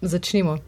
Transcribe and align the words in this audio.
Začnimo. 0.00 0.58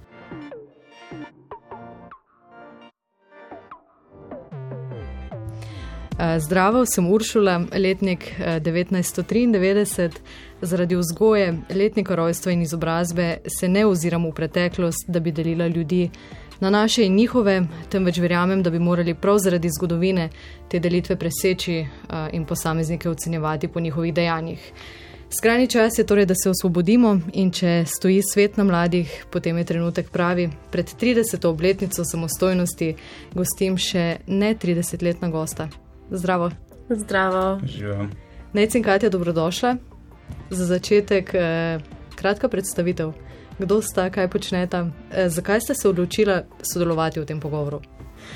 Eh, 6.21 6.41
zdravo, 6.41 6.87
sem 6.87 7.12
Uršula, 7.12 7.61
letnik 7.72 8.24
1993. 8.38 10.04
Eh, 10.04 10.11
Zaradi 10.62 10.96
vzgoje, 10.96 11.58
letnika 11.74 12.14
rojstva 12.14 12.53
in 12.53 12.62
izobrazbe 12.62 13.38
se 13.58 13.69
ne 13.69 13.87
oziram 13.87 14.27
v 14.27 14.32
preteklost, 14.32 15.08
da 15.08 15.21
bi 15.21 15.33
delila 15.33 15.67
ljudi 15.67 16.11
na 16.61 16.71
naše 16.71 17.07
in 17.07 17.15
njihove, 17.15 17.62
temveč 17.89 18.19
verjamem, 18.19 18.62
da 18.62 18.71
bi 18.71 18.79
morali 18.79 19.15
prav 19.15 19.39
zaradi 19.39 19.69
zgodovine 19.79 20.29
te 20.69 20.79
delitve 20.79 21.17
preseči 21.17 21.79
eh, 21.79 21.87
in 22.33 22.45
posameznike 22.45 23.11
ocenjevati 23.11 23.69
po 23.69 23.81
njihovih 23.81 24.15
dejanjih. 24.15 24.73
Skrajni 25.33 25.67
čas 25.67 25.99
je 25.99 26.07
torej, 26.07 26.27
da 26.27 26.35
se 26.35 26.51
osvobodimo 26.51 27.21
in 27.33 27.53
če 27.55 27.85
stoji 27.87 28.19
svet 28.33 28.57
na 28.57 28.65
mladih, 28.65 29.27
potem 29.30 29.59
je 29.59 29.65
trenutek 29.65 30.11
pravi. 30.11 30.49
Pred 30.73 30.91
30. 31.01 31.47
obletnico 31.47 32.02
samostojnosti 32.05 32.88
gostim 33.35 33.77
še 33.79 34.16
ne 34.27 34.55
30-letna 34.59 35.29
gosta. 35.30 35.69
Zdravo. 36.11 36.51
Zdravo. 36.91 37.61
Najcen 38.52 38.83
Katja, 38.83 39.11
dobrodošla. 39.11 39.77
Za 40.51 40.66
začetek, 40.66 41.30
eh, 41.35 41.79
kratka 42.15 42.49
predstavitev. 42.49 43.12
Kdo 43.59 43.83
sta, 43.83 44.10
kaj 44.10 44.29
počneta, 44.29 44.91
eh, 45.12 45.29
zakaj 45.29 45.60
ste 45.60 45.74
se 45.74 45.88
odločila 45.88 46.43
sodelovati 46.62 47.21
v 47.21 47.27
tem 47.27 47.41
pogovoru? 47.41 47.80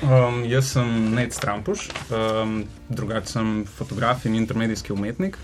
Um, 0.01 0.43
jaz 0.47 0.71
sem 0.71 1.11
Ned 1.15 1.33
Strampuš, 1.33 1.89
um, 2.11 2.63
drugače 2.89 3.27
sem 3.27 3.65
fotograf 3.65 4.25
in 4.25 4.35
intermedijski 4.35 4.93
umetnik. 4.93 5.37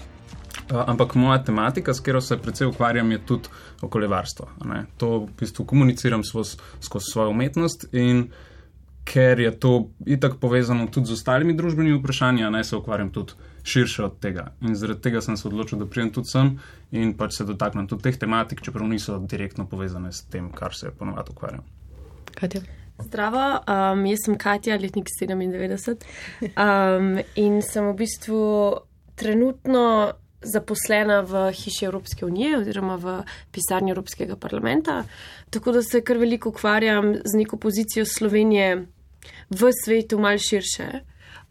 Uh, 0.72 0.84
ampak 0.88 1.16
moja 1.16 1.42
tematika, 1.44 1.94
s 1.94 2.00
katero 2.00 2.22
se 2.22 2.38
predvsej 2.38 2.68
ukvarjam, 2.68 3.12
je 3.12 3.20
tudi 3.26 3.50
okoljevarstvo. 3.82 4.48
To 4.98 5.10
v 5.20 5.28
bistvu 5.40 5.66
komuniciram 5.66 6.24
skozi 6.24 7.12
svojo 7.12 7.30
umetnost 7.30 7.90
in 7.92 8.30
ker 9.04 9.40
je 9.40 9.52
to 9.60 9.90
itak 10.06 10.38
povezano 10.40 10.88
tudi 10.88 11.10
z 11.10 11.18
ostalimi 11.18 11.54
družbenimi 11.58 11.98
vprašanji, 12.00 12.46
naj 12.52 12.64
se 12.64 12.76
ukvarjam 12.78 13.10
tudi 13.10 13.34
širše 13.64 14.04
od 14.04 14.20
tega. 14.20 14.52
In 14.62 14.76
zaradi 14.76 15.02
tega 15.02 15.22
sem 15.22 15.38
se 15.38 15.48
odločil, 15.48 15.80
da 15.80 15.86
prijem 15.86 16.12
tudi 16.14 16.30
sem 16.32 16.54
in 16.92 17.14
pač 17.18 17.38
se 17.38 17.46
dotaknem 17.46 17.88
tudi 17.88 18.08
teh 18.08 18.18
tematik, 18.18 18.62
čeprav 18.62 18.88
niso 18.88 19.18
direktno 19.20 19.66
povezane 19.68 20.12
s 20.12 20.24
tem, 20.30 20.52
kar 20.52 20.76
se 20.76 20.92
ponovadi 20.92 21.36
ukvarjam. 21.36 21.66
Katja. 22.38 22.62
Zdravo, 23.02 23.44
um, 23.66 24.06
jaz 24.06 24.26
sem 24.26 24.38
Katja, 24.38 24.78
letnik 24.78 25.10
97 25.10 26.04
um, 26.54 27.16
in 27.36 27.62
sem 27.66 27.88
v 27.90 27.96
bistvu 27.98 28.42
trenutno 29.18 30.14
zaposlena 30.42 31.22
v 31.22 31.52
hiši 31.52 31.86
Evropske 31.86 32.26
unije 32.26 32.58
oziroma 32.58 32.96
v 32.96 33.22
pisarni 33.52 33.92
Evropskega 33.92 34.36
parlamenta, 34.36 35.04
tako 35.50 35.72
da 35.72 35.84
se 35.84 36.02
kar 36.02 36.18
veliko 36.18 36.50
ukvarjam 36.50 37.14
z 37.14 37.38
neko 37.38 37.58
pozicijo 37.58 38.06
Slovenije 38.06 38.86
v 39.50 39.72
svetu 39.86 40.20
mal 40.20 40.38
širše. 40.38 40.90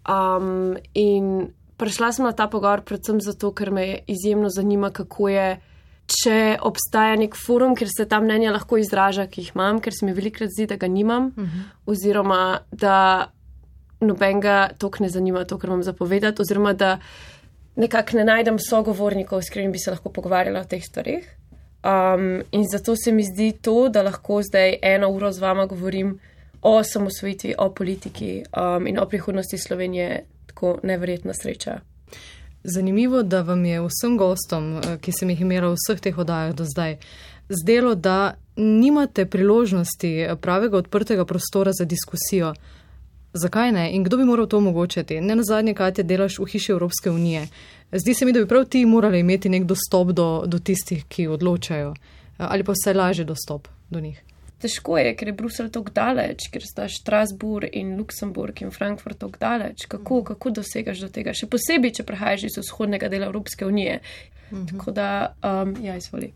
Um, 0.08 0.76
in 0.94 1.50
prišla 1.76 2.12
sem 2.12 2.24
na 2.24 2.32
ta 2.32 2.48
pogovor 2.48 2.82
predvsem 2.84 3.20
zato, 3.20 3.52
ker 3.52 3.70
me 3.70 4.02
izjemno 4.06 4.48
zanima, 4.48 4.90
kako 4.90 5.28
je, 5.28 5.48
če 6.10 6.58
obstaja 6.66 7.16
nek 7.16 7.36
forum, 7.38 7.76
kjer 7.78 7.90
se 7.92 8.08
ta 8.08 8.20
mnenja 8.20 8.52
lahko 8.52 8.80
izraža, 8.80 9.28
ki 9.30 9.44
jih 9.44 9.52
imam, 9.54 9.80
ker 9.80 9.94
se 9.94 10.06
mi 10.06 10.16
velikrat 10.16 10.50
zdi, 10.50 10.66
da 10.66 10.76
ga 10.76 10.88
nimam, 10.88 11.30
uh 11.36 11.42
mhm. 11.42 11.46
-huh. 11.46 11.92
oziroma 11.92 12.60
da 12.72 13.30
nobenega 14.00 14.70
tok 14.78 15.00
ne 15.00 15.08
zanima 15.08 15.44
to, 15.44 15.58
kar 15.58 15.68
imam 15.68 15.82
zapovedati, 15.82 16.42
oziroma 16.42 16.72
da 16.72 16.98
nekako 17.80 18.16
ne 18.16 18.24
najdem 18.24 18.58
sogovornikov, 18.60 19.42
s 19.42 19.48
katerimi 19.48 19.72
bi 19.72 19.78
se 19.78 19.90
lahko 19.90 20.12
pogovarjala 20.12 20.60
o 20.60 20.68
teh 20.68 20.82
stvarih. 20.84 21.24
Um, 21.80 22.42
in 22.52 22.66
zato 22.68 22.94
se 22.96 23.12
mi 23.12 23.24
zdi 23.24 23.52
to, 23.62 23.88
da 23.88 24.02
lahko 24.02 24.42
zdaj 24.42 24.76
eno 24.82 25.08
uro 25.08 25.32
z 25.32 25.40
vama 25.40 25.66
govorim 25.66 26.18
o 26.62 26.82
samosvojitvi, 26.84 27.54
o 27.58 27.70
politiki 27.72 28.42
um, 28.52 28.86
in 28.86 28.98
o 28.98 29.06
prihodnosti 29.08 29.58
Slovenije, 29.58 30.24
tako 30.46 30.78
neverjetna 30.82 31.32
sreča. 31.34 31.80
Zanimivo, 32.64 33.22
da 33.22 33.40
vam 33.42 33.64
je 33.64 33.80
vsem 33.80 34.18
gostom, 34.18 34.76
eh, 34.76 34.98
ki 35.00 35.12
sem 35.12 35.30
jih 35.30 35.40
imela 35.40 35.70
v 35.72 35.78
vseh 35.80 36.00
teh 36.00 36.18
oddajah 36.18 36.52
do 36.54 36.64
zdaj, 36.68 36.98
zdelo, 37.48 37.94
da 37.94 38.34
nimate 38.56 39.24
priložnosti 39.26 40.28
pravega 40.40 40.76
odprtega 40.76 41.24
prostora 41.24 41.72
za 41.72 41.84
diskusijo. 41.84 42.52
Zakaj 43.32 43.72
ne 43.72 43.90
in 43.94 44.04
kdo 44.04 44.16
bi 44.16 44.24
moral 44.24 44.46
to 44.46 44.58
omogočiti? 44.58 45.20
Ne 45.20 45.36
na 45.36 45.42
zadnje, 45.46 45.74
kaj 45.74 45.94
te 45.94 46.02
delaš 46.02 46.38
v 46.38 46.48
hiši 46.50 46.72
Evropske 46.72 47.10
unije. 47.10 47.46
Zdi 47.92 48.14
se 48.14 48.24
mi, 48.24 48.32
da 48.32 48.40
bi 48.40 48.48
prav 48.48 48.64
ti 48.64 48.84
morali 48.86 49.20
imeti 49.20 49.48
nek 49.48 49.64
dostop 49.64 50.10
do, 50.12 50.42
do 50.46 50.58
tistih, 50.58 51.04
ki 51.08 51.28
odločajo, 51.28 51.94
ali 52.38 52.64
pa 52.64 52.72
vse 52.72 52.94
lažje 52.94 53.24
dostop 53.24 53.68
do 53.90 54.00
njih. 54.00 54.22
Težko 54.60 54.98
je, 54.98 55.14
ker 55.16 55.28
je 55.28 55.32
Bruselj 55.32 55.70
tako 55.72 55.92
daleč, 55.94 56.50
ker 56.52 56.62
sta 56.62 56.88
Strasbourg 56.88 57.70
in 57.72 57.94
Luksemburg 57.98 58.60
in 58.62 58.70
Frankfurt 58.70 59.18
tako 59.18 59.40
daleč. 59.40 59.86
Kako, 59.88 60.16
mhm. 60.16 60.26
kako 60.32 60.50
dosegaš 60.60 61.06
do 61.06 61.08
tega? 61.08 61.34
Še 61.34 61.48
posebej, 61.50 61.94
če 61.96 62.06
prehajaš 62.06 62.50
iz 62.50 62.58
vzhodnega 62.60 63.08
dela 63.08 63.30
Evropske 63.30 63.66
unije. 63.66 64.00
Mhm. 64.50 64.66
Tako 64.72 64.92
da, 64.92 65.10
um, 65.42 65.74
ja, 65.82 65.96
izvoli. 65.96 66.32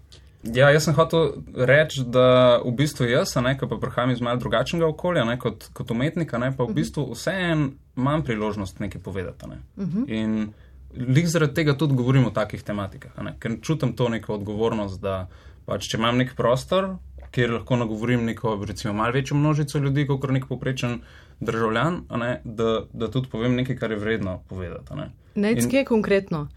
Ja, 0.53 0.69
jaz 0.71 0.85
sem 0.85 0.95
hotel 0.95 1.31
reči, 1.57 2.03
da 2.05 2.59
v 2.61 2.75
bistvu 2.77 3.07
jaz, 3.09 3.33
ne, 3.41 3.55
ki 3.57 3.69
pa 3.71 3.79
prihajam 3.81 4.13
iz 4.13 4.21
malo 4.21 4.43
drugačnega 4.43 4.87
okolja, 4.91 5.25
ne, 5.25 5.39
kot, 5.41 5.71
kot 5.73 5.91
umetnika, 5.95 6.39
ne, 6.39 6.51
pa 6.53 6.67
v 6.67 6.73
mhm. 6.73 6.77
bistvu 6.77 7.07
vseeno 7.15 7.71
imam 7.97 8.25
priložnost 8.27 8.81
nekaj 8.81 9.01
povedati. 9.03 9.49
Ne. 9.49 9.59
Uh 9.77 9.89
-huh. 9.89 10.05
In 10.09 10.53
lih 10.95 11.29
zaradi 11.29 11.55
tega 11.55 11.77
tudi 11.79 11.95
govorim 11.95 12.27
o 12.27 12.31
takih 12.31 12.63
tematikah, 12.63 13.13
ne, 13.23 13.35
ker 13.39 13.57
čutim 13.63 13.97
to 13.97 14.09
neko 14.09 14.35
odgovornost, 14.35 15.01
da 15.01 15.29
pač, 15.67 15.89
če 15.89 15.97
imam 15.97 16.17
nek 16.17 16.35
prostor, 16.37 16.97
kjer 17.31 17.51
lahko 17.51 17.77
nagovorim 17.77 18.25
neko, 18.25 18.65
recimo, 18.69 18.93
malo 18.93 19.13
večjo 19.13 19.37
množico 19.37 19.79
ljudi, 19.79 20.07
kot 20.07 20.31
nek 20.31 20.47
poprečen 20.49 21.01
državljan, 21.41 22.01
ne, 22.11 22.41
da, 22.45 22.81
da 22.93 23.11
tudi 23.11 23.29
povem 23.29 23.55
nekaj, 23.55 23.77
kar 23.77 23.91
je 23.91 23.99
vredno 23.99 24.41
povedati. 24.49 24.95
Ne. 24.95 25.11
Nec, 25.35 25.67
kje 25.71 25.85
konkretno? 25.85 26.49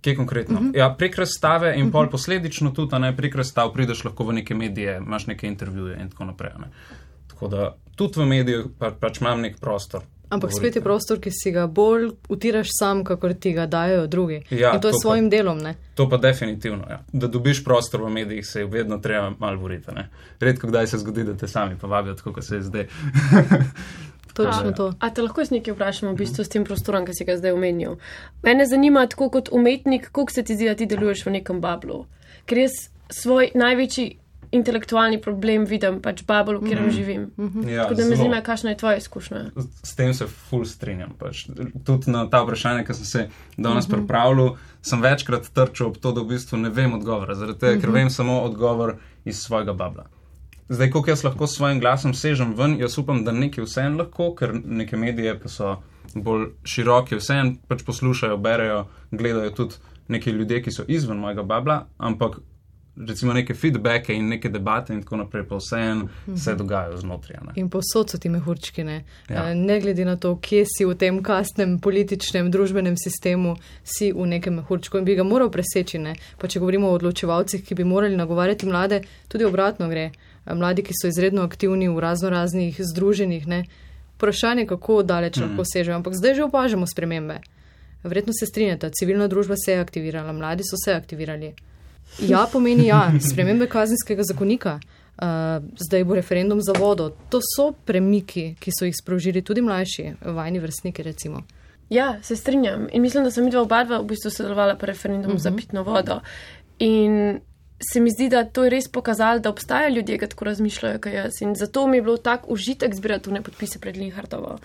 Kje 0.00 0.16
konkretno? 0.16 0.54
Uh 0.54 0.62
mhm. 0.62 0.70
-huh. 0.70 0.78
ja, 0.78 0.94
prek 0.98 1.16
razstave 1.16 1.74
in 1.74 1.82
uh 1.82 1.88
-huh. 1.88 1.92
pol 1.92 2.02
mhm. 2.02 2.10
posledično 2.10 2.70
tudi, 2.70 2.98
ne 2.98 3.16
prek 3.16 3.34
razstav, 3.34 3.72
prideš 3.72 4.04
lahko 4.04 4.24
v 4.24 4.32
neke 4.32 4.54
medije, 4.54 4.96
imaš 4.96 5.26
neke 5.26 5.46
intervjuje 5.46 5.98
in 6.00 6.10
tako 6.10 6.24
naprej. 6.24 6.52
Ne. 6.58 6.66
Tako 7.26 7.48
da 7.48 7.76
tudi 7.96 8.20
v 8.20 8.26
mediju 8.26 8.70
pa, 8.78 8.90
pač 8.90 9.20
imam 9.20 9.40
nek 9.40 9.60
prostor. 9.60 10.02
Ampak 10.28 10.50
spet 10.52 10.76
je 10.76 10.82
prostor, 10.84 11.16
ki 11.20 11.30
si 11.32 11.50
ga 11.52 11.64
bolj 11.66 12.10
utiraš 12.28 12.68
sam, 12.76 13.00
kakor 13.04 13.32
ti 13.34 13.52
ga 13.56 13.64
dajo 13.66 14.06
drugi. 14.06 14.42
Ja, 14.50 14.74
in 14.74 14.80
to 14.80 14.88
je 14.88 14.92
to 14.92 15.00
svojim 15.00 15.30
pa, 15.30 15.36
delom. 15.36 15.58
Ne? 15.58 15.74
To 15.94 16.08
pa 16.08 16.16
definitivno. 16.16 16.84
Ja. 16.90 17.00
Da 17.12 17.26
dobiš 17.26 17.62
prostor 17.64 18.02
v 18.02 18.10
medijih, 18.12 18.46
se 18.46 18.60
je 18.60 18.66
vedno 18.66 18.98
treba 18.98 19.32
malo 19.38 19.56
boriti. 19.56 19.90
Redko 20.40 20.68
kdaj 20.68 20.86
se 20.86 20.98
zgodi, 20.98 21.24
da 21.24 21.36
te 21.36 21.48
sami 21.48 21.78
povabijo, 21.78 22.14
tako 22.14 22.32
kot 22.32 22.44
se 22.44 22.56
je 22.56 22.62
zdaj. 22.62 22.86
Točno 24.44 24.72
to. 24.72 24.92
A 25.00 25.10
te 25.10 25.22
lahko 25.22 25.44
z 25.44 25.50
nekaj 25.50 25.74
vprašamo, 25.74 26.12
v 26.12 26.22
bistvu 26.22 26.44
s 26.44 26.52
tem 26.52 26.64
prostorom, 26.64 27.06
ki 27.06 27.14
si 27.14 27.24
ga 27.24 27.36
zdaj 27.36 27.52
omenil? 27.52 27.98
Mene 28.42 28.66
zanima, 28.66 29.06
tako 29.06 29.30
kot 29.30 29.48
umetnik, 29.52 30.10
kako 30.12 30.30
se 30.32 30.42
ti 30.42 30.54
zdi, 30.54 30.70
da 30.70 30.74
ti 30.74 30.86
deluješ 30.86 31.26
v 31.26 31.38
nekem 31.40 31.60
bablu. 31.60 32.06
Ker 32.46 32.58
jaz 32.58 32.88
svoj 33.10 33.50
največji 33.54 34.16
intelektualni 34.50 35.20
problem 35.20 35.66
vidim 35.68 35.98
pač 36.00 36.22
bablu, 36.26 36.58
v 36.58 36.62
katerem 36.62 36.84
mm 36.84 36.90
-hmm. 36.90 36.94
živim. 36.94 37.30
Mm 37.36 37.48
-hmm. 37.48 37.68
ja, 37.68 37.82
tako 37.82 37.94
da 37.94 38.02
me 38.02 38.08
zelo. 38.08 38.16
zanima, 38.16 38.40
kakšna 38.40 38.70
je 38.70 38.76
tvoja 38.76 38.96
izkušnja. 38.96 39.44
S 39.82 39.96
tem 39.96 40.14
se 40.14 40.26
ful 40.26 40.64
strinjam. 40.64 41.10
Pač. 41.18 41.46
Tudi 41.84 42.10
na 42.10 42.30
ta 42.30 42.42
vprašanja, 42.42 42.84
ki 42.84 42.94
sem 42.94 43.04
se 43.04 43.28
danes 43.56 43.88
mm 43.88 43.92
-hmm. 43.92 43.96
pripravljal, 43.96 44.56
sem 44.82 45.02
večkrat 45.02 45.48
trčil 45.54 45.86
ob 45.86 45.96
to, 45.96 46.12
da 46.12 46.20
v 46.20 46.24
bistvu 46.24 46.58
ne 46.58 46.68
vem 46.68 46.94
odgovora, 46.94 47.34
zaradi 47.34 47.58
tega, 47.58 47.72
mm 47.72 47.76
-hmm. 47.76 47.80
ker 47.80 47.90
mhm. 47.90 47.98
vem 47.98 48.10
samo 48.10 48.40
odgovor 48.40 48.96
iz 49.24 49.36
svojega 49.36 49.72
babla. 49.72 50.06
Zdaj, 50.68 50.90
koliko 50.90 51.10
jaz 51.10 51.24
lahko 51.24 51.46
s 51.46 51.56
svojim 51.56 51.80
glasom 51.80 52.14
sežem 52.14 52.52
ven, 52.56 52.76
jaz 52.80 52.98
upam, 52.98 53.22
da 53.24 53.32
nekaj 53.32 53.64
vseeno 53.64 54.02
lahko, 54.02 54.34
ker 54.36 54.52
neke 54.64 54.96
medije, 55.00 55.38
ki 55.40 55.48
so 55.48 55.78
bolj 56.14 56.50
široke, 56.64 57.16
vseeno 57.16 57.56
pač 57.68 57.84
poslušajo, 57.86 58.36
berejo, 58.36 58.84
gledajo 59.10 59.54
tudi 59.56 59.80
neki 60.08 60.30
ljudje, 60.30 60.62
ki 60.62 60.72
so 60.72 60.84
izven 60.88 61.18
mojega 61.24 61.42
babla, 61.42 61.86
ampak 61.98 62.40
recimo 63.06 63.32
neke 63.32 63.54
feedbacke 63.54 64.12
in 64.12 64.28
neke 64.28 64.48
debate 64.48 64.92
in 64.92 65.00
tako 65.02 65.16
naprej, 65.16 65.46
pa 65.48 65.56
vseeno 65.56 66.04
mhm. 66.04 66.36
se 66.36 66.54
dogajajo 66.54 66.96
znotraj. 66.96 67.40
Ne. 67.46 67.52
In 67.56 67.70
posod 67.70 68.10
so 68.10 68.18
ti 68.18 68.28
mehurčki, 68.28 68.84
ne? 68.84 69.04
Ja. 69.28 69.48
Eh, 69.48 69.54
ne 69.54 69.80
glede 69.80 70.04
na 70.04 70.16
to, 70.16 70.36
kje 70.36 70.64
si 70.68 70.84
v 70.84 70.96
tem 70.98 71.22
kasnem 71.22 71.78
političnem, 71.80 72.50
družbenem 72.50 72.96
sistemu, 72.96 73.56
si 73.84 74.12
v 74.12 74.26
nekem 74.26 74.60
mehurčku 74.60 74.98
in 74.98 75.08
bi 75.08 75.16
ga 75.16 75.24
moral 75.24 75.50
preseči. 75.54 75.98
Ne? 76.02 76.16
Pa 76.38 76.48
če 76.48 76.60
govorimo 76.60 76.90
o 76.90 76.98
odločevalcih, 76.98 77.64
ki 77.64 77.78
bi 77.78 77.88
morali 77.88 78.16
nagovarjati 78.16 78.66
mlade, 78.66 79.04
tudi 79.28 79.48
obratno 79.48 79.88
gre 79.88 80.10
mladi, 80.54 80.82
ki 80.82 80.92
so 80.94 81.08
izredno 81.08 81.42
aktivni 81.42 81.88
v 81.88 82.00
razno 82.00 82.30
raznih 82.30 82.80
združenjih. 82.92 83.46
Ne? 83.46 83.64
Vprašanje, 84.16 84.66
kako 84.66 85.02
daleč 85.02 85.36
mm. 85.36 85.42
lahko 85.42 85.64
sežejo, 85.64 85.96
ampak 85.96 86.14
zdaj 86.14 86.34
že 86.34 86.44
opažamo 86.44 86.86
spremembe. 86.86 87.40
Verjetno 88.02 88.32
se 88.32 88.46
strinjate, 88.46 88.90
civilna 88.90 89.28
družba 89.28 89.54
se 89.56 89.72
je 89.72 89.80
aktivirala, 89.80 90.32
mladi 90.32 90.64
so 90.64 90.78
se 90.84 90.94
aktivirali. 90.94 91.54
Ja, 92.18 92.46
pomeni 92.52 92.86
ja, 92.86 93.12
spremembe 93.30 93.66
kazenskega 93.66 94.22
zakonika, 94.22 94.78
uh, 94.78 95.26
zdaj 95.88 96.04
bo 96.04 96.14
referendum 96.14 96.62
za 96.62 96.72
vodo. 96.78 97.10
To 97.30 97.40
so 97.42 97.72
premiki, 97.84 98.54
ki 98.60 98.74
so 98.78 98.86
jih 98.86 98.96
sprožili 98.96 99.42
tudi 99.42 99.62
mlajši, 99.62 100.12
vajni 100.24 100.62
vrstniki, 100.62 101.02
recimo. 101.02 101.42
Ja, 101.90 102.18
se 102.22 102.36
strinjam 102.36 102.86
in 102.92 103.02
mislim, 103.02 103.24
da 103.24 103.30
sem 103.30 103.44
videla 103.44 103.62
oba 103.62 103.84
dva 103.84 104.00
v 104.02 104.10
bistvu 104.10 104.30
sodelovala 104.30 104.76
pri 104.76 104.92
referendumu 104.92 105.34
uh 105.34 105.40
-huh. 105.40 105.42
za 105.42 105.50
mhm. 105.50 105.56
pitno 105.56 105.82
vodo. 105.82 106.20
In 106.78 107.40
se 107.80 108.00
mi 108.00 108.10
zdi, 108.10 108.28
da 108.28 108.44
to 108.44 108.64
je 108.64 108.70
res 108.70 108.88
pokazalo, 108.88 109.38
da 109.38 109.50
obstajajo 109.50 109.94
ljudje, 109.94 110.18
ki 110.18 110.28
tako 110.28 110.48
razmišljajo, 110.50 111.00
kot 111.02 111.12
jaz. 111.12 111.42
In 111.42 111.54
zato 111.54 111.86
mi 111.86 111.96
je 111.96 112.02
bilo 112.02 112.16
tako 112.16 112.52
užitek 112.52 112.94
zbirati 112.94 113.24
tune 113.24 113.42
podpise 113.42 113.78
pred 113.78 113.96
Linhartovo. 113.96 114.58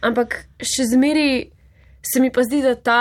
Ampak 0.00 0.44
še 0.60 0.84
zmeri 0.92 1.50
se 2.12 2.20
mi 2.20 2.32
pa 2.32 2.44
zdi, 2.44 2.60
da 2.62 2.74
ta 2.74 3.00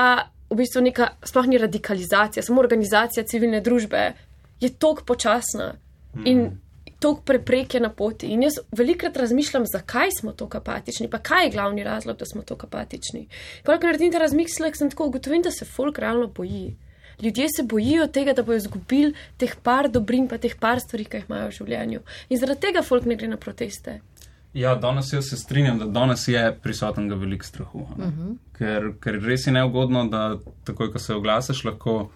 v 0.49 0.61
bistvu 0.61 0.81
neka 0.85 1.09
sploh 1.27 1.49
ni 1.51 1.59
radikalizacija, 1.59 2.43
samo 2.43 2.63
organizacija 2.63 3.25
civilne 3.27 3.59
družbe 3.61 4.13
je 4.63 4.69
tok 4.79 5.03
počasna 5.05 5.73
in 6.23 6.39
mm. 6.39 6.53
tok 7.03 7.25
prepreke 7.27 7.81
na 7.83 7.91
poti. 7.93 8.31
In 8.31 8.47
jaz 8.47 8.61
velikrat 8.71 9.17
razmišljam, 9.19 9.67
zakaj 9.67 10.15
smo 10.19 10.31
tako 10.31 10.61
apatični, 10.63 11.09
pa 11.11 11.19
kaj 11.19 11.45
je 11.45 11.51
glavni 11.51 11.83
razlog, 11.83 12.17
da 12.17 12.25
smo 12.25 12.41
tako 12.47 12.71
apatični. 12.71 13.27
Pa, 13.63 13.75
ko 13.77 13.91
naredim 13.91 14.15
ta 14.15 14.23
razmislek, 14.23 14.79
sem 14.79 14.89
tako 14.89 15.11
ugotovil, 15.11 15.43
da 15.43 15.51
se 15.51 15.67
folk 15.67 15.99
realno 15.99 16.31
boji 16.31 16.77
ljudje 17.21 17.47
se 17.55 17.63
bojijo 17.63 18.07
tega, 18.07 18.33
da 18.33 18.43
bojo 18.43 18.57
izgubili 18.57 19.13
teh 19.37 19.55
par 19.63 19.89
dobrin, 19.89 20.27
pa 20.27 20.37
teh 20.37 20.55
par 20.59 20.79
stvari, 20.79 21.05
ki 21.05 21.17
jih 21.17 21.25
imajo 21.29 21.47
v 21.47 21.57
življenju. 21.59 22.03
In 22.29 22.39
zaradi 22.39 22.67
tega 22.67 22.83
folk 22.83 23.05
ne 23.05 23.15
gre 23.15 23.27
na 23.27 23.37
proteste. 23.37 23.99
Ja, 24.57 24.75
danes 24.75 25.11
jaz 25.13 25.29
se 25.29 25.37
strinjam, 25.37 25.79
da 25.79 25.85
danes 25.85 26.27
je 26.27 26.41
prisoten 26.63 27.09
ga 27.09 27.15
velik 27.15 27.43
strahu. 27.43 27.79
Uh 27.79 27.97
mhm. 27.97 28.07
-huh. 28.07 28.35
ker, 28.57 28.93
ker 29.01 29.19
res 29.23 29.47
je 29.47 29.53
neugodno, 29.53 30.07
da 30.07 30.37
takoj, 30.63 30.91
ko 30.91 30.99
se 30.99 31.13
oglasiš, 31.13 31.63
lahko 31.63 32.09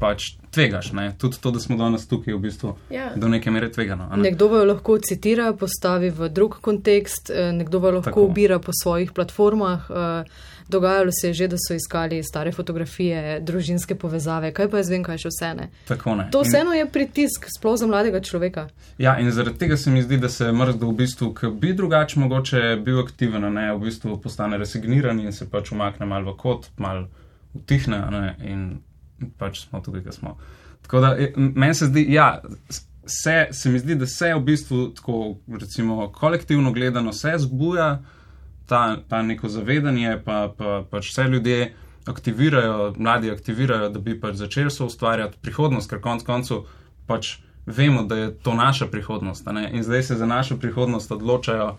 pač 0.00 0.22
tvegaš. 0.50 0.92
Ne? 0.92 1.12
Tudi 1.18 1.40
to, 1.40 1.50
da 1.50 1.60
smo 1.60 1.76
danes 1.76 2.08
tukaj, 2.08 2.34
v 2.34 2.38
bistvu 2.38 2.76
ja. 2.90 3.12
do 3.16 3.28
neke 3.28 3.50
mere 3.50 3.70
tvegano. 3.72 4.08
Ne? 4.08 4.22
Nekdo 4.22 4.48
jo 4.56 4.64
lahko 4.64 4.98
citira, 4.98 5.52
postavi 5.52 6.10
v 6.10 6.28
drug 6.28 6.60
kontekst, 6.60 7.30
eh, 7.30 7.52
nekdo 7.52 7.78
jo 7.78 7.90
lahko 7.90 8.10
Tako. 8.10 8.24
ubira 8.24 8.58
po 8.58 8.72
svojih 8.82 9.12
platformah. 9.12 9.90
Uh, 9.90 10.49
Dogajalo 10.70 11.10
se 11.12 11.28
je 11.28 11.34
že, 11.34 11.48
da 11.48 11.56
so 11.58 11.74
iskali 11.74 12.22
stare 12.22 12.52
fotografije, 12.52 13.40
družinske 13.40 13.94
povezave, 13.94 14.52
kaj 14.54 14.70
pa 14.70 14.80
jaz 14.80 14.90
vem, 14.90 15.04
kaj 15.04 15.18
še 15.24 15.32
vse 15.32 15.50
ne. 15.58 15.68
ne. 16.16 16.26
To 16.32 16.42
vseeno 16.46 16.74
je 16.76 16.86
pritisk, 16.86 17.48
sploh 17.56 17.78
za 17.80 17.88
mladega 17.90 18.20
človeka. 18.24 18.68
Ja, 18.98 19.16
in 19.18 19.30
zaradi 19.34 19.58
tega 19.58 19.76
se 19.76 19.90
mi 19.90 20.02
zdi, 20.02 20.20
da 20.22 20.28
se 20.28 20.52
mrzdo 20.52 20.90
v 20.90 20.98
bistvu, 21.02 21.32
ki 21.34 21.50
bi 21.60 21.72
drugače 21.74 22.20
mogoče 22.20 22.62
bil 22.84 23.00
aktiven, 23.02 23.48
ne, 23.54 23.70
v 23.74 23.82
bistvu 23.86 24.20
postane 24.22 24.58
resigniran 24.60 25.20
in 25.20 25.32
se 25.32 25.48
pač 25.50 25.72
umakne 25.74 26.06
malo 26.06 26.34
v 26.34 26.38
kot, 26.38 26.70
malo 26.78 27.08
utihne 27.54 27.98
ne, 28.14 28.24
in 28.46 28.62
pač 29.38 29.66
smo 29.66 29.82
tukaj, 29.84 30.04
kjer 30.06 30.16
smo. 30.16 30.36
Tako 30.86 31.00
da 31.00 31.16
meni 31.36 31.74
se 31.74 31.90
zdi, 31.90 32.06
ja. 32.12 32.38
Se, 33.10 33.48
se 33.50 33.70
mi 33.72 33.78
zdi, 33.80 33.96
da 33.98 34.06
se 34.06 34.28
v 34.34 34.40
bistvu 34.44 34.90
tako, 34.94 35.38
recimo, 35.60 36.12
kolektivno 36.14 36.70
gledano, 36.72 37.12
se 37.16 37.32
zbuja 37.42 38.02
ta, 38.70 38.96
ta 39.08 39.22
neko 39.22 39.48
zavedanje, 39.50 40.20
pa, 40.24 40.52
pa 40.58 40.84
pač 40.90 41.10
vse 41.10 41.24
ljudje 41.28 41.72
aktivirajo, 42.06 42.94
mladi 42.98 43.30
aktivirajo, 43.30 43.88
da 43.90 43.98
bi 43.98 44.14
pač 44.20 44.36
začeli 44.38 44.70
so 44.70 44.86
ustvarjati 44.86 45.40
prihodnost, 45.42 45.90
ker 45.90 45.98
konec 46.00 46.22
koncev 46.26 46.68
pač 47.10 47.32
vemo, 47.66 48.04
da 48.06 48.16
je 48.16 48.28
to 48.46 48.54
naša 48.54 48.86
prihodnost. 48.86 49.50
In 49.72 49.82
zdaj 49.82 50.02
se 50.02 50.16
za 50.16 50.26
našo 50.26 50.56
prihodnost 50.62 51.10
odločajo 51.12 51.72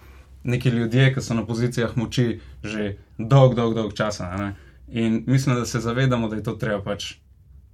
neki 0.44 0.70
ljudje, 0.70 1.14
ki 1.14 1.24
so 1.24 1.38
na 1.38 1.46
pozicijah 1.48 1.96
moči 1.98 2.42
že 2.64 2.98
dolg, 3.18 3.56
dolg, 3.56 3.76
dolg 3.76 3.96
časa. 3.96 4.52
In 4.92 5.24
mislim, 5.28 5.56
da 5.56 5.66
se 5.66 5.80
zavedamo, 5.80 6.28
da 6.28 6.36
je 6.36 6.44
to 6.44 6.60
treba 6.60 6.84
pač. 6.84 7.14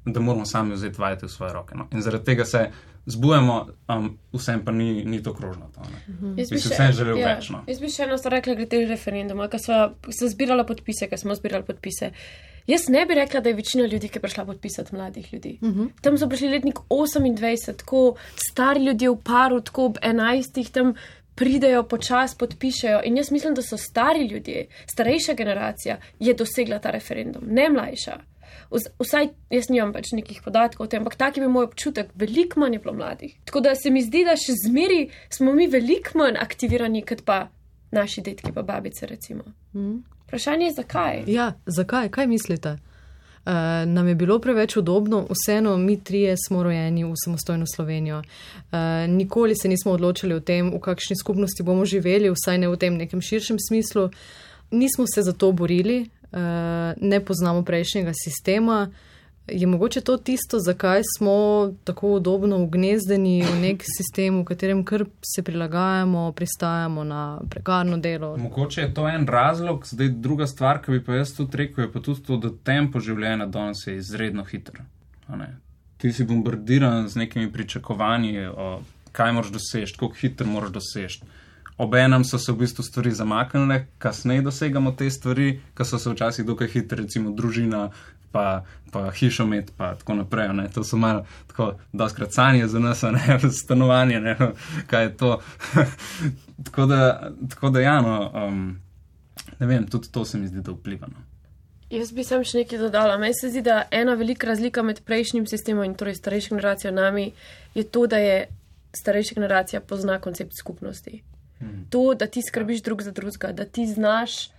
Da 0.07 0.19
moramo 0.19 0.45
sami 0.45 0.73
vzeti 0.73 1.01
vajeti 1.01 1.25
v 1.25 1.29
svoje 1.29 1.53
roke. 1.53 1.75
No? 1.75 1.87
In 1.91 2.01
zaradi 2.01 2.25
tega 2.25 2.45
se 2.45 2.67
zbujamo, 3.07 3.67
um, 3.87 4.17
vsem 4.33 4.65
pa 4.65 4.71
ni, 4.71 5.05
ni 5.05 5.23
to 5.23 5.33
krožno. 5.33 5.69
To, 5.75 5.81
mhm. 6.09 6.39
Jaz 6.39 6.49
bi 6.51 6.59
se 6.59 6.73
vsem 6.73 6.91
želel 6.91 7.17
ja, 7.19 7.35
več. 7.35 7.49
No. 7.49 7.63
Jaz 7.67 7.79
bi 7.79 7.91
še 7.91 8.03
eno 8.03 8.17
stvar 8.19 8.37
rekla, 8.39 8.55
glede 8.59 8.83
referenduma, 8.89 9.47
ker 9.51 9.63
smo 9.63 10.29
zbirali 10.33 10.65
podpise, 10.67 11.07
ker 11.07 11.19
smo 11.19 11.35
zbirali 11.35 11.67
podpise. 11.67 12.11
Jaz 12.67 12.89
ne 12.91 13.05
bi 13.07 13.15
rekla, 13.15 13.39
da 13.39 13.49
je 13.49 13.55
večina 13.55 13.85
ljudi, 13.87 14.09
ki 14.11 14.19
je 14.19 14.23
prišla 14.25 14.43
podpisati 14.45 14.95
mladih 14.95 15.29
ljudi. 15.33 15.57
Uh 15.61 15.69
mhm. 15.69 15.81
-huh. 15.81 16.01
Tam 16.01 16.17
so 16.17 16.27
prišli 16.29 16.49
letnik 16.49 16.79
28, 16.89 17.77
tako 17.77 18.15
stari 18.35 18.83
ljudje 18.83 19.09
v 19.09 19.17
paru, 19.23 19.61
tako 19.61 19.85
ob 19.85 19.97
11, 20.03 20.71
tam 20.71 20.93
pridejo 21.35 21.83
počas, 21.83 22.35
podpišejo. 22.35 23.01
In 23.05 23.17
jaz 23.17 23.31
mislim, 23.31 23.53
da 23.53 23.61
so 23.61 23.77
stari 23.77 24.27
ljudje, 24.27 24.67
starejša 24.85 25.33
generacija, 25.33 25.97
je 26.19 26.33
dosegla 26.33 26.79
ta 26.79 26.91
referendum, 26.91 27.43
ne 27.47 27.69
mlajša 27.69 28.17
vsaj 28.71 29.29
jaz 29.53 29.69
nimam 29.69 29.93
več 29.95 30.11
nekih 30.15 30.41
podatkov 30.45 30.85
o 30.85 30.89
tem, 30.89 31.03
ampak 31.03 31.15
tak 31.19 31.37
je 31.37 31.43
bil 31.43 31.53
moj 31.53 31.69
občutek, 31.69 32.11
veliko 32.15 32.59
manj 32.63 32.77
je 32.77 32.83
bilo 32.83 32.95
mladih. 32.97 33.37
Tako 33.45 33.63
da 33.67 33.75
se 33.75 33.91
mi 33.93 34.03
zdi, 34.05 34.25
da 34.27 34.35
še 34.39 34.57
zmeri 34.65 35.07
smo 35.29 35.53
mi 35.53 35.69
veliko 35.71 36.19
manj 36.19 36.39
aktivirani, 36.41 37.05
kot 37.07 37.23
pa 37.27 37.47
naši 37.91 38.21
detki, 38.21 38.51
pa 38.51 38.61
babice. 38.67 39.07
Mm. 39.73 40.03
Vprašanje 40.27 40.65
je, 40.65 40.73
zakaj? 40.81 41.23
Ja, 41.31 41.53
zakaj? 41.65 42.09
Kaj 42.09 42.27
mislite? 42.27 42.77
Uh, 43.47 43.53
nam 43.87 44.07
je 44.07 44.15
bilo 44.15 44.39
preveč 44.39 44.75
udobno, 44.75 45.27
vseeno 45.29 45.77
mi 45.77 46.03
trije 46.03 46.35
smo 46.47 46.63
rojeni 46.63 47.03
v 47.03 47.13
samostojno 47.15 47.65
Slovenijo. 47.75 48.17
Uh, 48.17 48.79
nikoli 49.07 49.55
se 49.55 49.69
nismo 49.69 49.91
odločili 49.91 50.35
o 50.35 50.39
tem, 50.39 50.73
v 50.73 50.79
kakšni 50.79 51.15
skupnosti 51.15 51.63
bomo 51.63 51.85
živeli, 51.85 52.33
vsaj 52.35 52.57
ne 52.57 52.67
v 52.67 52.75
tem 52.77 52.97
nekem 52.97 53.21
širšem 53.21 53.57
smislu. 53.59 54.09
Nismo 54.71 55.05
se 55.07 55.21
za 55.21 55.31
to 55.33 55.51
borili, 55.51 56.09
ne 57.01 57.19
poznamo 57.25 57.63
prejšnjega 57.63 58.11
sistema. 58.13 58.87
Je 59.47 59.67
mogoče 59.67 60.01
to 60.01 60.17
tisto, 60.17 60.59
zakaj 60.59 61.01
smo 61.17 61.31
tako 61.83 62.07
udobno 62.07 62.57
ugnezdeni 62.57 63.43
v 63.43 63.59
nek 63.61 63.83
sistem, 63.97 64.41
v 64.41 64.45
katerem 64.45 64.83
kar 64.85 65.05
se 65.35 65.43
prilagajamo, 65.43 66.31
pristajamo 66.31 67.03
na 67.03 67.39
prekarno 67.49 67.97
delo? 67.97 68.37
Mogoče 68.37 68.81
je 68.81 68.93
to 68.93 69.07
en 69.09 69.27
razlog, 69.27 69.87
zdaj 69.87 70.09
druga 70.09 70.47
stvar, 70.47 70.81
ki 70.83 70.91
bi 70.91 71.03
pa 71.03 71.15
jaz 71.15 71.31
tudi 71.35 71.57
rekel, 71.57 71.85
je 71.85 71.91
pa 71.91 71.99
tudi 71.99 72.23
to, 72.23 72.37
da 72.37 72.51
tempo 72.63 72.99
življenja 72.99 73.45
danes 73.45 73.87
je 73.87 73.95
izredno 73.97 74.43
hiter. 74.43 74.81
Ti 75.97 76.11
si 76.13 76.23
bombardiran 76.23 77.07
z 77.07 77.15
nekimi 77.15 77.51
pričakovanji, 77.51 78.45
o, 78.51 78.81
kaj 79.11 79.31
moraš 79.33 79.55
doseči, 79.55 79.95
kako 79.95 80.13
hiter 80.13 80.47
moraš 80.47 80.75
doseči. 80.75 81.23
Obenem 81.77 82.23
so 82.25 82.39
se 82.39 82.51
v 82.51 82.63
bistvu 82.63 82.83
stvari 82.83 83.11
zamaknile, 83.11 83.85
kasneje 83.97 84.41
dosegamo 84.41 84.91
te 84.97 85.09
stvari, 85.09 85.59
ki 85.77 85.85
so 85.85 85.99
se 85.99 86.09
včasih 86.09 86.45
dokaj 86.45 86.71
hitro, 86.73 86.97
recimo 86.97 87.31
družina, 87.31 87.89
pa, 88.31 88.63
pa 88.91 89.11
hišo 89.11 89.43
imeti, 89.43 89.73
pa 89.77 89.93
tako 89.95 90.15
naprej. 90.23 90.49
Ne. 90.57 90.67
To 90.73 90.83
so 90.83 90.97
malo 90.97 91.25
tako, 91.47 91.75
doskrat 91.93 92.33
sanje 92.33 92.67
za 92.67 92.79
nas, 92.79 93.01
ne 93.01 93.39
stanovanje, 93.63 94.19
ne, 94.19 94.35
kaj 94.87 95.03
je 95.03 95.13
to. 95.17 95.39
tako, 96.65 96.85
da, 96.85 97.31
tako 97.49 97.69
da, 97.69 97.81
ja, 97.81 98.01
no, 98.01 98.31
um, 98.33 98.79
ne 99.59 99.67
vem, 99.67 99.87
tudi 99.87 100.11
to 100.11 100.25
se 100.25 100.37
mi 100.37 100.47
zdi, 100.47 100.61
da 100.61 100.71
vpliva. 100.71 101.07
No. 101.07 101.21
Jaz 101.89 102.11
bi 102.11 102.25
sem 102.25 102.41
še 102.43 102.63
nekaj 102.63 102.81
dodala. 102.87 103.15
Meni 103.21 103.37
se 103.37 103.53
zdi, 103.53 103.61
da 103.63 103.85
ena 103.91 104.17
velika 104.19 104.49
razlika 104.49 104.81
med 104.83 105.05
prejšnjim 105.05 105.45
sistemom 105.47 105.85
in 105.85 105.95
torej 105.95 106.17
starejšo 106.17 106.55
generacijo 106.55 106.91
nami 106.91 107.31
je 107.77 107.85
to, 107.85 108.07
da 108.11 108.17
je 108.17 108.47
starejša 108.97 109.37
generacija 109.37 109.81
pozna 109.81 110.17
koncept 110.19 110.57
skupnosti. 110.57 111.21
Hmm. 111.59 111.87
To, 111.89 112.13
da 112.13 112.27
ti 112.27 112.41
skrbiš 112.41 112.83
drug 112.83 113.01
za 113.01 113.11
drugega, 113.11 113.51
da 113.51 113.65
ti 113.65 113.85
znaš 113.87 114.49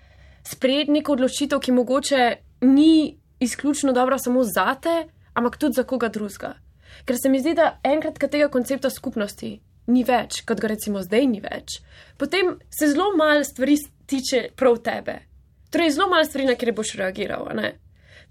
sprejeti 0.45 0.91
neko 0.91 1.13
odločitev, 1.13 1.61
ki 1.61 1.73
mogoče 1.73 2.37
ni 2.61 3.19
izključno 3.41 3.93
dobra 3.93 4.19
samo 4.19 4.45
za 4.45 4.75
te, 4.83 5.07
ampak 5.35 5.57
tudi 5.57 5.73
za 5.77 5.83
koga 5.83 6.09
drugega. 6.09 6.55
Ker 7.05 7.17
se 7.23 7.29
mi 7.29 7.41
zdi, 7.41 7.55
da 7.55 7.79
enkrat, 7.85 8.19
kad 8.19 8.31
tega 8.31 8.49
koncepta 8.49 8.91
skupnosti 8.91 9.59
ni 9.87 10.05
več, 10.05 10.43
kot 10.49 10.61
ga 10.61 10.69
recimo 10.73 11.03
zdaj 11.03 11.27
ni 11.27 11.41
več, 11.41 11.79
potem 12.19 12.57
se 12.71 12.91
zelo 12.91 13.13
malo 13.17 13.45
stvari 13.45 13.77
tiče 14.07 14.49
prav 14.57 14.81
tebe. 14.85 15.21
Torej, 15.71 15.95
zelo 15.97 16.09
malo 16.09 16.25
stvari, 16.25 16.49
na 16.49 16.57
kjer 16.57 16.73
boš 16.77 16.95
reagiral. 17.01 17.49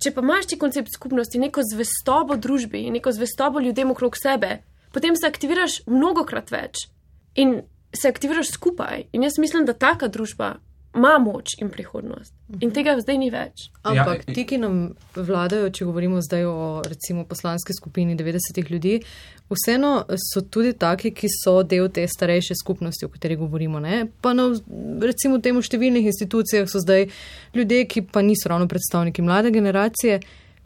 Če 0.02 0.12
pa 0.14 0.22
imaš 0.22 0.52
ti 0.52 0.60
koncept 0.62 0.94
skupnosti, 0.94 1.40
neko 1.42 1.64
zvestobo 1.66 2.36
družbi 2.38 2.84
neko 2.94 3.12
zvestobo 3.12 3.62
ljudem 3.62 3.92
okrog 3.92 4.18
sebe, 4.18 4.60
potem 4.94 5.16
se 5.18 5.26
aktiviraš 5.28 5.82
mnogokrat 5.88 6.52
več. 6.54 6.86
In 7.38 7.62
se 7.96 8.08
aktiviraš 8.08 8.52
skupaj. 8.52 9.04
In 9.12 9.24
jaz 9.24 9.38
mislim, 9.40 9.66
da 9.66 9.74
taka 9.74 10.08
družba 10.08 10.56
ima 10.98 11.18
moč 11.20 11.54
in 11.62 11.70
prihodnost. 11.70 12.34
In 12.60 12.72
tega 12.74 12.96
zdaj 13.00 13.18
ni 13.22 13.30
več. 13.30 13.68
Ampak 13.86 14.24
ja, 14.24 14.34
ti, 14.34 14.46
ki 14.50 14.58
nam 14.62 14.78
vladajo, 15.16 15.70
če 15.74 15.86
govorimo 15.86 16.22
zdaj 16.26 16.46
o 16.50 16.56
recimo 16.86 17.26
poslanski 17.30 17.76
skupini 17.78 18.16
90 18.18 18.72
ljudi, 18.72 18.96
vseeno 19.52 19.92
so 20.32 20.42
tudi 20.42 20.74
taki, 20.74 21.12
ki 21.14 21.30
so 21.32 21.60
del 21.64 21.92
te 21.94 22.08
starejše 22.08 22.58
skupnosti, 22.58 23.06
o 23.06 23.14
kateri 23.14 23.38
govorimo. 23.38 23.80
Ne? 23.84 24.08
Pa 24.22 24.34
na 24.38 24.50
recimo 25.04 25.38
temu 25.44 25.62
številnih 25.62 26.10
institucijah 26.10 26.68
so 26.72 26.82
zdaj 26.82 27.08
ljudje, 27.56 27.86
ki 27.86 28.08
pa 28.12 28.26
niso 28.26 28.50
ravno 28.50 28.70
predstavniki 28.72 29.26
mlade 29.26 29.54
generacije 29.54 30.20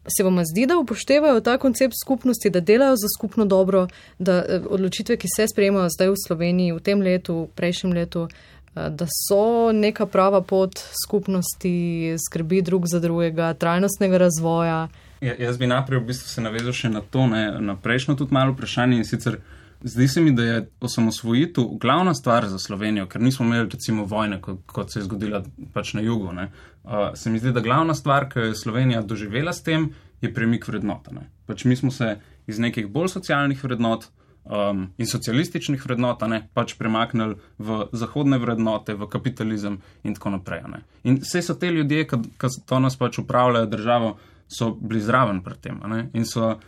se 0.08 0.24
vam 0.24 0.44
zdi, 0.44 0.66
da 0.66 0.78
upoštevajo 0.78 1.40
ta 1.40 1.58
koncept 1.58 1.94
skupnosti, 2.04 2.50
da 2.50 2.60
delajo 2.60 2.96
za 2.96 3.08
skupno 3.18 3.44
dobro, 3.44 3.88
da 4.18 4.44
eh, 4.48 4.60
odločitve, 4.68 5.16
ki 5.16 5.28
se 5.36 5.46
sprejemajo 5.48 5.88
zdaj 5.88 6.08
v 6.08 6.22
Sloveniji, 6.26 6.72
v 6.72 6.80
tem 6.80 7.00
letu, 7.00 7.34
v 7.34 7.48
prejšnjem 7.54 7.92
letu, 7.92 8.28
eh, 8.28 8.90
da 8.90 9.06
so 9.06 9.72
neka 9.72 10.06
prava 10.06 10.42
pot 10.42 10.78
skupnosti, 11.04 12.16
skrbi 12.28 12.62
drug 12.62 12.86
za 12.86 13.00
drugega, 13.00 13.54
trajnostnega 13.54 14.18
razvoja. 14.18 14.88
Ja, 15.20 15.34
jaz 15.38 15.58
bi 15.58 15.66
najprej 15.66 16.00
v 16.00 16.06
bistvu 16.06 16.28
se 16.28 16.42
navezal 16.42 16.74
še 16.74 16.88
na 16.90 17.00
to, 17.00 17.26
ne, 17.30 17.60
na 17.60 17.76
prejšnjo 17.76 18.18
tudi 18.18 18.34
malo 18.34 18.56
vprašanje 18.56 18.96
in 18.98 19.04
sicer. 19.06 19.38
Zdi 19.84 20.08
se 20.08 20.20
mi, 20.20 20.32
da 20.32 20.42
je 20.42 20.70
osamosvojitev 20.80 21.64
glavna 21.80 22.14
stvar 22.14 22.46
za 22.48 22.58
Slovenijo, 22.58 23.06
ker 23.06 23.22
nismo 23.22 23.46
imeli 23.46 23.68
recimo 23.72 24.04
vojne, 24.04 24.40
kot, 24.40 24.60
kot 24.66 24.92
se 24.92 25.00
je 25.00 25.04
zgodila 25.04 25.42
pač 25.72 25.94
na 25.94 26.00
jugu. 26.00 26.30
Uh, 26.30 26.92
se 27.14 27.30
mi 27.30 27.38
zdi, 27.38 27.52
da 27.52 27.60
glavna 27.60 27.94
stvar, 27.94 28.28
ki 28.30 28.38
je 28.38 28.54
Slovenija 28.54 29.02
doživela 29.02 29.52
s 29.52 29.62
tem, 29.62 29.90
je 30.20 30.34
premik 30.34 30.68
vrednot. 30.68 31.08
Pač 31.46 31.64
mi 31.64 31.76
smo 31.76 31.90
se 31.90 32.16
iz 32.46 32.58
nekih 32.58 32.86
bolj 32.86 33.08
socialnih 33.08 33.64
vrednot 33.64 34.06
um, 34.44 34.86
in 34.98 35.06
socialističnih 35.06 35.82
vrednot, 35.86 36.22
ne, 36.30 36.44
pač 36.54 36.74
premaknili 36.78 37.36
v 37.58 37.86
zahodne 37.92 38.38
vrednote, 38.38 38.94
v 38.94 39.08
kapitalizem 39.10 39.80
in 40.04 40.14
tako 40.14 40.36
naprej. 40.36 40.62
Ne. 40.70 40.84
In 41.02 41.18
vse 41.22 41.42
so 41.42 41.58
te 41.58 41.70
ljudje, 41.70 42.06
ki 42.06 42.52
to 42.66 42.78
nas 42.78 42.98
pač 42.98 43.18
upravljajo 43.22 43.70
državo, 43.70 44.14
so 44.52 44.74
bili 44.76 45.00
zraven 45.00 45.40
pred 45.42 45.60
tem 45.64 45.78
ne, 45.88 46.06
in 46.12 46.26
so 46.28 46.58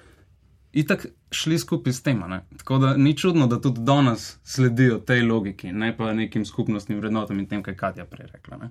itak 0.74 1.06
šli 1.30 1.58
skupaj 1.58 1.92
s 1.92 2.02
tem. 2.02 2.22
Tako 2.58 2.78
da 2.78 2.96
ni 2.96 3.16
čudno, 3.16 3.46
da 3.46 3.60
tudi 3.60 3.80
danes 3.80 4.36
sledijo 4.44 4.98
tej 4.98 5.22
logiki, 5.22 5.72
ne 5.72 5.94
pa 5.96 6.12
nekim 6.12 6.44
skupnostnim 6.44 6.98
vrednotam 6.98 7.38
in 7.38 7.46
tem, 7.46 7.62
kaj 7.62 7.76
Katja 7.76 8.04
prej 8.04 8.26
rekla. 8.32 8.58
Ne. 8.64 8.70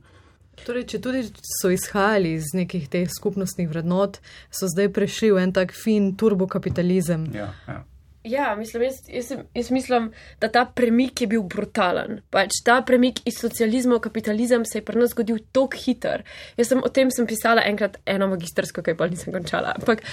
Torej, 0.66 0.86
če 0.92 1.00
tudi 1.02 1.24
so 1.62 1.72
izhajali 1.74 2.36
iz 2.38 2.52
nekih 2.54 2.86
teh 2.92 3.10
skupnostnih 3.10 3.70
vrednot, 3.70 4.20
so 4.54 4.70
zdaj 4.70 4.92
prešli 4.94 5.32
v 5.34 5.42
en 5.48 5.56
tak 5.56 5.74
fin 5.74 6.14
turbokapitalizem. 6.20 7.26
Ja, 7.34 7.50
ja. 7.68 7.82
Ja, 8.24 8.56
mislim, 8.56 8.84
jaz, 8.84 9.02
jaz, 9.08 9.32
jaz 9.54 9.72
mislim, 9.72 10.12
da 10.40 10.48
ta 10.52 10.66
premik 10.66 11.22
je 11.22 11.28
bil 11.28 11.42
brutalen. 11.44 12.22
Pač 12.32 12.62
ta 12.66 12.78
premik 12.82 13.20
iz 13.28 13.36
socializma 13.42 13.98
v 13.98 14.04
kapitalizem 14.06 14.64
se 14.66 14.78
je 14.80 14.86
pri 14.86 15.00
nas 15.00 15.12
zgodil 15.12 15.42
tako 15.52 15.76
hiter. 15.86 16.24
Jaz 16.58 16.72
sem 16.72 16.80
o 16.80 16.90
tem 16.90 17.12
sem 17.12 17.28
pisala 17.28 17.66
enkrat 17.68 18.00
eno 18.06 18.30
magistrsko, 18.32 18.84
kaj 18.86 18.96
pa 18.96 19.10
nisem 19.12 19.36
končala. 19.36 19.76
Ampak 19.76 20.06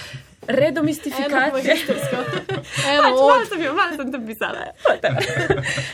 redomystifikacija. 0.47 1.77
Eno, 2.91 3.13
malo 3.15 3.45
sem 3.47 3.63
jo, 3.63 3.73
malo 3.79 3.95
sem 3.95 4.11
tam 4.11 4.27
pisala. 4.27 4.67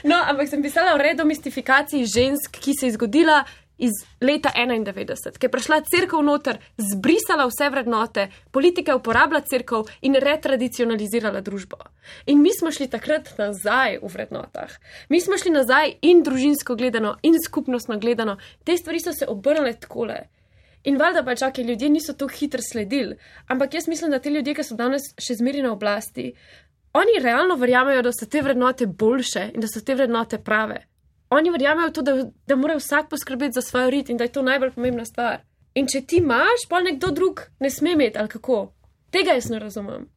No, 0.04 0.18
ampak 0.18 0.50
sem 0.50 0.66
pisala 0.66 0.98
o 0.98 1.02
redomystifikaciji 1.02 2.10
žensk, 2.10 2.58
ki 2.58 2.74
se 2.80 2.90
je 2.90 2.98
zgodila 2.98 3.44
iz 3.78 3.92
leta 4.22 4.52
91, 4.56 5.38
ki 5.38 5.46
je 5.46 5.52
prišla 5.52 5.82
crkva 5.86 6.22
noter, 6.26 6.60
zbrisala 6.78 7.46
vse 7.50 7.70
vrednote, 7.70 8.28
politika 8.52 8.92
je 8.92 9.00
uporabila 9.00 9.42
crkv 9.42 9.86
in 10.02 10.18
retradicionalizirala 10.22 11.42
družbo. 11.42 11.78
In 12.26 12.42
mi 12.42 12.54
smo 12.54 12.72
šli 12.72 12.90
takrat 12.90 13.34
nazaj 13.38 14.00
v 14.02 14.12
vrednotah. 14.14 14.74
Mi 15.10 15.22
smo 15.22 15.38
šli 15.38 15.54
nazaj 15.54 15.98
in 16.02 16.24
družinsko 16.24 16.76
gledano, 16.76 17.18
in 17.22 17.38
skupnostno 17.44 18.00
gledano. 18.00 18.38
Te 18.64 18.78
stvari 18.78 19.00
so 19.00 19.14
se 19.14 19.28
obrnile 19.28 19.74
takole. 19.74 20.26
In 20.88 20.98
valjda 20.98 21.24
pa 21.24 21.36
čakaj, 21.36 21.66
ljudje 21.66 21.90
niso 21.90 22.14
tako 22.14 22.34
hitro 22.34 22.62
sledili. 22.62 23.18
Ampak 23.48 23.74
jaz 23.74 23.88
mislim, 23.88 24.12
da 24.12 24.20
te 24.20 24.30
ljudje, 24.30 24.56
ki 24.56 24.64
so 24.64 24.76
danes 24.76 25.12
še 25.20 25.36
zmeri 25.36 25.62
na 25.62 25.74
oblasti, 25.74 26.32
oni 26.98 27.20
realno 27.22 27.58
verjamejo, 27.60 28.02
da 28.02 28.14
so 28.16 28.26
te 28.26 28.42
vrednote 28.42 28.88
boljše 28.88 29.52
in 29.54 29.62
da 29.62 29.68
so 29.68 29.82
te 29.84 29.96
vrednote 29.96 30.40
prave 30.40 30.86
oni 31.30 31.52
verjamejo 31.52 31.92
to, 31.92 32.02
da, 32.02 32.16
da 32.48 32.56
mora 32.56 32.78
vsak 32.78 33.10
poskrbeti 33.10 33.54
za 33.54 33.62
svojo 33.62 33.90
rit 33.90 34.10
in 34.10 34.18
da 34.18 34.24
je 34.24 34.32
to 34.32 34.42
najbolj 34.42 34.72
pomembna 34.76 35.06
stvar. 35.06 35.42
In 35.76 35.88
če 35.88 36.02
ti 36.08 36.22
imaš, 36.22 36.66
pa 36.70 36.80
nekdo 36.82 37.12
drug 37.12 37.42
ne 37.60 37.70
sme 37.70 37.92
imeti, 37.94 38.18
ali 38.18 38.32
kako? 38.32 38.72
Tega 39.12 39.36
jaz 39.38 39.50
ne 39.50 39.60
razumem. 39.60 40.08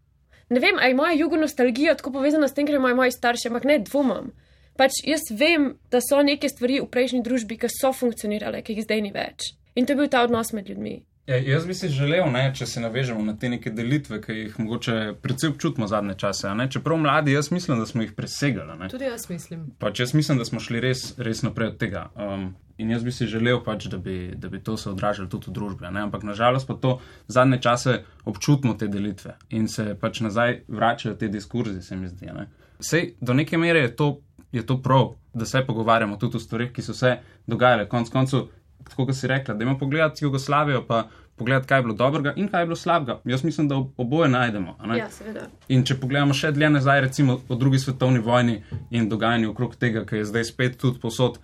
Ne 0.51 0.61
vem, 0.61 0.79
ali 0.79 0.91
je 0.91 0.95
moja 0.95 1.13
jugo 1.13 1.37
nostalgija 1.37 1.95
tako 1.95 2.13
povezana 2.13 2.49
s 2.49 2.55
tem, 2.55 2.67
ker 2.67 2.79
imajo 2.79 2.97
moji 2.97 3.13
starši, 3.15 3.51
ampak 3.51 3.67
ne 3.69 3.79
dvomam. 3.79 4.33
Pač 4.79 5.03
jaz 5.07 5.29
vem, 5.31 5.75
da 5.91 6.01
so 6.01 6.23
neke 6.23 6.49
stvari 6.49 6.81
v 6.81 6.89
prejšnji 6.91 7.23
družbi, 7.27 7.59
ki 7.61 7.69
so 7.71 7.93
funkcionirale, 7.93 8.63
ki 8.65 8.79
jih 8.79 8.87
zdaj 8.87 9.03
ni 9.05 9.13
več. 9.15 9.53
In 9.77 9.87
to 9.87 9.95
je 9.95 10.01
bil 10.01 10.09
ta 10.11 10.25
odnos 10.27 10.55
med 10.57 10.71
ljudmi. 10.71 10.97
Ja, 11.31 11.37
jaz 11.37 11.67
bi 11.67 11.75
si 11.75 11.89
želel, 11.89 12.25
ne, 12.33 12.49
če 12.55 12.67
se 12.67 12.81
navežemo 12.83 13.23
na 13.23 13.37
te 13.39 13.49
neke 13.49 13.71
delitve, 13.71 14.19
ki 14.23 14.35
jih 14.35 14.57
mogoče 14.59 14.95
predvsem 15.23 15.53
občutimo 15.53 15.87
zadnje 15.87 16.17
čase. 16.19 16.51
Čeprav 16.75 16.99
mladi, 16.99 17.37
jaz 17.37 17.53
mislim, 17.55 17.79
da 17.79 17.87
smo 17.87 18.03
jih 18.03 18.17
presegali. 18.17 18.75
Ne. 18.79 18.89
Tudi 18.91 19.07
jaz 19.07 19.29
mislim. 19.31 19.69
Pač 19.79 20.01
jaz 20.03 20.15
mislim, 20.15 20.41
da 20.43 20.45
smo 20.45 20.59
šli 20.61 20.81
res, 20.83 21.05
res 21.23 21.45
naprej 21.47 21.71
od 21.71 21.77
tega. 21.79 22.09
Um, 22.19 22.49
in 22.83 22.91
jaz 22.91 23.07
bi 23.07 23.15
si 23.15 23.31
želel, 23.31 23.61
pač, 23.63 23.87
da, 23.93 24.01
bi, 24.03 24.33
da 24.35 24.51
bi 24.51 24.59
to 24.59 24.75
se 24.77 24.91
odražalo 24.91 25.31
tudi 25.31 25.53
v 25.53 25.55
družbi. 25.61 25.87
Ne. 25.87 26.03
Ampak 26.09 26.27
nažalost 26.27 26.67
pa 26.67 26.75
to 26.75 26.97
zadnje 27.29 27.61
čase 27.63 28.01
občutimo 28.25 28.75
te 28.75 28.91
delitve 28.91 29.37
in 29.55 29.71
se 29.71 29.95
pač 30.01 30.25
nazaj 30.27 30.65
vračajo 30.67 31.15
te 31.15 31.31
diskurzi, 31.31 31.79
se 31.83 31.97
mi 31.97 32.11
zdi. 32.11 32.35
Sej, 32.81 33.13
do 33.21 33.39
neke 33.39 33.59
mere 33.59 33.87
je 33.87 33.95
to, 33.97 34.17
je 34.51 34.67
to 34.67 34.83
prav, 34.83 35.13
da 35.35 35.47
se 35.47 35.63
pogovarjamo 35.67 36.19
tudi 36.19 36.37
o 36.37 36.43
stvarih, 36.43 36.73
ki 36.75 36.83
so 36.83 36.95
se 36.95 37.21
dogajale. 37.47 37.87
Konec 37.89 38.11
koncev, 38.11 38.49
tako 38.89 39.07
kot 39.07 39.17
si 39.17 39.29
rekla, 39.31 39.55
da 39.55 39.65
imamo 39.65 39.79
pogledati 39.79 40.25
Jugoslavijo, 40.25 40.85
pa 40.87 41.09
pogledati, 41.41 41.69
kaj 41.69 41.79
je 41.79 41.83
bilo 41.83 41.95
dobrega 41.95 42.33
in 42.37 42.49
kaj 42.49 42.63
je 42.63 42.67
bilo 42.67 42.77
slabega. 42.77 43.21
Jaz 43.25 43.45
mislim, 43.45 43.69
da 43.69 43.77
oboje 43.97 44.29
najdemo. 44.29 44.77
Ja, 44.97 45.09
in 45.69 45.85
če 45.89 45.97
pogledamo 46.01 46.37
še 46.37 46.53
dlje 46.53 46.69
nazaj, 46.75 47.01
recimo 47.07 47.39
o 47.49 47.57
drugi 47.57 47.81
svetovni 47.81 48.21
vojni 48.21 48.59
in 48.91 49.09
dogajanju 49.09 49.55
okrog 49.55 49.79
tega, 49.81 50.05
ki 50.05 50.21
je 50.21 50.29
zdaj 50.33 50.45
spet 50.53 50.77
tudi 50.81 51.01
posod. 51.01 51.41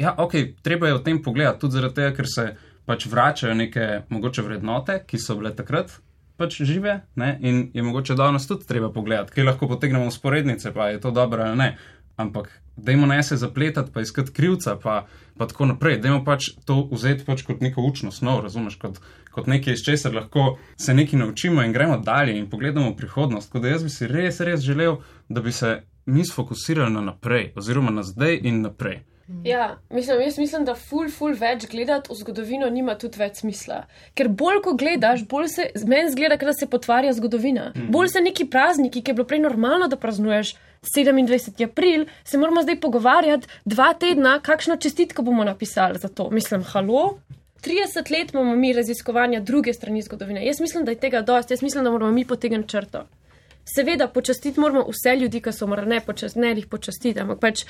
Ja, 0.00 0.14
ok, 0.18 0.38
treba 0.64 0.88
je 0.88 0.96
o 0.96 1.04
tem 1.04 1.20
pogledati, 1.22 1.60
tudi 1.60 1.76
zaradi 1.76 2.00
tega, 2.00 2.14
ker 2.16 2.30
se 2.32 2.46
pač 2.88 3.06
vračajo 3.12 3.54
neke 3.54 3.86
mogoče 4.08 4.44
vrednote, 4.46 5.02
ki 5.06 5.20
so 5.20 5.36
bile 5.36 5.52
takrat. 5.56 5.98
Pač 6.36 6.58
žive 6.68 6.98
ne? 7.16 7.30
in 7.40 7.60
je 7.72 7.82
mogoče 7.82 8.14
danes 8.14 8.44
tudi 8.48 8.66
treba 8.68 8.90
pogledati, 8.92 9.32
kaj 9.32 9.46
lahko 9.46 9.68
potegnemo 9.70 10.08
usporednice, 10.10 10.72
pa 10.72 10.90
je 10.92 11.00
to 11.00 11.10
dobro 11.10 11.44
ali 11.44 11.56
ne 11.56 11.68
ampak 12.16 12.50
dajmo 12.76 13.06
ne 13.06 13.22
se 13.22 13.36
zapletati, 13.36 13.92
pa 13.92 14.00
iskati 14.00 14.32
krivca, 14.32 14.76
pa, 14.82 15.06
pa 15.36 15.46
tako 15.46 15.66
naprej. 15.66 16.00
Dajmo 16.00 16.24
pač 16.24 16.50
to 16.64 16.88
vzeti 16.92 17.24
pač 17.24 17.42
kot 17.42 17.60
neko 17.60 17.82
učno 17.82 18.12
snov, 18.12 18.42
razumeš, 18.44 18.76
kot, 18.80 19.00
kot 19.30 19.46
nekaj, 19.46 19.74
iz 19.74 19.84
česar 19.84 20.14
lahko 20.14 20.58
se 20.76 20.94
nekaj 20.94 21.18
naučimo 21.18 21.62
in 21.62 21.72
gremo 21.72 21.98
dalje 21.98 22.38
in 22.38 22.50
pogledamo 22.50 22.96
prihodnost. 22.96 23.48
Tako 23.48 23.64
da 23.64 23.68
jaz 23.68 23.84
bi 23.84 23.90
si 23.90 24.06
res, 24.06 24.40
res 24.40 24.60
želel, 24.60 25.00
da 25.28 25.40
bi 25.40 25.52
se 25.52 25.80
mi 26.06 26.24
sfokusirali 26.24 26.92
na 26.92 27.00
naprej, 27.00 27.52
oziroma 27.56 27.90
na 27.90 28.02
zdaj 28.02 28.40
in 28.42 28.60
naprej. 28.62 29.02
Ja, 29.44 29.78
mislim, 29.90 30.20
jaz 30.20 30.38
mislim, 30.38 30.64
da 30.64 30.74
ful, 30.74 31.08
ful 31.10 31.32
več 31.34 31.64
gledati 31.70 32.12
v 32.12 32.16
zgodovino 32.20 32.68
nima 32.70 32.94
tudi 32.94 33.18
več 33.18 33.40
smisla. 33.42 33.80
Ker 34.14 34.28
bolj 34.28 34.60
ko 34.62 34.74
gledaš, 34.78 35.24
bolj 35.26 35.48
se 35.50 35.66
meni 35.86 36.12
zgleda, 36.12 36.36
da 36.38 36.54
se 36.54 36.68
potvarja 36.70 37.12
zgodovina. 37.12 37.72
Mm 37.74 37.80
-hmm. 37.80 37.90
Bolj 37.90 38.08
se 38.08 38.20
neki 38.20 38.46
prazniki, 38.50 39.02
ki 39.02 39.10
je 39.10 39.14
bilo 39.14 39.26
prej 39.26 39.40
normalno, 39.42 39.88
da 39.88 39.96
praznuješ 39.96 40.54
27. 40.94 41.64
april, 41.64 42.06
se 42.24 42.38
moramo 42.38 42.62
zdaj 42.62 42.80
pogovarjati 42.80 43.48
dva 43.64 43.94
tedna, 43.94 44.40
kakšno 44.40 44.76
čestitko 44.76 45.22
bomo 45.22 45.44
napisali 45.44 45.98
za 45.98 46.08
to. 46.08 46.30
Mislim, 46.30 46.62
halo. 46.62 47.18
30 47.62 48.18
let 48.18 48.32
imamo 48.32 48.56
mi 48.56 48.72
raziskovanja 48.72 49.40
druge 49.40 49.72
strani 49.72 50.02
zgodovine. 50.02 50.46
Jaz 50.46 50.60
mislim, 50.60 50.84
da 50.84 50.90
je 50.90 50.98
tega 50.98 51.20
dosti, 51.20 51.52
jaz 51.52 51.62
mislim, 51.62 51.84
da 51.84 51.90
moramo 51.90 52.12
mi 52.12 52.24
potegniti 52.24 52.68
črto. 52.68 53.06
Seveda, 53.74 54.08
počastiti 54.08 54.60
moramo 54.60 54.84
vse 54.88 55.16
ljudi, 55.16 55.40
ki 55.40 55.52
so 55.52 55.66
morali 55.66 55.88
ne, 55.88 56.00
počast, 56.00 56.36
ne 56.36 56.52
jih 56.54 56.66
počastiti, 56.66 57.20
ampak 57.20 57.40
pač 57.40 57.64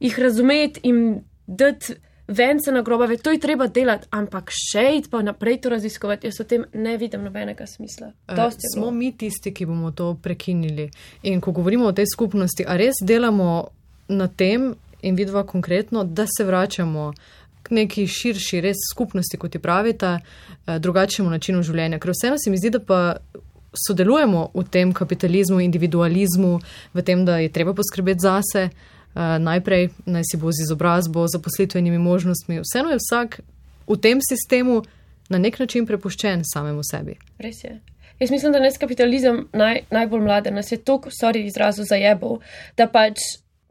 jih 0.00 0.18
razumeti 0.18 0.80
in 0.82 1.20
dati 1.46 1.94
vence 2.28 2.72
na 2.72 2.82
grobove, 2.82 3.16
to 3.16 3.30
je 3.30 3.38
treba 3.40 3.66
delati, 3.66 4.08
ampak 4.10 4.50
še 4.50 4.84
iti 4.98 5.10
pa 5.10 5.22
naprej 5.22 5.60
to 5.62 5.70
raziskovati, 5.70 6.26
jaz 6.26 6.40
o 6.42 6.44
tem 6.48 6.64
ne 6.74 6.96
vidim 6.98 7.22
nobenega 7.24 7.66
smisla. 7.66 8.10
Uh, 8.28 8.50
smo 8.74 8.90
mi 8.90 9.12
tisti, 9.12 9.54
ki 9.54 9.66
bomo 9.66 9.92
to 9.94 10.14
prekinili. 10.22 10.90
In 11.22 11.40
ko 11.40 11.54
govorimo 11.54 11.86
o 11.86 11.94
tej 11.94 12.10
skupnosti, 12.12 12.66
a 12.66 12.76
res 12.76 12.98
delamo 13.02 13.68
na 14.08 14.28
tem 14.28 14.74
in 15.02 15.14
vidva 15.14 15.44
konkretno, 15.46 16.04
da 16.04 16.26
se 16.26 16.44
vračamo 16.44 17.12
k 17.62 17.74
neki 17.74 18.06
širši, 18.06 18.60
res 18.62 18.82
skupnosti, 18.90 19.38
kot 19.38 19.54
je 19.54 19.62
pravita, 19.62 20.18
uh, 20.18 20.76
drugačnemu 20.82 21.30
načinu 21.30 21.62
življenja. 21.62 22.02
Ker 22.02 22.14
vseeno 22.14 22.42
se 22.42 22.50
mi 22.50 22.58
zdi, 22.58 22.74
da 22.78 22.82
pa. 22.82 23.02
Sodelujemo 23.76 24.54
v 24.54 24.62
tem 24.72 24.92
kapitalizmu, 24.96 25.58
individualizmu, 25.60 26.52
v 26.96 27.02
tem, 27.04 27.26
da 27.28 27.34
je 27.42 27.50
treba 27.52 27.74
poskrbeti 27.76 28.24
zase, 28.24 28.62
Eh, 28.70 28.94
najprej, 29.16 29.90
naj 30.06 30.24
si 30.30 30.36
bo 30.36 30.52
z 30.52 30.66
izobrazbo, 30.66 31.26
zaposlitvenimi 31.28 31.98
možnostmi. 31.98 32.60
Vseeno 32.60 32.92
je 32.92 33.00
vsak 33.00 33.40
v 33.88 33.96
tem 33.96 34.20
sistemu 34.20 34.82
na 35.28 35.38
nek 35.38 35.58
način 35.58 35.86
prepuščen 35.86 36.44
samemu 36.44 36.84
sebi. 36.84 37.16
Res 37.38 37.64
je. 37.64 37.80
Jaz 38.20 38.30
mislim, 38.30 38.52
da 38.52 38.60
nas 38.60 38.78
kapitalizem 38.78 39.48
naj, 39.52 39.82
najbolj 39.90 40.22
mlade, 40.24 40.50
nas 40.50 40.72
je 40.72 40.78
toliko, 40.78 41.10
sorry, 41.12 41.44
izrazu 41.44 41.84
zajebal, 41.84 42.38
da 42.76 42.86
pač 42.88 43.20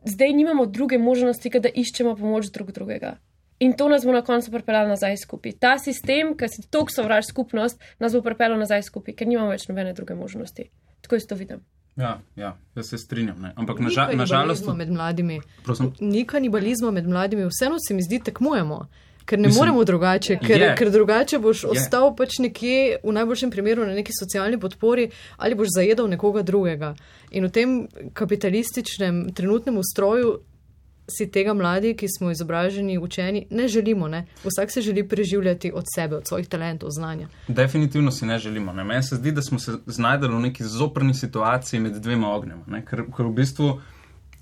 zdaj 0.06 0.34
nimamo 0.34 0.66
druge 0.66 0.98
možnosti, 0.98 1.50
da 1.60 1.70
iščemo 1.70 2.16
pomoč 2.16 2.52
drug 2.54 2.72
drugega. 2.72 3.16
In 3.60 3.74
to 3.74 3.88
nas 3.90 4.06
bo 4.06 4.12
na 4.12 4.22
koncu 4.22 4.52
pripeljalo 4.52 4.92
nazaj 4.92 5.18
skupaj. 5.18 5.56
Ta 5.60 5.78
sistem, 5.80 6.36
ki 6.38 6.50
si 6.52 6.68
toliko 6.70 6.92
sovraž 6.92 7.30
skupnost, 7.30 7.82
nas 8.00 8.14
bo 8.14 8.22
pripeljal 8.22 8.60
nazaj 8.60 8.84
skupaj, 8.84 9.16
ker 9.16 9.28
nimamo 9.28 9.50
več 9.50 9.70
nobene 9.70 9.94
druge 9.94 10.16
možnosti. 10.16 10.70
Tako 11.02 11.16
jaz 11.16 11.26
to 11.30 11.40
vidim. 11.40 11.64
Ja, 11.96 12.20
ja, 12.36 12.58
jaz 12.76 12.90
se 12.90 12.98
strinjam. 12.98 13.42
Ne. 13.42 13.54
Ampak 13.56 13.80
nažalost. 13.80 14.12
Ni 14.12 14.28
kanibalizma 14.28 14.74
med 14.74 14.92
mladimi. 14.92 15.42
Ni 16.00 16.26
kanibalizma 16.26 16.92
med 16.92 17.08
mladimi, 17.08 17.48
vseeno 17.48 17.78
se 17.88 17.94
mi 17.94 18.04
zdi, 18.04 18.20
tekmujemo. 18.20 18.88
Ker 19.26 19.40
ne 19.40 19.48
Mislim, 19.48 19.62
moremo 19.62 19.84
drugače, 19.84 20.38
ker, 20.38 20.76
ker 20.78 20.92
drugače 20.92 21.40
boš 21.40 21.64
je. 21.64 21.70
ostal 21.70 22.12
pač 22.16 22.38
nekje, 22.40 23.00
v 23.04 23.14
najboljšem 23.16 23.52
primeru, 23.52 23.86
na 23.88 23.96
neki 23.98 24.14
socialni 24.14 24.60
podpori 24.62 25.08
ali 25.38 25.56
boš 25.56 25.68
zajedal 25.76 26.08
nekoga 26.08 26.44
drugega. 26.46 26.94
In 27.32 27.48
v 27.48 27.50
tem 27.50 27.88
kapitalističnem 28.14 29.32
trenutnem 29.34 29.78
ustroju 29.82 30.40
si 31.08 31.28
tega 31.32 31.54
mladi, 31.54 31.94
ki 31.98 32.08
smo 32.10 32.32
izobraženi, 32.32 32.98
učeni, 32.98 33.46
ne 33.50 33.68
želimo. 33.68 34.08
Ne? 34.08 34.26
Vsak 34.44 34.72
se 34.72 34.82
želi 34.82 35.08
preživljati 35.08 35.72
od 35.76 35.84
sebe, 35.96 36.16
od 36.16 36.28
svojih 36.28 36.48
talentov, 36.48 36.90
znanja. 36.90 37.28
Definitivno 37.48 38.12
si 38.12 38.26
ne 38.26 38.40
želimo. 38.40 38.74
Ne? 38.74 38.84
Meni 38.84 39.04
se 39.04 39.16
zdi, 39.16 39.32
da 39.32 39.42
smo 39.42 39.60
se 39.60 39.78
znajdeli 39.86 40.36
v 40.36 40.40
neki 40.40 40.64
zoprni 40.64 41.14
situaciji 41.14 41.80
med 41.80 42.02
dvema 42.02 42.34
ognjema. 42.36 42.82
Ker, 42.90 43.06
ker 43.18 43.26
v 43.26 43.34
bistvu 43.34 43.76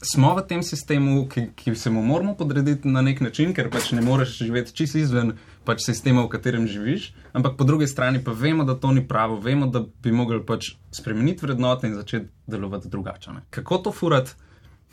smo 0.04 0.36
v 0.36 0.44
tem 0.48 0.64
sistemu, 0.64 1.28
ki, 1.30 1.48
ki 1.56 1.76
se 1.76 1.90
mu 1.90 2.02
moramo 2.04 2.36
podrediti 2.36 2.88
na 2.88 3.02
nek 3.02 3.22
način, 3.22 3.54
ker 3.54 3.70
pač 3.72 3.92
ne 3.92 4.02
moreš 4.02 4.38
živeti 4.38 4.76
čisto 4.76 5.00
izven 5.00 5.34
pač 5.64 5.86
sistema, 5.86 6.26
v 6.26 6.32
katerem 6.32 6.68
živiš, 6.68 7.14
ampak 7.34 7.56
po 7.58 7.64
drugi 7.64 7.88
strani 7.88 8.20
pa 8.24 8.32
vemo, 8.36 8.64
da 8.68 8.76
to 8.76 8.92
ni 8.92 9.06
pravo, 9.08 9.40
vemo, 9.40 9.68
da 9.72 9.84
bi 10.04 10.12
mogli 10.12 10.42
pač 10.46 10.74
spremeniti 10.92 11.46
vrednote 11.46 11.88
in 11.88 11.96
začeti 11.96 12.28
delovati 12.48 12.92
drugače. 12.92 13.32
Ne? 13.32 13.46
Kako 13.50 13.78
to 13.78 13.92
furati? 13.92 14.36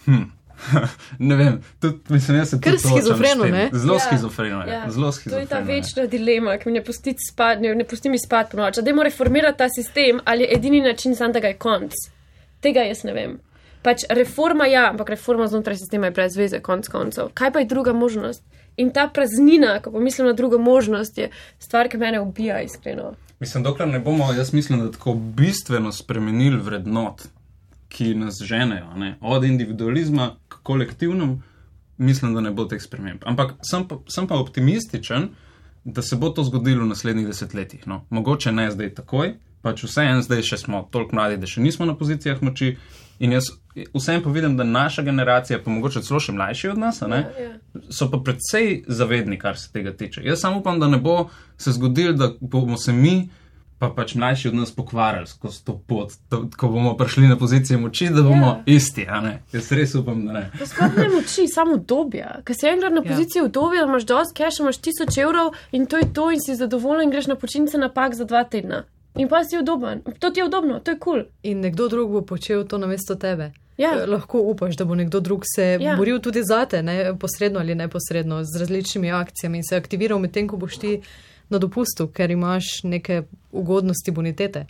Hm. 0.05 0.31
ne 1.19 1.37
vem, 1.37 1.61
tudi 1.81 1.99
mislim, 2.09 2.39
da 2.39 2.45
se 2.45 2.61
to 2.61 2.71
schizofreno, 2.79 3.45
ne? 3.45 3.71
Zelo 3.73 3.95
ja, 3.95 4.01
schizofreno, 4.01 4.65
ja. 4.67 4.91
zelo 4.91 5.13
schizofreno. 5.13 5.49
To 5.49 5.57
je 5.57 5.65
ta 5.65 5.73
večna 5.73 6.07
dilema, 6.07 6.59
ki 6.59 6.69
mi 6.69 6.73
ne 6.73 6.85
pusti 6.85 7.15
spati, 7.31 7.63
ne, 7.63 7.75
ne 7.75 7.85
pusti 7.85 8.09
mi 8.09 8.19
spati 8.19 8.51
po 8.51 8.57
noči. 8.57 8.83
Da 8.83 8.91
moramo 8.91 9.03
reformirati 9.03 9.59
ta 9.59 9.69
sistem, 9.69 10.21
ali 10.25 10.43
je 10.43 10.49
edini 10.57 10.81
način, 10.81 11.15
da 11.33 11.41
ga 11.41 11.49
je 11.49 11.57
konc. 11.59 11.93
Tega 12.61 12.81
jaz 12.81 13.05
ne 13.05 13.13
vem. 13.13 13.39
Pač 13.83 14.05
reforma 14.11 14.67
ja, 14.67 14.91
ampak 14.91 15.09
reforma 15.09 15.47
znotraj 15.47 15.77
sistema 15.77 16.07
je 16.07 16.11
brez 16.11 16.37
veze, 16.37 16.61
konc 16.61 16.89
koncev. 16.89 17.31
Kaj 17.35 17.53
pa 17.53 17.59
je 17.59 17.65
druga 17.65 17.93
možnost? 17.93 18.43
In 18.77 18.91
ta 18.93 19.09
praznina, 19.09 19.81
ko 19.81 19.91
pomislim 19.91 20.27
na 20.27 20.33
drugo 20.33 20.59
možnost, 20.59 21.19
je 21.19 21.31
stvar, 21.59 21.89
ki 21.89 21.97
me 21.99 22.21
ubija, 22.21 22.61
iskreno. 22.63 23.15
Mislim, 23.41 23.65
dokler 23.65 23.89
ne 23.89 24.01
bomo, 24.01 24.33
jaz 24.33 24.53
mislim, 24.53 24.81
da 24.81 24.91
tako 24.93 25.15
bistveno 25.15 25.93
spremenili 25.93 26.61
vrednot, 26.61 27.23
ki 27.91 28.15
nas 28.15 28.39
ženejo, 28.43 28.95
ne? 28.97 29.17
od 29.21 29.45
individualizma 29.45 30.37
k 30.49 30.63
kolektivnemu, 30.63 31.41
mislim, 31.99 32.35
da 32.35 32.41
ne 32.41 32.51
bo 32.51 32.65
teh 32.65 32.83
sprememb. 32.83 33.27
Ampak 33.27 33.59
sem 33.67 33.85
pa, 33.89 33.99
sem 34.09 34.29
pa 34.31 34.39
optimističen, 34.41 35.29
da 35.85 36.03
se 36.03 36.17
bo 36.17 36.31
to 36.31 36.45
zgodilo 36.45 36.85
v 36.85 36.93
naslednjih 36.95 37.27
desetletjih. 37.27 37.87
No? 37.87 38.05
Mogoče 38.11 38.53
ne 38.53 38.71
zdaj 38.71 38.95
takoj, 38.95 39.35
pač 39.65 39.85
vseeno 39.85 40.23
zdaj 40.25 40.45
še 40.47 40.61
smo 40.63 40.85
toliko 40.93 41.17
mladi, 41.19 41.41
da 41.41 41.51
še 41.51 41.61
nismo 41.65 41.89
na 41.89 41.97
pozicijah 41.99 42.41
moči. 42.45 42.77
In 43.21 43.35
jaz 43.37 43.51
vsem 43.93 44.23
pa 44.25 44.31
vidim, 44.33 44.55
da 44.57 44.65
naša 44.65 45.03
generacija, 45.05 45.59
pa 45.61 45.73
mogoče 45.73 46.01
celo 46.07 46.21
še 46.25 46.33
mlajši 46.33 46.71
od 46.73 46.79
nas, 46.81 47.03
ja, 47.03 47.19
ja. 47.37 47.51
so 47.93 48.09
pa 48.13 48.23
predvsej 48.25 48.87
zavedni, 48.89 49.37
kar 49.39 49.59
se 49.61 49.69
tega 49.73 49.93
tiče. 49.93 50.25
Jaz 50.25 50.41
samo 50.41 50.63
upam, 50.63 50.81
da 50.81 50.89
ne 50.89 50.97
bo 50.97 51.27
se 51.61 51.75
zgodilo, 51.77 52.15
da 52.17 52.31
bomo 52.41 52.79
se 52.81 52.95
mi 52.97 53.29
pa 53.81 53.89
pač 53.97 54.13
mlajši 54.15 54.49
od 54.49 54.55
nas 54.55 54.71
pokvarjali 54.77 55.27
skozi 55.27 55.65
to 55.65 55.75
pot, 55.89 56.13
to, 56.29 56.43
ko 56.57 56.69
bomo 56.69 56.93
prišli 56.97 57.29
na 57.29 57.37
pozicijo 57.41 57.79
moči, 57.81 58.11
da 58.13 58.23
bomo 58.23 58.47
yeah. 58.47 58.59
Ja. 58.67 58.77
isti. 58.77 59.07
Jaz 59.53 59.71
res 59.73 59.95
upam, 59.97 60.27
da 60.27 60.33
ne. 60.33 60.43
Sploh 60.61 60.99
ne 60.99 61.07
moči, 61.15 61.47
samo 61.49 61.79
dobja. 61.81 62.43
Ker 62.45 62.59
si 62.59 62.69
enkrat 62.69 62.93
na 62.93 63.01
ja. 63.01 63.09
poziciji 63.09 63.43
yeah. 63.43 63.53
dobja, 63.57 63.87
imaš 63.89 64.05
dosti 64.11 64.37
cash, 64.37 64.61
imaš 64.61 64.83
tisoč 64.85 65.17
evrov 65.25 65.57
in 65.73 65.89
to 65.89 65.97
je 65.97 66.11
to, 66.13 66.29
in 66.31 66.45
si 66.45 66.59
zadovoljen, 66.61 67.09
in 67.09 67.15
greš 67.15 67.31
na 67.33 67.39
počitnice 67.41 67.81
na 67.81 67.89
pak 67.89 68.15
za 68.15 68.29
dva 68.29 68.45
tedna. 68.45 68.85
In 69.17 69.33
pa 69.33 69.41
si 69.45 69.59
udoben. 69.59 70.05
To 70.19 70.31
ti 70.31 70.41
je 70.41 70.45
udobno, 70.45 70.79
to 70.85 70.91
je 70.91 70.99
kul. 70.99 71.23
Cool. 71.23 71.25
In 71.43 71.65
nekdo 71.65 71.89
drug 71.89 72.13
bo 72.13 72.23
počel 72.23 72.67
to 72.69 72.79
namesto 72.79 73.17
tebe. 73.17 73.51
Ja. 73.81 73.95
Eh, 73.97 74.07
lahko 74.07 74.45
upaš, 74.53 74.77
da 74.77 74.85
bo 74.85 74.95
nekdo 74.95 75.21
drug 75.21 75.49
se 75.55 75.79
ja. 75.81 75.97
boril 75.97 76.21
tudi 76.21 76.43
za 76.45 76.65
te, 76.65 76.83
ne, 76.83 77.15
posredno 77.19 77.61
ali 77.61 77.75
neposredno, 77.75 78.45
z 78.45 78.61
različnimi 78.61 79.13
akcijami 79.13 79.59
in 79.59 79.65
se 79.65 79.77
aktiviral 79.77 80.19
medtem, 80.19 80.49
ko 80.49 80.61
boš 80.61 80.77
ti 80.77 81.01
na 81.51 81.59
dopustu, 81.59 82.09
ker 82.09 82.31
imaš 82.31 82.81
neke 82.85 83.23
ugodnosti 83.53 84.11
bonitete. 84.11 84.67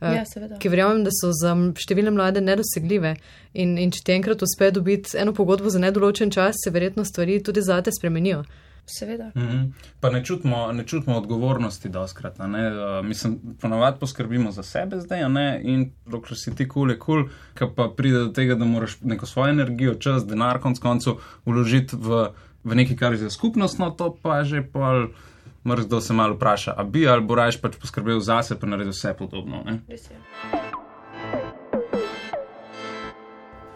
Uh, 0.00 0.12
ja, 0.12 0.24
ki 0.60 0.68
verjamem, 0.68 1.06
da 1.06 1.12
so 1.14 1.30
za 1.32 1.54
številne 1.80 2.12
mlade 2.12 2.42
nedosegljive. 2.44 3.14
In, 3.56 3.78
in 3.80 3.92
če 3.94 4.02
ti 4.04 4.12
enkrat 4.12 4.42
uspe 4.44 4.68
dobiti 4.74 5.16
eno 5.16 5.32
pogodbo 5.32 5.72
za 5.72 5.80
nedoločen 5.80 6.32
čas, 6.34 6.58
se 6.60 6.72
verjetno 6.74 7.04
stvari 7.08 7.38
tudi 7.44 7.64
za 7.64 7.80
te 7.80 7.94
spremenijo. 7.96 8.42
Seveda. 8.86 9.30
Mm 9.34 9.40
-hmm. 9.40 9.70
Pa 10.00 10.10
ne 10.10 10.24
čutimo, 10.24 10.72
ne 10.72 10.84
čutimo 10.86 11.16
odgovornosti, 11.16 11.88
da 11.88 12.08
skrat. 12.08 12.38
Uh, 12.38 13.06
mislim, 13.06 13.38
ponovadi 13.60 13.96
poskrbimo 14.00 14.52
za 14.52 14.62
sebe 14.62 15.00
zdaj, 15.00 15.28
ne? 15.28 15.60
in 15.64 15.90
dokler 16.06 16.38
si 16.38 16.54
ti 16.54 16.68
kul, 16.68 16.90
je 16.90 16.98
kul, 16.98 17.28
cool, 17.58 17.74
pa 17.74 17.88
pride 17.96 18.18
do 18.18 18.28
tega, 18.28 18.54
da 18.54 18.64
moraš 18.64 19.00
neko 19.00 19.26
svojo 19.26 19.50
energijo, 19.50 19.94
čas, 19.94 20.26
denar, 20.26 20.60
konc 20.60 20.78
koncev, 20.78 21.14
vložiti 21.46 21.96
v, 21.96 22.28
v 22.64 22.74
nekaj, 22.74 22.96
kar 22.96 23.12
je 23.12 23.18
za 23.18 23.30
skupnost, 23.30 23.78
no 23.78 23.90
to 23.90 24.16
pa 24.22 24.44
že 24.44 24.62
pol 24.62 25.08
mrzdo 25.66 26.00
se 26.00 26.12
malo 26.12 26.34
vpraša, 26.34 26.74
a 26.76 26.84
bi 26.84 27.08
ali 27.08 27.24
bo 27.24 27.34
rajš 27.34 27.60
pač 27.60 27.76
poskrbel 27.80 28.20
zase, 28.20 28.58
pa 28.60 28.66
naredil 28.66 28.94
vse 28.94 29.14
podobno. 29.18 29.64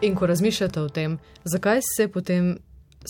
In 0.00 0.14
ko 0.14 0.26
razmišljate 0.26 0.80
o 0.80 0.88
tem, 0.88 1.18
zakaj 1.44 1.80
se 1.96 2.08
potem 2.08 2.58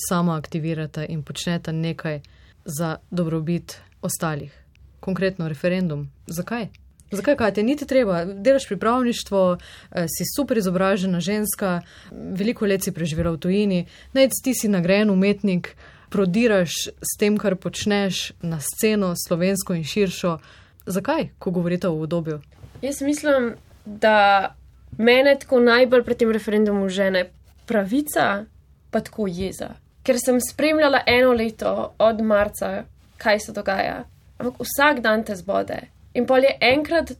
samo 0.08 0.32
aktivirate 0.32 1.06
in 1.08 1.22
počnete 1.22 1.72
nekaj 1.72 2.20
za 2.64 2.96
dobrobit 3.10 3.78
ostalih, 4.02 4.52
konkretno 5.00 5.48
referendum, 5.48 6.08
zakaj? 6.26 6.68
Zakaj, 7.10 7.36
kaj 7.36 7.54
te 7.54 7.62
niti 7.62 7.86
treba? 7.86 8.24
Delaš 8.24 8.66
pripravništvo, 8.68 9.58
eh, 9.58 10.06
si 10.08 10.24
super 10.36 10.58
izobražena 10.58 11.20
ženska, 11.20 11.80
veliko 12.10 12.66
let 12.66 12.84
si 12.84 12.92
preživela 12.92 13.30
v 13.30 13.38
tujini, 13.38 13.86
naj 14.12 14.28
ti 14.44 14.54
si 14.54 14.68
nagrajen 14.68 15.10
umetnik 15.10 15.76
prodiraš 16.10 16.72
s 16.88 17.18
tem, 17.18 17.38
kar 17.38 17.56
počneš 17.56 18.32
na 18.42 18.58
sceno, 18.60 19.14
slovensko 19.26 19.74
in 19.74 19.84
širšo. 19.84 20.38
Zakaj, 20.86 21.28
ko 21.38 21.50
govorite 21.50 21.88
o 21.88 21.94
obdobju? 21.94 22.40
Jaz 22.82 23.02
mislim, 23.02 23.54
da 23.84 24.54
mene 24.98 25.36
tako 25.38 25.60
najbolj 25.60 26.04
pri 26.04 26.14
tem 26.14 26.32
referendumu 26.32 26.88
žene 26.88 27.30
pravica, 27.66 28.44
pa 28.90 29.00
tako 29.00 29.28
jeza. 29.28 29.74
Ker 30.02 30.18
sem 30.18 30.40
spremljala 30.40 31.02
eno 31.06 31.32
leto 31.32 31.94
od 31.98 32.20
marca, 32.20 32.84
kaj 33.20 33.40
se 33.40 33.52
dogaja, 33.52 34.04
ampak 34.38 34.62
vsak 34.64 35.00
dan 35.00 35.24
te 35.24 35.36
zbode 35.36 35.80
in 36.14 36.26
pol 36.26 36.44
je 36.44 36.56
enkrat, 36.60 37.12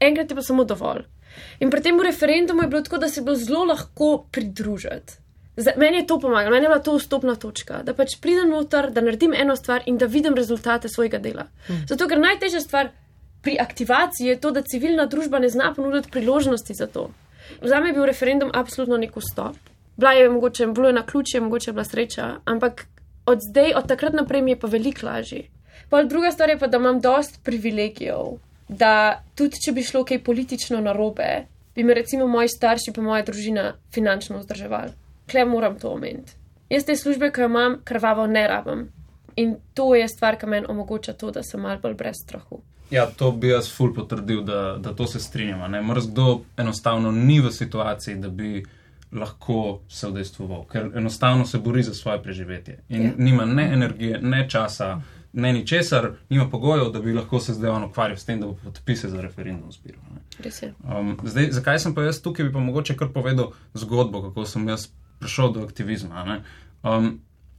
enkrat 0.00 0.30
je 0.30 0.36
pa 0.36 0.42
samo 0.42 0.64
dovolj. 0.64 1.06
In 1.60 1.70
pri 1.70 1.82
tem 1.82 2.00
referendumu 2.00 2.62
je 2.62 2.68
bilo 2.68 2.82
tako, 2.82 2.98
da 2.98 3.08
se 3.08 3.20
je 3.20 3.24
bilo 3.24 3.36
zelo 3.36 3.64
lahko 3.64 4.26
pridružiti. 4.30 5.18
Zdaj, 5.58 5.74
meni 5.76 5.96
je 5.96 6.06
to 6.06 6.20
pomagalo, 6.20 6.54
meni 6.54 6.64
je 6.64 6.68
bila 6.68 6.78
to 6.78 6.92
vstopna 6.96 7.34
točka, 7.34 7.80
da 7.82 7.90
pač 7.94 8.14
pridem 8.22 8.52
noter, 8.54 8.92
da 8.94 9.02
naredim 9.02 9.32
eno 9.34 9.56
stvar 9.56 9.82
in 9.90 9.96
da 9.98 10.06
vidim 10.06 10.34
rezultate 10.38 10.88
svojega 10.88 11.18
dela. 11.18 11.48
Hmm. 11.66 11.80
Zato, 11.88 12.06
ker 12.06 12.20
najtežja 12.22 12.60
stvar 12.62 12.92
pri 13.42 13.56
aktivaciji 13.58 14.28
je 14.28 14.36
to, 14.38 14.52
da 14.54 14.62
civilna 14.62 15.08
družba 15.10 15.40
ne 15.42 15.50
zna 15.50 15.72
ponuditi 15.74 16.12
priložnosti 16.14 16.74
za 16.78 16.86
to. 16.86 17.08
Za 17.62 17.80
me 17.80 17.90
je 17.90 17.96
bil 17.96 18.06
referendum 18.06 18.52
absolutno 18.54 19.00
nek 19.02 19.16
vstop. 19.16 19.56
Bila 19.96 20.12
je 20.12 20.28
mogoče, 20.30 20.66
bilo 20.66 20.92
je 20.92 20.94
na 21.00 21.02
ključje, 21.06 21.40
mogoče 21.40 21.70
je 21.70 21.74
bila 21.74 21.84
sreča, 21.84 22.28
ampak 22.44 22.86
od 23.26 23.42
zdaj, 23.50 23.74
od 23.82 23.88
takrat 23.88 24.14
naprej 24.14 24.42
mi 24.42 24.54
je 24.54 24.60
pa 24.60 24.70
veliko 24.70 25.06
lažje. 25.06 25.42
Pa 25.90 26.04
druga 26.04 26.30
stvar 26.30 26.54
je 26.54 26.58
pa, 26.58 26.66
da 26.70 26.78
imam 26.78 27.00
dost 27.00 27.42
privilegijev, 27.44 28.38
da 28.68 29.24
tudi 29.34 29.58
če 29.64 29.74
bi 29.74 29.82
šlo 29.82 30.04
kaj 30.04 30.22
politično 30.22 30.80
narobe, 30.80 31.48
bi 31.74 31.82
me 31.82 31.98
recimo 31.98 32.30
moji 32.30 32.48
starši 32.48 32.94
pa 32.94 33.02
moja 33.02 33.26
družina 33.26 33.72
finančno 33.90 34.38
vzdrževali 34.38 35.07
kle 35.30 35.44
moram 35.44 35.78
to 35.78 35.90
omeniti. 35.90 36.32
Jaz 36.70 36.84
te 36.84 36.96
službe, 36.96 37.32
ki 37.32 37.40
jo 37.40 37.48
imam, 37.48 37.78
krvavo 37.84 38.26
ne 38.26 38.48
rabim. 38.48 38.88
In 39.36 39.56
to 39.74 39.94
je 39.94 40.08
stvar, 40.08 40.36
ki 40.38 40.46
meni 40.46 40.66
omogoča 40.68 41.12
to, 41.12 41.30
da 41.30 41.42
sem 41.42 41.60
malo 41.60 41.80
bolj 41.82 41.94
brez 41.94 42.20
strahu. 42.24 42.62
Ja, 42.90 43.06
to 43.06 43.30
bi 43.32 43.52
jaz 43.52 43.68
ful 43.72 43.92
potrdil, 43.94 44.42
da, 44.44 44.78
da 44.80 44.94
to 44.96 45.06
se 45.06 45.20
strinjamo. 45.20 45.68
Mrzlo 45.68 46.10
kdo 46.10 46.40
enostavno 46.56 47.12
ni 47.12 47.40
v 47.40 47.50
situaciji, 47.52 48.16
da 48.16 48.28
bi 48.28 48.64
lahko 49.12 49.80
se 49.88 50.08
udejstvoval, 50.08 50.64
ker 50.68 50.90
enostavno 50.96 51.46
se 51.46 51.58
bori 51.58 51.82
za 51.82 51.94
svoje 51.94 52.22
preživetje. 52.22 52.82
In 52.88 53.02
ja. 53.02 53.12
nima 53.16 53.44
ne 53.44 53.70
energije, 53.72 54.20
ne 54.22 54.48
časa, 54.50 55.00
ne 55.32 55.52
ničesar, 55.52 56.10
nima 56.28 56.50
pogojev, 56.50 56.90
da 56.92 57.00
bi 57.00 57.12
lahko 57.12 57.40
se 57.40 57.54
zdaj 57.54 57.84
ukvarjal 57.84 58.16
s 58.16 58.24
tem, 58.24 58.40
da 58.40 58.46
bo 58.46 58.56
podpise 58.64 59.08
za 59.08 59.20
referendum 59.20 59.72
zbiral. 59.72 60.02
Um, 60.98 61.16
zdaj, 61.24 61.50
zakaj 61.50 61.78
sem 61.78 61.94
pa 61.94 62.02
jaz 62.02 62.22
tukaj, 62.22 62.44
bi 62.44 62.52
pa 62.52 62.60
mogoče 62.60 62.96
kar 62.96 63.12
povedal 63.12 63.52
zgodbo, 63.74 64.22
kako 64.22 64.44
sem 64.44 64.68
jaz 64.68 64.88
prišel 65.18 65.52
do 65.56 65.64
aktivizma. 65.66 66.42
Um, 66.82 67.18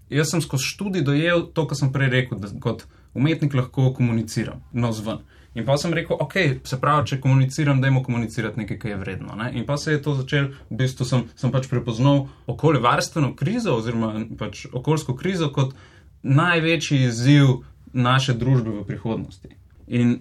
jaz 0.09 0.31
sem 0.31 0.41
skozi 0.41 0.69
študij 0.71 1.05
dojel 1.05 1.47
to, 1.53 1.67
kar 1.67 1.77
sem 1.77 1.91
prej 1.93 2.09
rekel, 2.13 2.39
da 2.39 2.51
kot 2.61 2.85
umetnik 3.13 3.53
lahko 3.53 3.93
komuniciram 3.93 4.63
na 4.71 4.91
zven. 4.91 5.25
In 5.57 5.65
pa 5.65 5.77
sem 5.81 5.93
rekel, 5.93 6.17
ok, 6.21 6.35
se 6.63 6.77
pravi, 6.79 7.07
če 7.09 7.17
komuniciram, 7.23 7.81
dajmo 7.81 8.03
komunicirati 8.05 8.61
nekaj, 8.61 8.77
kar 8.79 8.91
je 8.91 8.97
vredno. 9.01 9.35
Ne? 9.35 9.49
In 9.57 9.65
pa 9.65 9.79
se 9.81 9.95
je 9.95 10.01
to 10.05 10.13
začelo, 10.15 10.53
v 10.69 10.77
bistvu 10.83 11.07
sem, 11.09 11.23
sem 11.35 11.51
pač 11.51 11.65
prepoznal 11.71 12.27
okoljevarstveno 12.47 13.33
krizo 13.39 13.73
oziroma 13.79 14.13
pač 14.37 14.67
okoljsko 14.69 15.17
krizo 15.17 15.49
kot 15.55 15.73
največji 16.21 17.01
izziv 17.07 17.63
naše 17.93 18.37
družbe 18.37 18.77
v 18.77 18.85
prihodnosti. 18.85 19.49
In 19.87 20.19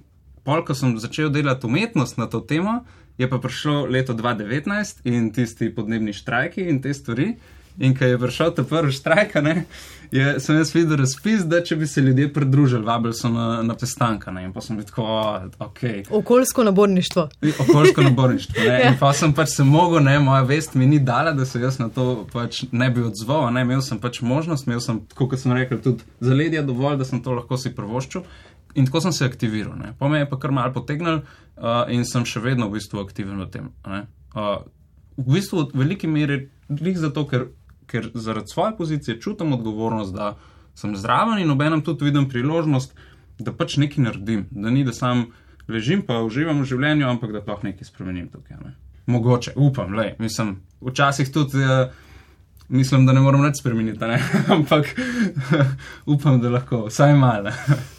pol, 0.48 0.64
ko 0.64 0.72
sem 0.74 0.96
začel 0.96 1.28
delati 1.34 1.68
umetnost 1.68 2.16
na 2.16 2.26
to 2.32 2.40
temo, 2.40 2.80
je 3.18 3.30
pa 3.30 3.38
prišlo 3.38 3.84
leto 3.90 4.14
2019 4.14 5.04
in 5.04 5.30
tisti 5.34 5.74
podnebni 5.74 6.12
štrajki 6.12 6.68
in 6.70 6.82
te 6.82 6.94
stvari. 6.94 7.32
In 7.78 7.94
ko 7.94 8.04
je 8.04 8.18
prišel 8.18 8.54
ta 8.54 8.64
prvi 8.66 8.92
štrajk, 8.92 9.36
je, 10.10 10.40
sem 10.40 10.56
jaz 10.56 10.72
videl 10.74 10.98
razpis, 10.98 11.44
da 11.46 11.60
če 11.64 11.76
bi 11.76 11.86
se 11.86 12.00
ljudje 12.00 12.32
pridružili, 12.32 12.82
vabili 12.84 13.14
so 13.14 13.28
na, 13.30 13.62
na 13.62 13.76
sestanka. 13.78 14.32
In 14.40 14.52
pa 14.52 14.62
sem 14.64 14.76
bil 14.76 14.86
tako, 14.88 15.04
ok. 15.62 15.82
Okoljsko 16.10 16.64
naborništvo. 16.64 17.28
Okoljsko 17.60 18.02
naborništvo. 18.02 18.62
ja. 18.66 18.80
In 18.88 18.98
pa 19.00 19.12
sem 19.12 19.34
pač 19.34 19.54
se 19.54 19.64
mogel, 19.64 20.02
ne, 20.02 20.18
moja 20.18 20.42
vest 20.48 20.74
mi 20.74 20.86
ni 20.86 20.98
dala, 20.98 21.32
da 21.32 21.46
se 21.46 21.60
jaz 21.60 21.78
na 21.78 21.88
to 21.88 22.26
pač 22.32 22.64
ne 22.72 22.90
bi 22.90 23.04
odzval. 23.04 23.46
Ne. 23.54 23.62
Imel 23.62 23.82
sem 23.84 24.00
pač 24.00 24.20
možnost, 24.26 24.66
imel 24.66 24.82
sem, 24.82 24.98
kot 25.14 25.38
sem 25.38 25.54
rekel, 25.54 25.78
tudi 25.84 26.08
zaledje 26.24 26.64
dovolj, 26.66 26.98
da 26.98 27.06
sem 27.06 27.22
to 27.22 27.36
lahko 27.38 27.60
si 27.60 27.74
prvoščil. 27.74 28.26
In 28.78 28.86
tako 28.86 29.02
sem 29.02 29.12
se 29.12 29.26
aktiviral. 29.26 29.74
Po 29.98 30.08
me 30.08 30.22
je 30.22 30.28
pa 30.30 30.38
kar 30.38 30.54
mal 30.54 30.72
potegnil 30.72 31.22
uh, 31.22 31.84
in 31.90 32.04
sem 32.06 32.26
še 32.28 32.42
vedno 32.44 32.68
v 32.68 32.78
bistvu 32.78 33.02
aktiven 33.02 33.40
v 33.42 33.48
tem. 33.50 33.70
Uh, 33.82 34.62
v 35.18 35.34
bistvu 35.34 35.66
v 35.72 35.82
veliki 35.82 36.10
meri 36.10 36.44
lih 36.70 36.98
zato, 36.98 37.26
ker, 37.26 37.48
ker 37.90 38.10
zaradi 38.14 38.52
svoje 38.52 38.76
pozicije 38.78 39.18
čutim 39.20 39.52
odgovornost, 39.56 40.14
da 40.14 40.36
sem 40.78 40.94
zraven 40.96 41.42
in 41.42 41.50
obenem 41.50 41.82
tudi 41.82 42.06
vidim 42.06 42.28
priložnost, 42.30 42.94
da 43.42 43.54
pač 43.54 43.78
nekaj 43.82 44.04
naredim, 44.04 44.46
da 44.50 44.70
ni, 44.70 44.84
da 44.86 44.94
sam 44.94 45.28
ležim 45.68 46.04
pa 46.06 46.20
uživam 46.22 46.62
v 46.62 46.68
življenju, 46.70 47.08
ampak 47.08 47.34
da 47.34 47.42
lahko 47.42 47.66
nekaj 47.66 47.90
spremenim 47.90 48.28
tukaj. 48.30 48.60
Ne. 48.62 48.76
Mogoče, 49.10 49.56
upam, 49.56 49.96
le, 49.96 50.12
mislim, 50.22 50.60
včasih 50.84 51.34
tudi. 51.34 51.64
Uh, 51.64 52.04
Mislim, 52.68 53.06
da 53.08 53.14
ne 53.16 53.22
moram 53.24 53.40
več 53.46 53.62
spremeniti, 53.62 54.04
ampak 54.52 54.90
upam, 56.12 56.36
da 56.42 56.50
lahko, 56.52 56.82
vsaj 56.90 57.14
malo. 57.16 57.48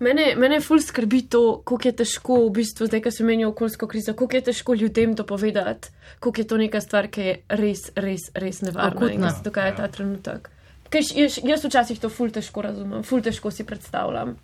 Mene, 0.00 0.32
mene 0.36 0.60
ful 0.60 0.80
skrbi 0.82 1.22
to, 1.30 1.42
kako 1.64 1.88
je 1.88 1.92
težko, 2.02 2.38
v 2.46 2.54
bistvu, 2.60 2.88
zdaj, 2.90 3.02
ko 3.04 3.12
se 3.14 3.24
meni 3.24 3.44
okoljsko 3.48 3.88
krizo, 3.90 4.14
kako 4.18 4.38
je 4.38 4.42
težko 4.50 4.74
ljudem 4.74 5.16
to 5.16 5.26
povedati, 5.26 5.92
kako 6.20 6.40
je 6.40 6.46
to 6.46 6.58
neka 6.60 6.80
stvar, 6.80 7.08
ki 7.12 7.26
je 7.26 7.36
res, 7.48 7.84
res, 7.96 8.30
res 8.34 8.62
nevarna 8.62 9.12
in 9.12 9.20
da 9.20 9.32
se 9.34 9.44
dogaja 9.44 9.76
ta 9.76 9.88
trenutek. 9.92 10.50
Ker 10.92 11.04
jaz, 11.16 11.38
jaz 11.40 11.64
včasih 11.64 12.00
to 12.00 12.10
ful 12.12 12.32
težko 12.32 12.64
razumem, 12.66 13.04
ful 13.06 13.22
težko 13.24 13.50
si 13.50 13.64
predstavljam. 13.64 14.34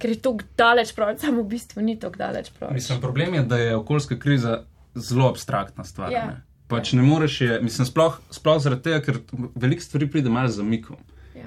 Ker 0.00 0.14
je 0.14 0.20
to 0.24 0.32
daleč 0.58 0.94
prav, 0.96 1.12
samo 1.20 1.44
v 1.44 1.50
bistvu 1.52 1.84
ni 1.84 1.98
to 2.00 2.10
daleč 2.10 2.50
prav. 2.56 2.72
Mislim, 2.74 3.00
problem 3.00 3.34
je, 3.34 3.42
da 3.46 3.58
je 3.60 3.76
okoljska 3.76 4.18
kriza 4.18 4.62
zelo 4.94 5.28
abstraktna 5.28 5.84
stvar. 5.84 6.12
Ja. 6.12 6.24
Ne? 6.26 6.40
Pač 6.72 6.94
ne 6.96 7.04
moreš 7.04 7.40
je, 7.40 7.60
mislim, 7.62 7.86
sploh, 7.86 8.16
sploh 8.32 8.60
zaradi 8.64 8.88
tega, 8.88 9.02
ker 9.04 9.20
veliko 9.54 9.84
stvari 9.84 10.08
pride 10.10 10.32
malo 10.32 10.48
za 10.48 10.64
mikom. 10.64 10.96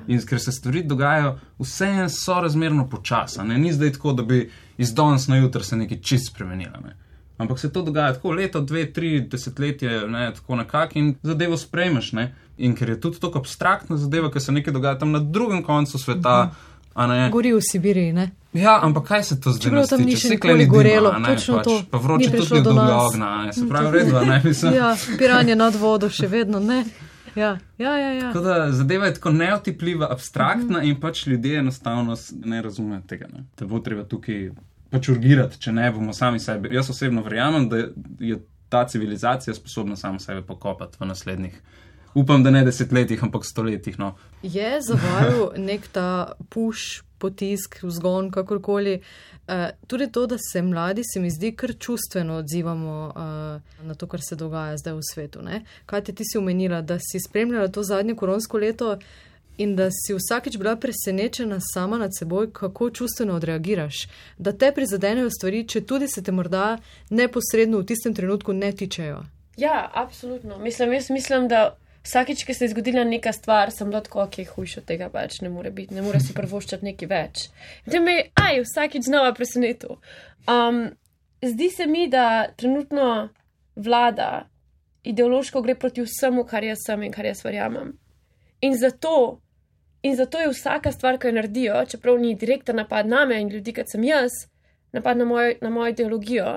In 0.07 0.21
ker 0.25 0.39
se 0.41 0.51
stvari 0.51 0.83
dogajajo, 0.83 1.37
vse 1.59 1.85
je 1.85 2.09
sorazmerno 2.09 2.89
počasno. 2.89 3.43
Ni 3.43 3.73
zdaj 3.73 3.91
tako, 3.97 4.13
da 4.13 4.23
bi 4.23 4.49
iz 4.77 4.93
danes 4.93 5.27
na 5.27 5.37
jutro 5.37 5.63
se 5.63 5.77
nekaj 5.77 6.01
čist 6.01 6.31
spremenilo. 6.33 6.79
Ne? 6.85 6.95
Ampak 7.37 7.59
se 7.59 7.73
to 7.73 7.81
dogaja 7.81 8.13
tako 8.13 8.31
leto, 8.31 8.61
dve, 8.61 8.85
tri 8.93 9.19
desetletje, 9.21 10.07
ne, 10.07 10.33
tako 10.35 10.55
nekako 10.55 10.99
in 10.99 11.15
zadevo 11.23 11.57
sprejmeš. 11.57 12.11
Ne? 12.11 12.35
In 12.57 12.75
ker 12.75 12.89
je 12.89 13.01
tudi 13.01 13.19
tako 13.19 13.39
abstraktna 13.39 13.97
zadeva, 13.97 14.31
ker 14.31 14.41
se 14.41 14.51
nekaj 14.51 14.73
dogaja 14.73 14.99
tam 14.99 15.11
na 15.11 15.19
drugem 15.19 15.63
koncu 15.63 15.99
sveta. 15.99 16.43
Mhm. 16.43 17.31
Gori 17.31 17.51
v 17.53 17.59
Sibiriji, 17.61 18.13
ne? 18.13 18.31
Ja, 18.53 18.79
ampak 18.83 19.07
kaj 19.07 19.23
se 19.23 19.35
to 19.41 19.51
zdaj 19.51 19.71
zgodi? 19.71 19.89
Tam 19.89 20.01
ni 20.07 20.15
še 20.15 20.29
nikoli 20.29 20.65
gorelo, 20.65 21.11
dima, 21.11 21.27
točno 21.27 21.57
pač, 21.57 21.65
to. 21.65 21.73
Pa 21.91 21.97
vroče 21.97 22.29
tudi 22.31 22.61
do 22.63 22.71
ognja, 22.71 23.31
se 23.51 23.65
pravi, 23.67 23.91
redno, 23.97 24.21
ne 24.23 24.37
mislim. 24.45 24.73
ja, 24.79 24.93
piranje 25.19 25.57
nad 25.59 25.75
vodo 25.75 26.07
še 26.09 26.29
vedno, 26.31 26.61
ne? 26.63 26.85
Ja, 27.35 27.57
ja, 27.77 27.97
ja, 27.97 28.11
ja. 28.13 28.31
Da, 28.33 28.71
zadeva 28.71 29.05
je 29.05 29.13
tako 29.13 29.31
neotipljiva, 29.31 30.07
abstraktna 30.11 30.79
mm 30.79 30.85
in 30.85 30.99
pač 30.99 31.27
ljudje 31.27 31.59
enostavno 31.59 32.15
ne 32.45 32.61
razumejo 32.61 33.01
tega. 33.07 33.27
Ne? 33.33 33.45
Da 33.57 33.65
bo 33.65 33.79
treba 33.79 34.03
tukaj 34.03 34.49
pač 34.89 35.09
urgirati, 35.09 35.59
če 35.59 35.71
ne 35.71 35.89
bomo 35.91 36.13
sami 36.13 36.39
sebi. 36.39 36.71
Jaz 36.75 36.89
osebno 36.89 37.23
verjamem, 37.25 37.69
da 37.69 37.81
je 38.19 38.39
ta 38.69 38.85
civilizacija 38.87 39.53
sposobna 39.53 39.95
samo 39.95 40.19
sebe 40.19 40.41
pokopati 40.41 40.97
v 40.99 41.09
naslednjih. 41.09 41.61
Upam, 42.15 42.43
da 42.43 42.51
ne 42.51 42.63
desetletjih, 42.63 43.23
ampak 43.23 43.45
stoletjih. 43.45 43.99
No. 43.99 44.13
Je 44.43 44.77
zavajal 44.81 45.49
nek 45.69 45.87
ta 45.91 46.31
puš, 46.49 47.03
potisk, 47.25 47.81
vzgon, 47.83 48.31
kakorkoli. 48.31 48.99
Uh, 49.47 49.67
tudi 49.87 50.07
to, 50.11 50.25
da 50.29 50.37
se 50.51 50.61
mladi, 50.61 51.03
se 51.13 51.19
mi 51.19 51.29
zdi, 51.29 51.51
kar 51.57 51.75
čustveno 51.79 52.39
odzivamo 52.41 52.95
uh, 53.15 53.85
na 53.85 53.97
to, 53.97 54.07
kar 54.07 54.21
se 54.21 54.35
dogaja 54.35 54.77
zdaj 54.77 54.93
v 54.93 55.05
svetu. 55.13 55.41
Ne? 55.45 55.61
Kaj 55.85 56.09
ti 56.13 56.25
si 56.25 56.37
omenila, 56.37 56.81
da 56.81 56.99
si 57.01 57.21
spremljala 57.27 57.67
to 57.67 57.83
zadnje 57.83 58.15
koronsko 58.15 58.57
leto 58.57 58.97
in 59.57 59.75
da 59.75 59.89
si 59.91 60.13
vsakeč 60.13 60.57
bila 60.57 60.75
presenečena 60.75 61.59
sama 61.73 61.97
nad 61.97 62.11
seboj, 62.19 62.51
kako 62.51 62.89
čustveno 62.89 63.35
odreagiraš, 63.35 64.07
da 64.37 64.51
te 64.51 64.71
prizadenejo 64.75 65.29
stvari, 65.29 65.67
če 65.67 65.81
tudi 65.81 66.07
se 66.07 66.23
te 66.23 66.31
morda 66.31 66.77
neposredno 67.09 67.79
v 67.79 67.85
tistem 67.85 68.13
trenutku 68.13 68.53
ne 68.53 68.71
tičejo. 68.71 69.23
Ja, 69.57 69.91
absolutno. 69.93 70.57
Mislim, 70.57 70.93
jaz 70.93 71.09
mislim, 71.09 71.47
da 71.47 71.77
vsakeč, 72.05 72.43
ki 72.45 72.53
se 72.53 72.65
je 72.65 72.69
zgodila 72.69 73.03
neka 73.03 73.33
stvar, 73.33 73.71
sem 73.71 73.89
bila 73.89 74.01
tako, 74.05 74.27
ki 74.31 74.41
je 74.41 74.51
hujša 74.53 74.81
od 74.81 74.87
tega 74.89 75.09
več, 75.13 75.39
ne 75.41 75.49
more 75.49 75.71
biti, 75.71 75.95
ne 75.95 76.03
more 76.05 76.21
si 76.21 76.35
prvoščati 76.37 76.85
nekaj 76.85 77.09
več. 77.09 77.45
In 77.85 77.95
te 77.95 78.01
me 78.03 78.17
je, 78.17 78.25
aj, 78.41 78.61
vsakeč 78.67 79.07
znova 79.09 79.33
presenetil. 79.37 79.97
Um, 80.51 80.83
zdi 81.45 81.69
se 81.73 81.87
mi, 81.89 82.05
da 82.11 82.47
trenutno 82.57 83.29
vlada 83.75 84.45
ideološko 85.05 85.61
gre 85.65 85.75
proti 85.79 86.05
vsemu, 86.05 86.45
kar 86.49 86.65
jaz 86.65 86.85
sem 86.85 87.03
in 87.05 87.13
kar 87.13 87.25
jaz 87.25 87.43
verjamem. 87.45 87.95
In 88.65 88.77
zato, 88.77 89.41
in 90.05 90.15
zato 90.17 90.41
je 90.41 90.53
vsaka 90.53 90.93
stvar, 90.93 91.19
ki 91.19 91.29
jo 91.29 91.39
naredijo, 91.39 91.83
čeprav 91.89 92.21
ni 92.21 92.35
direktno 92.37 92.77
napad 92.81 93.09
na 93.09 93.25
me 93.25 93.41
in 93.41 93.49
ljudi, 93.53 93.73
kot 93.73 93.91
sem 93.91 94.05
jaz, 94.05 94.45
napad 94.93 95.17
na, 95.17 95.25
moj, 95.25 95.57
na 95.61 95.73
mojo 95.73 95.93
ideologijo, 95.93 96.51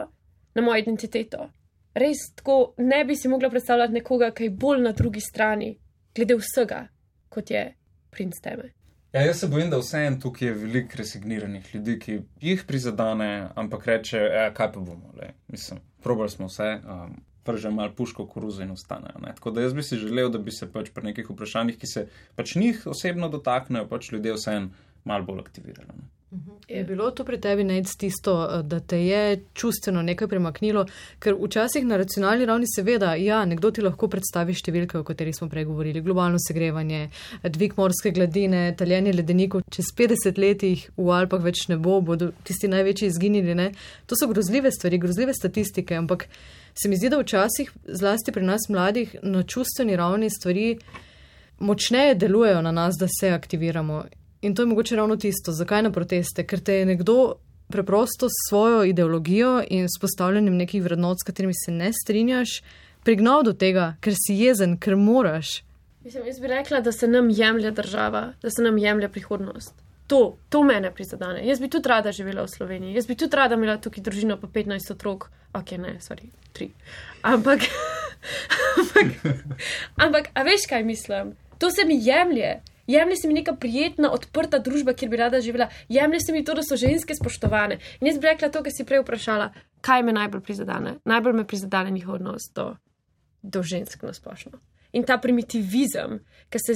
na 0.55 0.65
mojo 0.65 0.85
identiteto 0.85 1.49
res 1.95 2.31
tako 2.37 2.75
ne 2.79 3.05
bi 3.05 3.17
si 3.17 3.29
mogla 3.29 3.51
predstavljati 3.51 3.93
nekoga, 3.93 4.31
ki 4.31 4.49
je 4.49 4.51
bolj 4.51 4.83
na 4.83 4.93
drugi 4.93 5.21
strani, 5.21 5.79
glede 6.15 6.37
vsega, 6.39 6.87
kot 7.29 7.51
je 7.51 7.65
princ 8.11 8.41
teme. 8.43 8.73
Ja, 9.13 9.23
jaz 9.25 9.41
se 9.41 9.49
bojim, 9.49 9.71
da 9.71 9.79
vseeno 9.81 10.21
tukaj 10.21 10.49
je 10.49 10.55
veliko 10.55 10.99
resigniranih 11.01 11.75
ljudi, 11.75 11.95
ki 11.99 12.19
jih 12.45 12.65
prizadane, 12.69 13.49
ampak 13.57 13.87
reče, 13.89 14.19
e, 14.19 14.43
kaj 14.55 14.73
pa 14.75 14.81
bomo, 14.81 15.15
le. 15.17 15.33
mislim, 15.49 15.81
probali 16.03 16.31
smo 16.31 16.47
vse. 16.47 16.77
Um, 16.85 17.17
Prže 17.49 17.71
malo 17.73 17.95
puško 17.97 18.27
koruzo 18.29 18.61
in 18.63 18.75
ostanejo. 18.75 19.23
Ne? 19.25 19.31
Tako 19.35 19.51
da 19.57 19.63
jaz 19.63 19.73
bi 19.73 19.83
si 19.83 19.97
želel, 19.97 20.29
da 20.29 20.39
bi 20.39 20.53
se 20.53 20.67
pač 20.73 20.91
pri 20.93 21.07
nekih 21.07 21.31
vprašanjih, 21.31 21.79
ki 21.81 21.89
se 21.89 22.03
pač 22.37 22.53
njih 22.61 22.83
osebno 22.87 23.31
dotaknejo, 23.33 23.87
pač 23.89 24.11
ljudje 24.13 24.35
vseeno 24.37 24.69
malo 25.09 25.25
bolj 25.25 25.41
aktivirali. 25.47 25.89
Ne? 25.97 26.05
Mhm. 26.33 26.51
Je 26.69 26.85
bilo 26.85 27.11
to 27.11 27.25
pri 27.25 27.41
tebi 27.41 27.65
najc 27.65 27.95
tisto, 27.97 28.33
eh, 28.45 28.63
da 28.63 28.81
te 28.81 28.99
je 29.07 29.45
čustveno 29.55 30.03
nekaj 30.03 30.29
premaknilo, 30.29 30.85
ker 31.19 31.35
včasih 31.41 31.87
na 31.87 31.97
racionalni 31.97 32.47
ravni 32.47 32.67
seveda, 32.69 33.15
ja, 33.15 33.45
nekdo 33.45 33.71
ti 33.71 33.81
lahko 33.81 34.11
predstavi 34.13 34.53
številke, 34.53 34.99
o 34.99 35.05
katerih 35.09 35.37
smo 35.37 35.49
pregovorili, 35.49 36.03
globalno 36.05 36.37
segrevanje, 36.49 37.09
dvig 37.43 37.79
morske 37.81 38.13
gladine, 38.13 38.75
taljenje 38.77 39.17
ledenikov, 39.17 39.65
čez 39.73 39.89
50 39.97 40.39
letih 40.39 40.91
v 40.97 41.09
Alpah 41.17 41.41
več 41.41 41.65
ne 41.73 41.81
bo, 41.81 42.01
bodo 42.05 42.33
tisti 42.45 42.69
največji 42.69 43.09
izginili, 43.09 43.55
ne. 43.55 43.73
To 44.07 44.17
so 44.19 44.29
grozljive 44.29 44.71
stvari, 44.71 45.01
grozljive 45.01 45.33
statistike, 45.33 45.97
ampak 45.97 46.29
se 46.77 46.93
mi 46.93 47.01
zdi, 47.01 47.09
da 47.09 47.23
včasih, 47.23 47.73
zlasti 47.89 48.37
pri 48.37 48.45
nas 48.45 48.69
mladih, 48.69 49.17
na 49.23 49.47
čustveni 49.49 49.97
ravni 49.97 50.29
stvari 50.31 50.77
močneje 51.59 52.15
delujejo 52.15 52.63
na 52.63 52.73
nas, 52.73 53.01
da 53.01 53.09
se 53.09 53.33
aktiviramo. 53.33 54.05
In 54.43 54.55
to 54.55 54.63
je 54.63 54.67
mogoče 54.67 54.97
ravno 54.97 55.17
tisto, 55.17 55.53
zakaj 55.53 55.83
na 55.83 55.91
proteste, 55.93 56.47
ker 56.47 56.61
te 56.61 56.75
je 56.75 56.87
nekdo 56.87 57.35
preprosto 57.69 58.29
s 58.29 58.49
svojo 58.49 58.85
ideologijo 58.85 59.63
in 59.71 59.89
s 59.89 60.01
postavljanjem 60.01 60.57
nekih 60.57 60.83
vrednot, 60.83 61.17
s 61.21 61.27
katerimi 61.27 61.55
se 61.55 61.73
ne 61.73 61.91
strinjaš, 61.93 62.63
prignal 63.05 63.43
do 63.43 63.53
tega, 63.53 63.97
ker 64.01 64.15
si 64.17 64.39
jezen, 64.39 64.79
ker 64.79 64.97
moraš. 64.97 65.63
Mislim, 66.05 66.27
jaz 66.27 66.41
bi 66.41 66.47
rekla, 66.47 66.81
da 66.81 66.93
se 66.93 67.09
nam 67.09 67.31
jemlje 67.31 67.71
država, 67.71 68.33
da 68.43 68.51
se 68.51 68.63
nam 68.63 68.79
jemlje 68.79 69.09
prihodnost. 69.09 69.75
To, 70.07 70.37
to 70.49 70.63
mene 70.63 70.95
prizadene. 70.95 71.43
Jaz 71.47 71.61
bi 71.61 71.69
tudi 71.69 71.89
rada 71.89 72.13
živela 72.13 72.47
v 72.47 72.49
Sloveniji, 72.49 72.95
jaz 72.95 73.07
bi 73.07 73.15
tudi 73.15 73.37
rada 73.37 73.59
imela 73.59 73.77
tukaj 73.77 74.03
družino 74.03 74.39
pa 74.41 74.47
15 74.47 74.93
otrok, 74.93 75.29
ok, 75.53 75.75
ne, 75.83 75.99
sorry, 76.01 76.31
tri. 76.53 76.71
Ampak, 77.23 77.67
ampak, 78.79 79.35
ampak, 79.97 80.31
a 80.35 80.47
veš 80.47 80.65
kaj 80.71 80.85
mislim? 80.85 81.35
To 81.59 81.71
se 81.71 81.85
mi 81.85 81.99
jemlje 82.01 82.61
jemlje 82.89 83.17
se 83.17 83.29
mi 83.29 83.35
neka 83.35 83.55
prijetna, 83.61 84.11
odprta 84.13 84.59
družba, 84.59 84.95
kjer 84.97 85.11
bi 85.11 85.21
rada 85.21 85.41
živela, 85.45 85.69
jemlje 85.89 86.21
se 86.21 86.33
mi 86.33 86.45
to, 86.45 86.55
da 86.55 86.65
so 86.65 86.77
ženske 86.77 87.15
spoštovane. 87.15 87.79
In 88.01 88.11
jaz 88.11 88.19
bi 88.19 88.31
rekla 88.31 88.49
to, 88.49 88.63
kar 88.65 88.73
si 88.75 88.87
prej 88.89 89.05
vprašala, 89.05 89.53
kaj 89.85 90.03
me 90.03 90.17
najbolj 90.17 90.43
prizadene. 90.47 90.97
Najbolj 91.05 91.37
me 91.37 91.47
prizadene 91.47 91.91
njihov 91.95 92.19
odnos 92.19 92.49
do, 92.55 92.73
do 93.43 93.63
žensk 93.63 94.03
na 94.03 94.15
splošno. 94.17 94.59
In 94.93 95.05
ta 95.05 95.19
primitivizem, 95.21 96.23
ki 96.49 96.59
se 96.65 96.75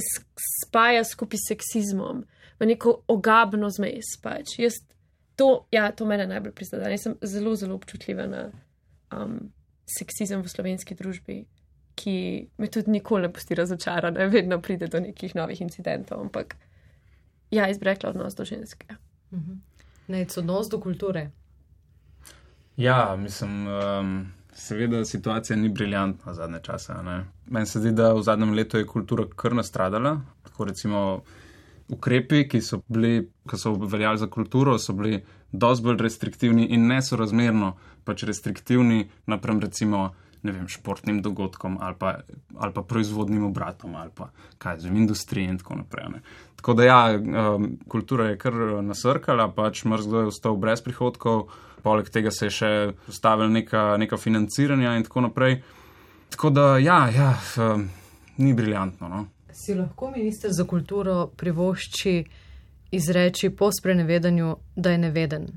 spaja 0.61 1.03
skupaj 1.03 1.41
s 1.41 1.49
seksizmom, 1.49 2.23
v 2.59 2.69
neko 2.69 3.01
ogabno 3.07 3.69
zmes. 3.73 4.13
Pač. 4.21 4.59
Jaz, 4.61 4.77
to, 5.35 5.65
ja, 5.73 5.89
to 5.91 6.05
mene 6.05 6.27
najbolj 6.29 6.53
prizadene. 6.53 6.93
Jaz 6.93 7.09
sem 7.09 7.17
zelo, 7.21 7.55
zelo 7.57 7.75
občutljiva 7.75 8.27
na 8.29 8.45
um, 9.11 9.39
seksizem 9.89 10.45
v 10.45 10.51
slovenski 10.51 10.95
družbi 10.95 11.43
ki 11.95 12.47
me 12.57 12.67
tudi 12.67 12.91
nikoli 12.91 13.21
ne 13.21 13.33
pusti 13.33 13.55
razočarane, 13.55 14.27
vedno 14.27 14.61
pride 14.61 14.87
do 14.87 14.99
nekih 14.99 15.35
novih 15.35 15.61
incidentov. 15.61 16.21
Ampak 16.21 16.55
ja, 17.51 17.69
izbrekla 17.69 18.09
odnos 18.09 18.35
do 18.35 18.45
ženske. 18.45 18.95
Mhm. 19.31 19.53
Ne, 20.07 20.25
odnos 20.37 20.69
do 20.69 20.79
kulture. 20.79 21.31
Ja, 22.77 23.15
mislim, 23.15 23.67
um, 23.67 24.31
seveda 24.53 25.05
situacija 25.05 25.57
ni 25.57 25.69
briljantna 25.69 26.33
zadnje 26.33 26.59
čase. 26.63 26.93
Meni 27.45 27.65
se 27.65 27.79
zdi, 27.79 27.91
da 27.91 28.13
v 28.13 28.21
zadnjem 28.21 28.53
letu 28.53 28.77
je 28.77 28.87
kultura 28.87 29.25
kar 29.35 29.53
nastradala. 29.55 30.21
Tako 30.43 30.65
recimo 30.65 31.21
ukrepi, 31.87 32.47
ki 32.49 32.61
so, 32.61 32.81
bili, 32.87 33.29
ki 33.49 33.57
so 33.57 33.73
veljali 33.73 34.17
za 34.17 34.27
kulturo, 34.27 34.77
so 34.79 34.93
bili 34.93 35.23
dosti 35.51 35.83
bolj 35.83 35.97
restriktivni 36.01 36.65
in 36.73 36.87
nesorazmerno 36.87 37.75
pač 38.03 38.23
restriktivni 38.23 39.09
naprem 39.25 39.59
recimo 39.59 40.03
ne 40.07 40.32
vem, 40.51 40.67
športnim 40.67 41.21
dogodkom 41.21 41.77
ali 41.81 41.95
pa, 41.99 42.15
ali 42.55 42.73
pa 42.73 42.81
proizvodnim 42.81 43.45
obratom 43.45 43.95
ali 43.95 44.11
pa 44.15 44.29
kaj 44.57 44.79
z 44.79 44.87
industrijo 44.87 45.49
in 45.49 45.57
tako 45.57 45.75
naprej. 45.75 46.09
Ne. 46.09 46.21
Tako 46.55 46.73
da 46.73 46.83
ja, 46.83 47.19
um, 47.19 47.77
kultura 47.87 48.29
je 48.29 48.37
kar 48.37 48.53
nasrkala, 48.83 49.51
pač 49.51 49.83
mrzlo 49.83 50.19
je 50.19 50.31
ostal 50.31 50.55
brez 50.55 50.81
prihodkov, 50.81 51.49
poleg 51.83 52.09
tega 52.09 52.31
se 52.31 52.45
je 52.45 52.51
še 52.51 52.71
postavilo 53.05 53.49
neka, 53.49 53.97
neka 53.97 54.17
financiranja 54.17 54.95
in 54.97 55.03
tako 55.03 55.27
naprej. 55.27 55.61
Tako 56.29 56.49
da, 56.49 56.77
ja, 56.77 57.09
ja 57.11 57.33
um, 57.57 57.89
ni 58.37 58.53
briljantno. 58.53 59.09
No? 59.09 59.25
Si 59.53 59.75
lahko 59.75 60.11
minister 60.11 60.51
za 60.51 60.63
kulturo 60.65 61.27
privošči 61.27 62.23
izreči 62.91 63.49
po 63.49 63.71
sprenevedanju, 63.71 64.55
da 64.75 64.91
je 64.91 64.97
neveden? 64.97 65.47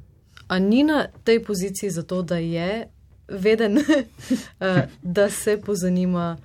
A 0.49 0.59
ni 0.59 0.83
na 0.83 1.07
tej 1.25 1.45
poziciji 1.45 1.91
zato, 1.91 2.23
da 2.23 2.37
je 2.37 2.89
veden, 3.29 3.79
eh, 4.61 4.89
da 5.03 5.31
se 5.31 5.61
pozanima? 5.61 6.37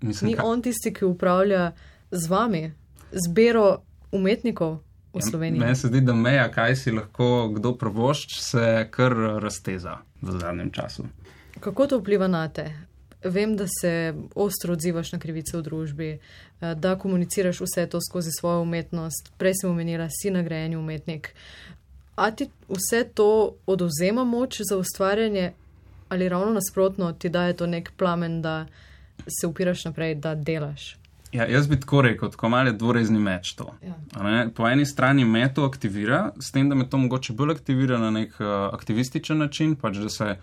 Mislim, 0.00 0.30
ni 0.30 0.36
on 0.42 0.62
tisti, 0.62 0.94
ki 0.94 1.04
upravlja 1.04 1.72
z 2.10 2.28
vami, 2.28 2.72
zbiro 3.12 3.82
umetnikov 4.12 4.78
v 5.12 5.18
ja, 5.18 5.22
Sloveniji. 5.22 5.60
Meni 5.60 5.76
se 5.76 5.88
zdi, 5.88 6.00
da 6.00 6.14
meja, 6.14 6.48
kaj 6.50 6.76
si 6.76 6.92
lahko 6.92 7.48
kdo 7.54 7.74
prvošč, 7.78 8.38
se 8.40 8.86
kar 8.90 9.12
razteza 9.42 9.98
v 10.22 10.38
zadnjem 10.38 10.70
času. 10.70 11.04
Kako 11.60 11.86
to 11.86 11.98
vpliva 11.98 12.28
na 12.28 12.48
te? 12.48 12.70
Vem, 13.24 13.56
da 13.56 13.66
se 13.80 14.14
ostro 14.34 14.72
odzivaš 14.72 15.12
na 15.12 15.18
krivice 15.18 15.58
v 15.58 15.62
družbi, 15.62 16.10
eh, 16.60 16.74
da 16.74 16.98
komuniciraš 16.98 17.60
vse 17.60 17.86
to 17.86 18.00
skozi 18.00 18.30
svojo 18.38 18.62
umetnost. 18.62 19.32
Prej 19.38 19.60
sem 19.60 19.70
omenila, 19.70 20.08
si 20.10 20.30
nagrajeni 20.30 20.76
umetnik. 20.76 21.34
A 22.16 22.30
ti 22.30 22.48
vse 22.68 23.04
to 23.14 23.56
oduzema 23.66 24.24
moč 24.24 24.60
za 24.70 24.76
ustvarjanje, 24.76 25.52
ali 26.10 26.28
ravno 26.28 26.52
nasprotno 26.52 27.12
ti 27.12 27.28
daje 27.28 27.56
to 27.56 27.66
nek 27.66 27.92
plamen, 27.96 28.42
da 28.42 28.66
se 29.40 29.46
upiraš 29.46 29.84
naprej, 29.84 30.14
da 30.14 30.34
delaš? 30.34 30.96
Ja, 31.32 31.46
jaz 31.46 31.68
bi 31.70 31.78
tako 31.80 32.02
rekel, 32.02 32.30
kot 32.34 32.50
malo 32.50 32.72
dvorezni 32.72 33.18
meč 33.18 33.52
to. 33.54 33.68
Ja. 33.86 33.94
Po 34.56 34.66
eni 34.68 34.86
strani 34.86 35.24
me 35.24 35.44
to 35.54 35.64
aktivira, 35.64 36.32
s 36.40 36.50
tem, 36.50 36.68
da 36.68 36.74
me 36.74 36.88
to 36.90 36.98
mogoče 36.98 37.36
bolj 37.38 37.54
aktivira 37.54 37.98
na 38.02 38.10
nek 38.10 38.34
uh, 38.40 38.46
aktivističen 38.74 39.38
način, 39.38 39.76
pač 39.78 40.00
da, 40.02 40.10
se, 40.10 40.34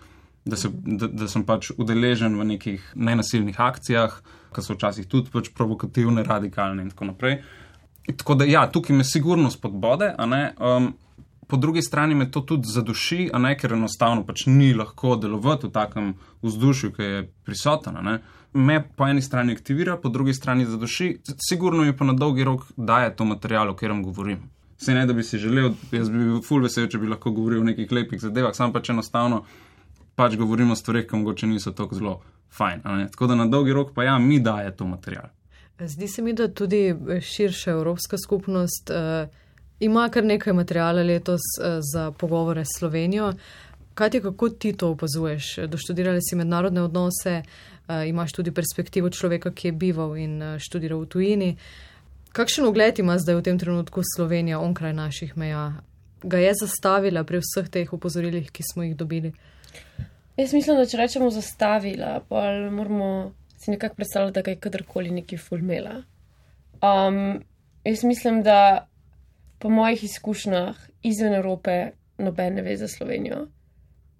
da, 0.44 0.56
se, 0.56 0.70
da, 0.72 1.10
da 1.12 1.28
sem 1.28 1.44
pač 1.44 1.70
udeležen 1.76 2.40
v 2.40 2.48
nekih 2.54 2.92
nenasilnih 2.96 3.60
akcijah, 3.60 4.16
ki 4.56 4.64
so 4.64 4.78
včasih 4.78 5.10
tudi 5.12 5.28
pač 5.34 5.52
provokativne, 5.52 6.24
radikalne 6.24 6.86
in 6.86 6.94
tako 6.94 7.10
naprej. 7.12 7.42
Tako 8.08 8.38
da, 8.40 8.48
ja, 8.48 8.64
tukaj 8.72 8.96
me 8.96 9.04
sigurno 9.04 9.52
spodbode, 9.52 10.14
um, 10.16 10.94
po 11.48 11.56
drugi 11.56 11.82
strani 11.82 12.14
me 12.14 12.30
to 12.30 12.40
tudi 12.40 12.68
zaduši, 12.68 13.30
ne, 13.38 13.54
ker 13.56 13.72
enostavno 13.72 14.24
pač 14.26 14.46
ni 14.46 14.74
lahko 14.74 15.16
delovati 15.16 15.66
v 15.66 15.72
takem 15.72 16.12
vzdušju, 16.42 16.92
ki 16.92 17.02
je 17.02 17.22
prisoten 17.44 17.96
me 18.52 18.88
po 18.96 19.06
eni 19.06 19.22
strani 19.22 19.52
aktivira, 19.52 19.96
po 19.96 20.08
drugi 20.08 20.34
strani 20.34 20.66
zadoši, 20.66 21.18
sigurno 21.48 21.82
mi 21.82 21.96
pa 21.96 22.04
na 22.04 22.12
dolgi 22.12 22.44
rok 22.44 22.62
daje 22.76 23.16
to 23.16 23.24
material, 23.24 23.70
o 23.70 23.74
katerem 23.74 24.02
govorim. 24.02 24.38
Se 24.78 24.94
ne, 24.94 25.06
da 25.06 25.12
bi 25.12 25.22
si 25.22 25.38
želel, 25.38 25.72
jaz 25.92 26.10
bi 26.10 26.18
bil 26.18 26.42
full 26.42 26.62
vesel, 26.62 26.86
če 26.88 26.98
bi 26.98 27.10
lahko 27.10 27.30
govoril 27.34 27.60
o 27.60 27.66
nekih 27.66 27.92
lepih 27.92 28.20
zadevah, 28.22 28.54
sam 28.54 28.72
pač 28.72 28.90
enostavno 28.90 29.42
pač 30.14 30.36
govorim 30.36 30.70
o 30.70 30.76
stvarih, 30.76 31.06
ki 31.06 31.16
mogoče 31.16 31.46
niso 31.46 31.72
tako 31.72 31.98
zelo 31.98 32.14
fajn. 32.50 32.82
Tako 33.12 33.26
da 33.26 33.34
na 33.34 33.46
dolgi 33.46 33.72
rok 33.72 33.92
pa 33.94 34.04
ja, 34.04 34.18
mi 34.18 34.40
daje 34.40 34.76
to 34.76 34.86
material. 34.86 35.28
Zdi 35.78 36.08
se 36.08 36.22
mi, 36.22 36.32
da 36.34 36.48
tudi 36.48 36.94
širša 37.22 37.70
evropska 37.70 38.18
skupnost 38.18 38.90
uh, 38.90 39.28
ima 39.80 40.08
kar 40.08 40.24
nekaj 40.24 40.52
materijala 40.52 41.02
letos 41.02 41.40
uh, 41.60 41.78
za 41.92 42.10
pogovore 42.10 42.64
s 42.64 42.78
Slovenijo. 42.78 43.32
Kaj 43.94 44.10
ti, 44.10 44.20
kako 44.20 44.48
ti 44.48 44.72
to 44.72 44.90
opazuješ? 44.90 45.56
Doštudirali 45.68 46.18
si 46.22 46.36
mednarodne 46.36 46.82
odnose, 46.82 47.42
uh, 47.42 48.08
imaš 48.08 48.32
tudi 48.32 48.54
perspektivo 48.54 49.10
človeka, 49.10 49.50
ki 49.50 49.68
je 49.68 49.72
bival 49.72 50.16
in 50.16 50.42
uh, 50.42 50.58
študiral 50.58 51.00
v 51.00 51.06
tujini. 51.06 51.56
Kakšen 52.32 52.66
ugled 52.66 52.98
ima 52.98 53.18
zdaj 53.18 53.34
v 53.34 53.42
tem 53.42 53.58
trenutku 53.58 54.02
Slovenija 54.16 54.60
onkraj 54.60 54.92
naših 54.92 55.36
meja? 55.36 55.72
Ga 56.22 56.38
je 56.38 56.52
zastavila 56.60 57.24
pri 57.24 57.40
vseh 57.42 57.68
teh 57.70 57.92
upozorilih, 57.92 58.50
ki 58.50 58.62
smo 58.72 58.82
jih 58.82 58.96
dobili? 58.96 59.32
Jaz 60.36 60.52
mislim, 60.54 60.76
da 60.78 60.86
če 60.86 60.96
rečemo 60.96 61.30
zastavila, 61.34 62.20
pa 62.28 62.42
moramo 62.70 63.32
si 63.58 63.70
nekako 63.70 63.94
predstavljati, 63.94 64.42
da 64.42 64.50
je 64.50 64.56
kadarkoli 64.56 65.10
neki 65.10 65.36
fulmela. 65.36 66.02
Um, 66.78 67.42
jaz 67.84 68.04
mislim, 68.04 68.42
da 68.42 68.86
po 69.58 69.68
mojih 69.68 70.04
izkušnjah 70.04 70.76
izven 71.02 71.34
Evrope 71.34 71.90
noben 72.18 72.54
ne 72.54 72.62
ve 72.62 72.76
za 72.76 72.88
Slovenijo. 72.88 73.46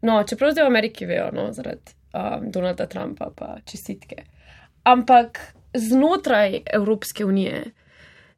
No, 0.02 0.22
čeprav 0.22 0.52
zdaj 0.52 0.64
v 0.64 0.70
Ameriki 0.70 1.06
vejo, 1.06 1.30
no, 1.32 1.52
zaradi 1.52 1.94
um, 2.14 2.50
Donalda 2.50 2.86
Trumpa, 2.86 3.30
pa 3.36 3.56
čestitke. 3.64 4.22
Ampak 4.84 5.40
znotraj 5.74 6.60
Evropske 6.66 7.24
unije 7.24 7.64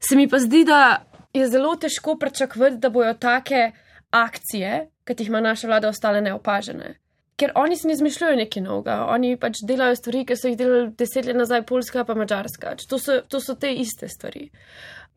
se 0.01 0.17
mi 0.17 0.29
pa 0.29 0.39
zdi, 0.39 0.65
da 0.65 1.05
je 1.33 1.49
zelo 1.49 1.77
težko 1.77 2.17
pričakovati, 2.19 2.77
da 2.77 2.91
bojo 2.91 3.15
take 3.15 3.71
akcije, 4.11 4.87
kot 5.07 5.21
jih 5.21 5.29
ima 5.29 5.41
naša 5.41 5.67
vlada, 5.67 5.89
ostale 5.89 6.21
neopažene. 6.21 6.95
Ker 7.37 7.53
oni 7.55 7.77
se 7.77 7.89
ne 7.89 7.93
izmišljujejo 7.93 8.37
nekaj 8.37 8.63
novega, 8.63 8.97
oni 9.09 9.37
pač 9.41 9.63
delajo 9.69 9.97
stvari, 9.97 10.25
ki 10.29 10.37
so 10.37 10.49
jih 10.49 10.59
delali 10.59 10.91
deset 10.99 11.29
let 11.29 11.37
nazaj, 11.37 11.63
Poljska 11.67 12.05
pa 12.05 12.15
Mačarska. 12.15 12.75
To 12.89 12.99
to 13.29 13.41
so 13.41 13.55
te 13.55 13.73
iste 13.73 14.09
stvari. 14.09 14.51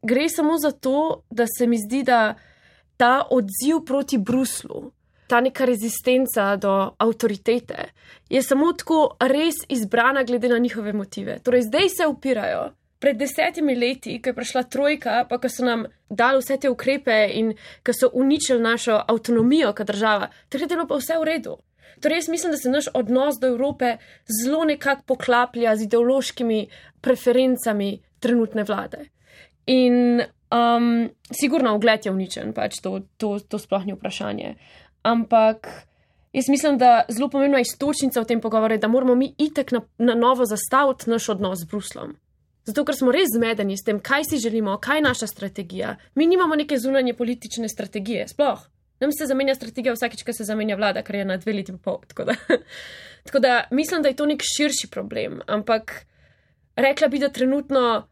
Gre 0.03 0.29
samo 0.29 0.57
za 0.57 0.71
to, 0.71 1.23
da 1.29 1.45
se 1.57 1.67
mi 1.67 1.77
zdi, 1.77 2.03
da 2.03 2.35
ta 2.97 3.27
odziv 3.31 3.85
proti 3.85 4.17
Bruslu, 4.17 4.91
ta 5.27 5.41
neka 5.41 5.65
rezistenca 5.65 6.55
do 6.55 6.91
avtoritete 6.97 7.85
je 8.29 8.41
samo 8.43 8.73
tako 8.73 9.15
res 9.19 9.55
izbrana, 9.69 10.23
glede 10.23 10.49
na 10.49 10.57
njihove 10.57 10.93
motive. 10.93 11.39
Torej, 11.43 11.61
zdaj 11.61 11.89
se 11.89 12.07
upirajo. 12.07 12.71
Pred 12.99 13.17
desetimi 13.17 13.75
leti, 13.75 14.21
ko 14.21 14.29
je 14.29 14.35
prišla 14.35 14.63
trojka, 14.63 15.25
pa 15.29 15.37
ko 15.37 15.49
so 15.49 15.65
nam 15.65 15.85
dali 16.09 16.39
vse 16.39 16.57
te 16.57 16.69
ukrepe 16.69 17.17
in 17.33 17.53
ko 17.83 17.93
so 17.93 18.09
uničili 18.13 18.61
našo 18.61 19.01
avtonomijo 19.07 19.73
kot 19.73 19.87
država, 19.87 20.29
takrat 20.49 20.71
je 20.71 20.77
bilo 20.77 20.87
pa 20.87 20.99
vse 21.01 21.17
v 21.19 21.27
redu. 21.31 21.57
Torej, 22.01 22.17
jaz 22.17 22.29
mislim, 22.29 22.51
da 22.51 22.57
se 22.57 22.69
naš 22.69 22.87
odnos 22.93 23.39
do 23.41 23.47
Evrope 23.47 23.97
zelo 24.43 24.63
nekako 24.65 25.03
poklaplja 25.07 25.75
z 25.75 25.83
ideološkimi 25.83 26.67
preferencami 27.01 28.01
trenutne 28.19 28.63
vlade. 28.63 29.05
In 29.65 30.21
um, 30.21 31.09
sigurno 31.31 31.75
ugled 31.75 32.05
je 32.05 32.11
uničen, 32.11 32.53
pač 32.53 32.81
to, 32.83 32.99
to, 33.17 33.39
to 33.39 33.59
sploh 33.59 33.85
ni 33.85 33.93
vprašanje 33.93 34.55
ampak 35.03 35.67
jaz 36.33 36.49
mislim, 36.49 36.77
da 36.77 37.05
zelo 37.09 37.29
pomembna 37.29 37.59
istočnica 37.59 38.21
v 38.21 38.25
tem 38.25 38.41
pogovoru 38.41 38.73
je, 38.73 38.77
da 38.77 38.87
moramo 38.87 39.15
mi 39.15 39.35
itek 39.37 39.71
na, 39.71 39.81
na 39.97 40.15
novo 40.15 40.45
zastaviti 40.45 41.09
naš 41.09 41.29
odnos 41.29 41.59
z 41.59 41.69
Bruslom. 41.69 42.15
Zato, 42.63 42.85
ker 42.87 42.95
smo 42.95 43.11
res 43.11 43.27
zmedeni 43.35 43.75
s 43.77 43.83
tem, 43.83 43.99
kaj 43.99 44.23
si 44.29 44.39
želimo, 44.39 44.77
kaj 44.79 44.97
je 44.97 45.03
naša 45.03 45.27
strategija. 45.27 45.97
Mi 46.15 46.27
nimamo 46.27 46.55
neke 46.55 46.77
zunanje 46.79 47.13
politične 47.13 47.69
strategije, 47.69 48.27
sploh. 48.27 48.61
Nam 48.99 49.11
se 49.11 49.25
zamenja 49.27 49.55
strategija 49.55 49.93
vsakeč, 49.93 50.23
ko 50.23 50.33
se 50.33 50.47
zamenja 50.47 50.77
vlada, 50.79 51.03
kar 51.03 51.15
je 51.15 51.25
na 51.25 51.37
dve 51.37 51.53
leti 51.53 51.73
in 51.73 51.77
pol. 51.77 51.99
Tako 52.09 52.23
da, 52.23 52.35
tako 53.23 53.39
da 53.39 53.63
mislim, 53.71 54.01
da 54.01 54.09
je 54.09 54.15
to 54.15 54.25
nek 54.25 54.41
širši 54.55 54.87
problem. 54.91 55.41
Ampak 55.47 56.05
rekla 56.75 57.07
bi, 57.07 57.19
da 57.19 57.29
trenutno 57.29 58.07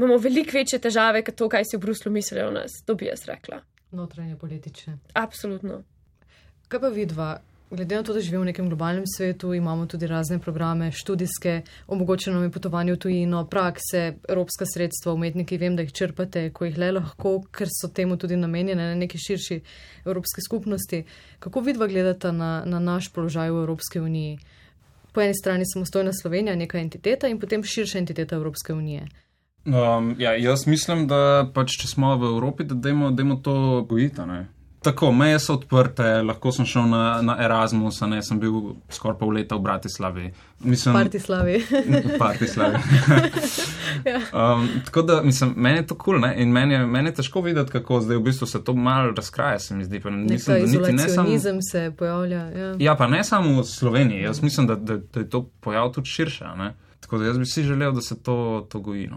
imamo 0.00 0.16
veliko 0.18 0.56
večje 0.56 0.80
težave, 0.80 1.22
kot 1.24 1.36
to, 1.36 1.48
kaj 1.48 1.68
si 1.68 1.76
v 1.76 1.84
Bruslu 1.84 2.12
mislijo 2.12 2.48
o 2.48 2.56
nas. 2.56 2.80
To 2.86 2.96
bi 2.96 3.06
jaz 3.10 3.26
rekla. 3.28 3.60
Notranje 3.92 4.36
politične. 4.36 4.98
Absolutno. 5.14 5.82
Kaj 6.68 6.80
pa 6.80 6.88
vidva? 6.88 7.30
Glede 7.70 7.94
na 7.96 8.02
to, 8.02 8.12
da 8.12 8.20
živimo 8.20 8.42
v 8.42 8.46
nekem 8.50 8.66
globalnem 8.66 9.04
svetu, 9.06 9.52
imamo 9.54 9.86
tudi 9.86 10.06
razne 10.06 10.38
programe, 10.38 10.90
študijske, 10.92 11.60
omogočeno 11.86 12.34
nam 12.34 12.44
je 12.48 12.50
potovanje 12.50 12.92
v 12.92 12.98
tujino, 12.98 13.44
prakse, 13.46 14.14
evropska 14.28 14.66
sredstva, 14.66 15.12
umetniki, 15.12 15.58
vem, 15.58 15.76
da 15.76 15.84
jih 15.86 15.92
črpate, 15.92 16.48
ko 16.50 16.66
jih 16.66 16.78
le 16.78 16.90
lahko, 16.96 17.36
ker 17.54 17.70
so 17.70 17.92
temu 17.94 18.16
tudi 18.18 18.36
namenjene 18.36 18.88
na 18.88 18.98
neki 18.98 19.18
širši 19.18 19.60
evropski 20.04 20.42
skupnosti. 20.42 21.04
Kako 21.38 21.60
vidva 21.60 21.86
gledata 21.86 22.32
na, 22.32 22.64
na 22.66 22.82
naš 22.82 23.12
položaj 23.14 23.50
v 23.50 23.62
Evropski 23.62 24.02
uniji? 24.02 24.38
Po 25.12 25.22
eni 25.22 25.34
strani 25.34 25.64
samostojna 25.74 26.10
Slovenija, 26.12 26.56
neka 26.56 26.78
entiteta 26.78 27.30
in 27.30 27.38
potem 27.38 27.62
širša 27.62 27.98
entiteta 27.98 28.34
Evropske 28.34 28.74
unije. 28.74 29.06
Um, 29.64 30.14
ja, 30.18 30.32
jaz 30.36 30.66
mislim, 30.66 31.04
da 31.06 31.50
pač, 31.54 31.76
če 31.82 31.90
smo 31.90 32.14
v 32.16 32.32
Evropi, 32.32 32.64
da 32.64 32.74
dajmo 32.74 33.36
to 33.44 33.84
gojiti. 33.88 34.22
Tako, 34.80 35.12
meje 35.12 35.38
so 35.38 35.58
odprte, 35.58 36.04
lahko 36.24 36.48
sem 36.56 36.64
šel 36.64 36.86
na, 36.88 37.00
na 37.20 37.34
Erasmus, 37.44 37.98
ne 38.08 38.22
sem 38.24 38.38
bil 38.40 38.54
skoraj 38.88 39.18
pol 39.20 39.34
leta 39.36 39.58
v 39.58 39.64
Bratislavi. 39.66 40.28
Mislim, 40.64 40.94
Partislavi. 40.96 41.58
Partislavi. 42.22 42.78
ja. 44.08 44.22
um, 44.32 44.64
tako 44.86 45.02
da, 45.02 45.18
mislim, 45.22 45.52
meni 45.56 45.82
je 45.82 45.86
to 45.86 45.98
kul 46.00 46.16
cool, 46.16 46.30
in 46.32 46.52
meni 46.52 46.74
je, 46.74 46.86
meni 46.86 47.12
je 47.12 47.18
težko 47.18 47.42
videti, 47.44 47.74
kako 47.74 48.00
zdaj 48.00 48.16
v 48.16 48.24
bistvu 48.30 48.48
se 48.48 48.62
to 48.64 48.74
malo 48.74 49.12
razkraja, 49.16 49.58
se 49.58 49.76
mi 49.76 49.84
zdi. 49.84 50.00
Mislim, 50.04 50.62
da 50.62 50.66
niti 50.66 50.92
ne 50.92 51.08
samo. 51.08 51.58
se 51.70 51.92
pojavlja. 51.98 52.40
Ja. 52.48 52.70
ja, 52.78 52.94
pa 52.96 53.06
ne 53.06 53.20
samo 53.24 53.60
v 53.60 53.66
Sloveniji, 53.68 54.22
jaz 54.22 54.40
mislim, 54.42 54.66
da, 54.66 54.78
da, 54.80 54.96
da 54.96 55.20
je 55.20 55.28
to 55.28 55.42
pojav 55.60 55.92
tudi 55.92 56.08
širše. 56.08 56.48
Tako 57.00 57.18
da 57.18 57.26
jaz 57.26 57.38
bi 57.38 57.46
si 57.46 57.62
želel, 57.62 57.92
da 57.92 58.00
se 58.00 58.22
to, 58.22 58.66
to 58.70 58.80
goji. 58.80 59.10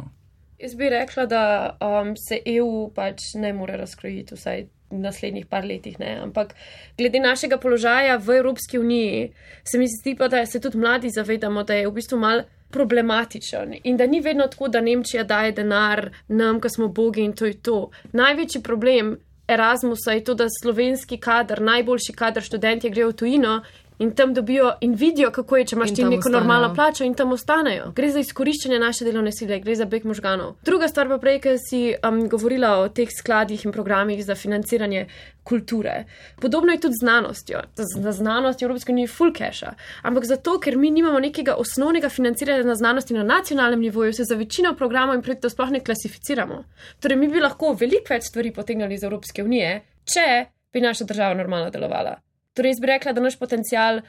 Jaz 0.63 0.75
bi 0.79 0.89
rekla, 0.89 1.25
da 1.25 1.43
um, 1.83 2.13
se 2.15 2.37
EU 2.45 2.87
pač 2.95 3.33
ne 3.35 3.49
more 3.53 3.75
razkrojiti 3.77 4.37
vsaj 4.37 4.61
naslednjih 4.95 5.45
par 5.45 5.65
letih. 5.65 5.97
Ne? 5.99 6.13
Ampak 6.23 6.53
glede 6.97 7.19
našega 7.19 7.57
položaja 7.57 8.15
v 8.15 8.37
Evropski 8.37 8.79
uniji, 8.79 9.33
se 9.67 9.77
mi 9.77 9.87
zdi 9.91 10.15
pa, 10.15 10.29
da 10.31 10.45
se 10.45 10.61
tudi 10.63 10.77
mladi 10.77 11.09
zavedamo, 11.09 11.63
da 11.63 11.75
je 11.75 11.87
v 11.87 11.91
bistvu 11.97 12.19
mal 12.19 12.45
problematičen 12.71 13.75
in 13.83 13.97
da 13.97 14.07
ni 14.07 14.21
vedno 14.21 14.47
tako, 14.47 14.67
da 14.67 14.81
Nemčija 14.81 15.23
daje 15.23 15.51
denar 15.51 16.09
nam, 16.27 16.61
ko 16.61 16.69
smo 16.69 16.87
bogi 16.87 17.21
in 17.21 17.35
to 17.35 17.45
je 17.45 17.59
to. 17.61 17.89
Največji 18.13 18.63
problem 18.63 19.17
Erasmusa 19.47 20.15
je 20.15 20.23
to, 20.23 20.33
da 20.33 20.47
slovenski 20.61 21.17
kader, 21.17 21.61
najboljši 21.61 22.13
kader 22.15 22.43
študentje 22.43 22.89
grejo 22.89 23.11
v 23.11 23.19
tujino 23.19 23.61
in 23.99 24.11
tam 24.15 24.33
dobijo 24.33 24.71
in 24.81 24.93
vidijo, 24.95 25.31
kako 25.31 25.57
je, 25.57 25.65
če 25.65 25.75
imaš 25.75 25.89
In 25.89 25.95
ti 25.95 26.03
neko 26.03 26.17
ostanejo. 26.19 26.39
normalno 26.39 26.75
plačo 26.75 27.03
in 27.03 27.13
tam 27.13 27.31
ostanejo. 27.31 27.91
Gre 27.95 28.09
za 28.09 28.19
izkoriščanje 28.19 28.79
naše 28.79 29.05
delovne 29.05 29.31
sile, 29.31 29.59
gre 29.59 29.75
za 29.75 29.85
beg 29.85 30.05
možganov. 30.05 30.55
Druga 30.65 30.87
stvar 30.87 31.07
pa 31.07 31.17
prej, 31.17 31.39
ker 31.39 31.57
si 31.69 31.93
um, 32.07 32.27
govorila 32.29 32.77
o 32.79 32.89
teh 32.89 33.09
skladih 33.11 33.65
in 33.65 33.71
programih 33.71 34.25
za 34.25 34.35
financiranje 34.35 35.05
kulture. 35.43 36.05
Podobno 36.41 36.71
je 36.71 36.79
tudi 36.79 36.93
z 36.93 37.03
znanostjo. 37.03 37.61
Za 37.75 38.11
znanost 38.11 38.61
je 38.61 38.65
Evropska 38.65 38.91
unija 38.91 39.07
full 39.07 39.33
cache. 39.37 39.73
Ampak 40.01 40.25
zato, 40.25 40.59
ker 40.59 40.77
mi 40.77 40.91
nimamo 40.91 41.19
nekega 41.19 41.55
osnovnega 41.59 42.09
financiranja 42.09 42.63
na 42.63 42.75
znanosti 42.75 43.13
na 43.13 43.23
nacionalnem 43.23 43.79
nivoju, 43.79 44.13
se 44.13 44.23
za 44.23 44.35
večino 44.35 44.75
programov 44.75 45.15
in 45.15 45.21
projektov 45.21 45.51
sploh 45.51 45.69
ne 45.69 45.79
klasificiramo. 45.79 46.63
Torej, 46.99 47.17
mi 47.17 47.27
bi 47.27 47.39
lahko 47.39 47.73
veliko 47.79 48.13
več 48.13 48.29
stvari 48.29 48.53
potegnili 48.53 48.93
iz 48.93 49.03
Evropske 49.03 49.43
unije, 49.43 49.81
če 50.05 50.45
bi 50.73 50.81
naša 50.81 51.03
država 51.05 51.33
normalno 51.33 51.69
delovala. 51.69 52.15
Torej, 52.53 52.75
jaz 52.75 52.79
bi 52.79 52.87
rekla, 52.87 53.13
da 53.13 53.21
naš 53.21 53.39
potencial 53.39 54.01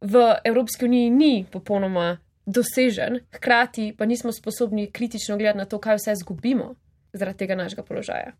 v 0.00 0.22
Evropski 0.44 0.84
uniji 0.84 1.10
ni 1.10 1.44
popolnoma 1.52 2.16
dosežen, 2.46 3.20
hkrati 3.32 3.94
pa 3.98 4.06
nismo 4.06 4.32
sposobni 4.32 4.90
kritično 4.90 5.36
gledati 5.36 5.58
na 5.58 5.64
to, 5.64 5.78
kaj 5.78 5.96
vse 5.96 6.12
izgubimo 6.12 6.74
zaradi 7.12 7.38
tega 7.38 7.54
našega 7.54 7.82
položaja. 7.82 8.32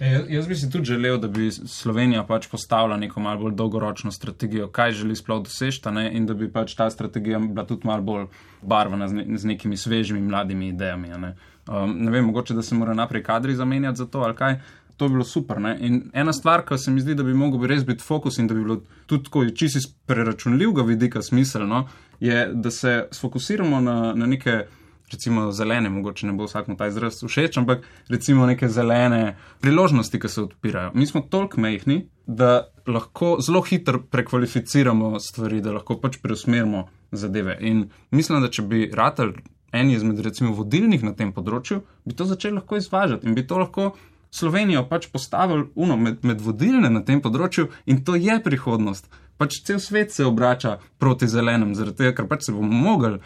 E, 0.00 0.20
jaz- 0.28 0.48
bi 0.48 0.54
si 0.54 0.70
tudi 0.70 0.84
želel, 0.84 1.18
da 1.18 1.28
bi 1.28 1.50
Slovenija 1.50 2.24
pač 2.26 2.48
postavila 2.48 2.96
neko 2.96 3.20
malo 3.20 3.40
bolj 3.40 3.54
dolgoročno 3.54 4.12
strategijo, 4.12 4.68
kaj 4.68 4.92
želi 4.92 5.16
sploh 5.16 5.42
doseči, 5.42 5.90
ne, 5.90 6.10
in 6.12 6.26
da 6.26 6.34
bi 6.34 6.52
pač 6.52 6.74
ta 6.74 6.90
strategija 6.90 7.38
bila 7.38 7.66
tudi 7.66 7.86
malo 7.86 8.02
bolj 8.02 8.26
barvana 8.62 9.08
z, 9.08 9.14
ne, 9.14 9.38
z 9.38 9.46
nekimi 9.46 9.76
svežimi 9.76 10.20
mladimi 10.20 10.68
idejami. 10.68 11.08
Ne. 11.08 11.34
Um, 11.68 11.96
ne 12.04 12.10
vem, 12.10 12.24
mogoče 12.24 12.54
da 12.54 12.62
se 12.62 12.74
mora 12.74 12.94
naprej 12.94 13.22
kadri 13.22 13.54
zamenjati 13.54 13.98
za 13.98 14.06
to 14.06 14.20
ali 14.20 14.36
kaj. 14.36 14.60
To 15.00 15.06
bi 15.08 15.16
bilo 15.16 15.24
super. 15.24 15.56
Ne? 15.64 15.70
In 15.80 15.94
ena 16.12 16.32
stvar, 16.36 16.60
ki 16.68 16.76
se 16.78 16.92
mi 16.92 17.00
zdi, 17.00 17.14
da 17.16 17.24
bi 17.24 17.32
bi 17.32 17.68
res 17.70 17.86
biti 17.88 18.04
fokus 18.04 18.36
in 18.38 18.46
da 18.46 18.54
bi 18.54 18.60
bilo 18.60 18.82
tudi 19.08 19.24
tako 19.24 19.44
čisto 19.48 19.78
iz 19.78 19.86
preračunljivega 20.06 20.82
vidika 20.82 21.22
smiselno, 21.22 21.86
je, 22.20 22.50
da 22.52 22.70
se 22.70 23.08
sfokusiramo 23.10 23.80
na, 23.80 24.12
na 24.14 24.26
neke 24.26 24.66
recimo 25.12 25.52
zelene, 25.52 25.88
mogoče 25.90 26.26
ne 26.26 26.32
bo 26.32 26.44
vsakmu 26.44 26.76
ta 26.76 26.86
izraz 26.86 27.22
všeč, 27.24 27.56
ampak 27.58 27.86
recimo 28.08 28.46
neke 28.46 28.68
zelene 28.68 29.36
priložnosti, 29.60 30.20
ki 30.20 30.28
se 30.28 30.42
odpirajo. 30.42 30.90
Mi 30.94 31.06
smo 31.06 31.20
toliko 31.20 31.60
mehni, 31.60 32.02
da 32.26 32.68
lahko 32.86 33.38
zelo 33.40 33.62
hitro 33.62 34.02
prekvalificiramo 34.10 35.20
stvari, 35.20 35.62
da 35.64 35.72
lahko 35.78 35.96
pač 36.00 36.20
preusmerimo 36.22 36.84
zadeve. 37.12 37.56
In 37.60 37.88
mislim, 38.10 38.42
da 38.42 38.52
če 38.52 38.62
bi 38.62 38.90
Ratel 38.94 39.32
en 39.72 39.90
izmed 39.90 40.20
recimo 40.20 40.52
vodilnih 40.54 41.02
na 41.06 41.14
tem 41.14 41.32
področju, 41.32 41.82
bi 42.04 42.14
to 42.14 42.26
začeli 42.26 42.58
lahko 42.58 42.78
izvažati 42.78 43.26
in 43.26 43.34
bi 43.34 43.46
to 43.46 43.58
lahko 43.58 43.92
Slovenijo 44.30 44.84
pač 44.88 45.08
postavili 45.10 45.66
uno, 45.74 45.96
med, 45.96 46.24
med 46.24 46.40
vodilne 46.40 46.90
na 46.90 47.02
tem 47.04 47.20
področju 47.22 47.68
in 47.86 48.04
to 48.04 48.14
je 48.14 48.38
prihodnost. 48.42 49.10
Pač 49.40 49.62
cel 49.66 49.80
svet 49.80 50.12
se 50.12 50.24
obrača 50.24 50.78
proti 51.00 51.26
zelenem, 51.28 51.74
zaradi 51.74 52.04
tega, 52.04 52.16
ker 52.18 52.28
pač 52.30 52.46
se 52.46 52.52
bomo 52.54 52.70
mogli. 52.70 53.18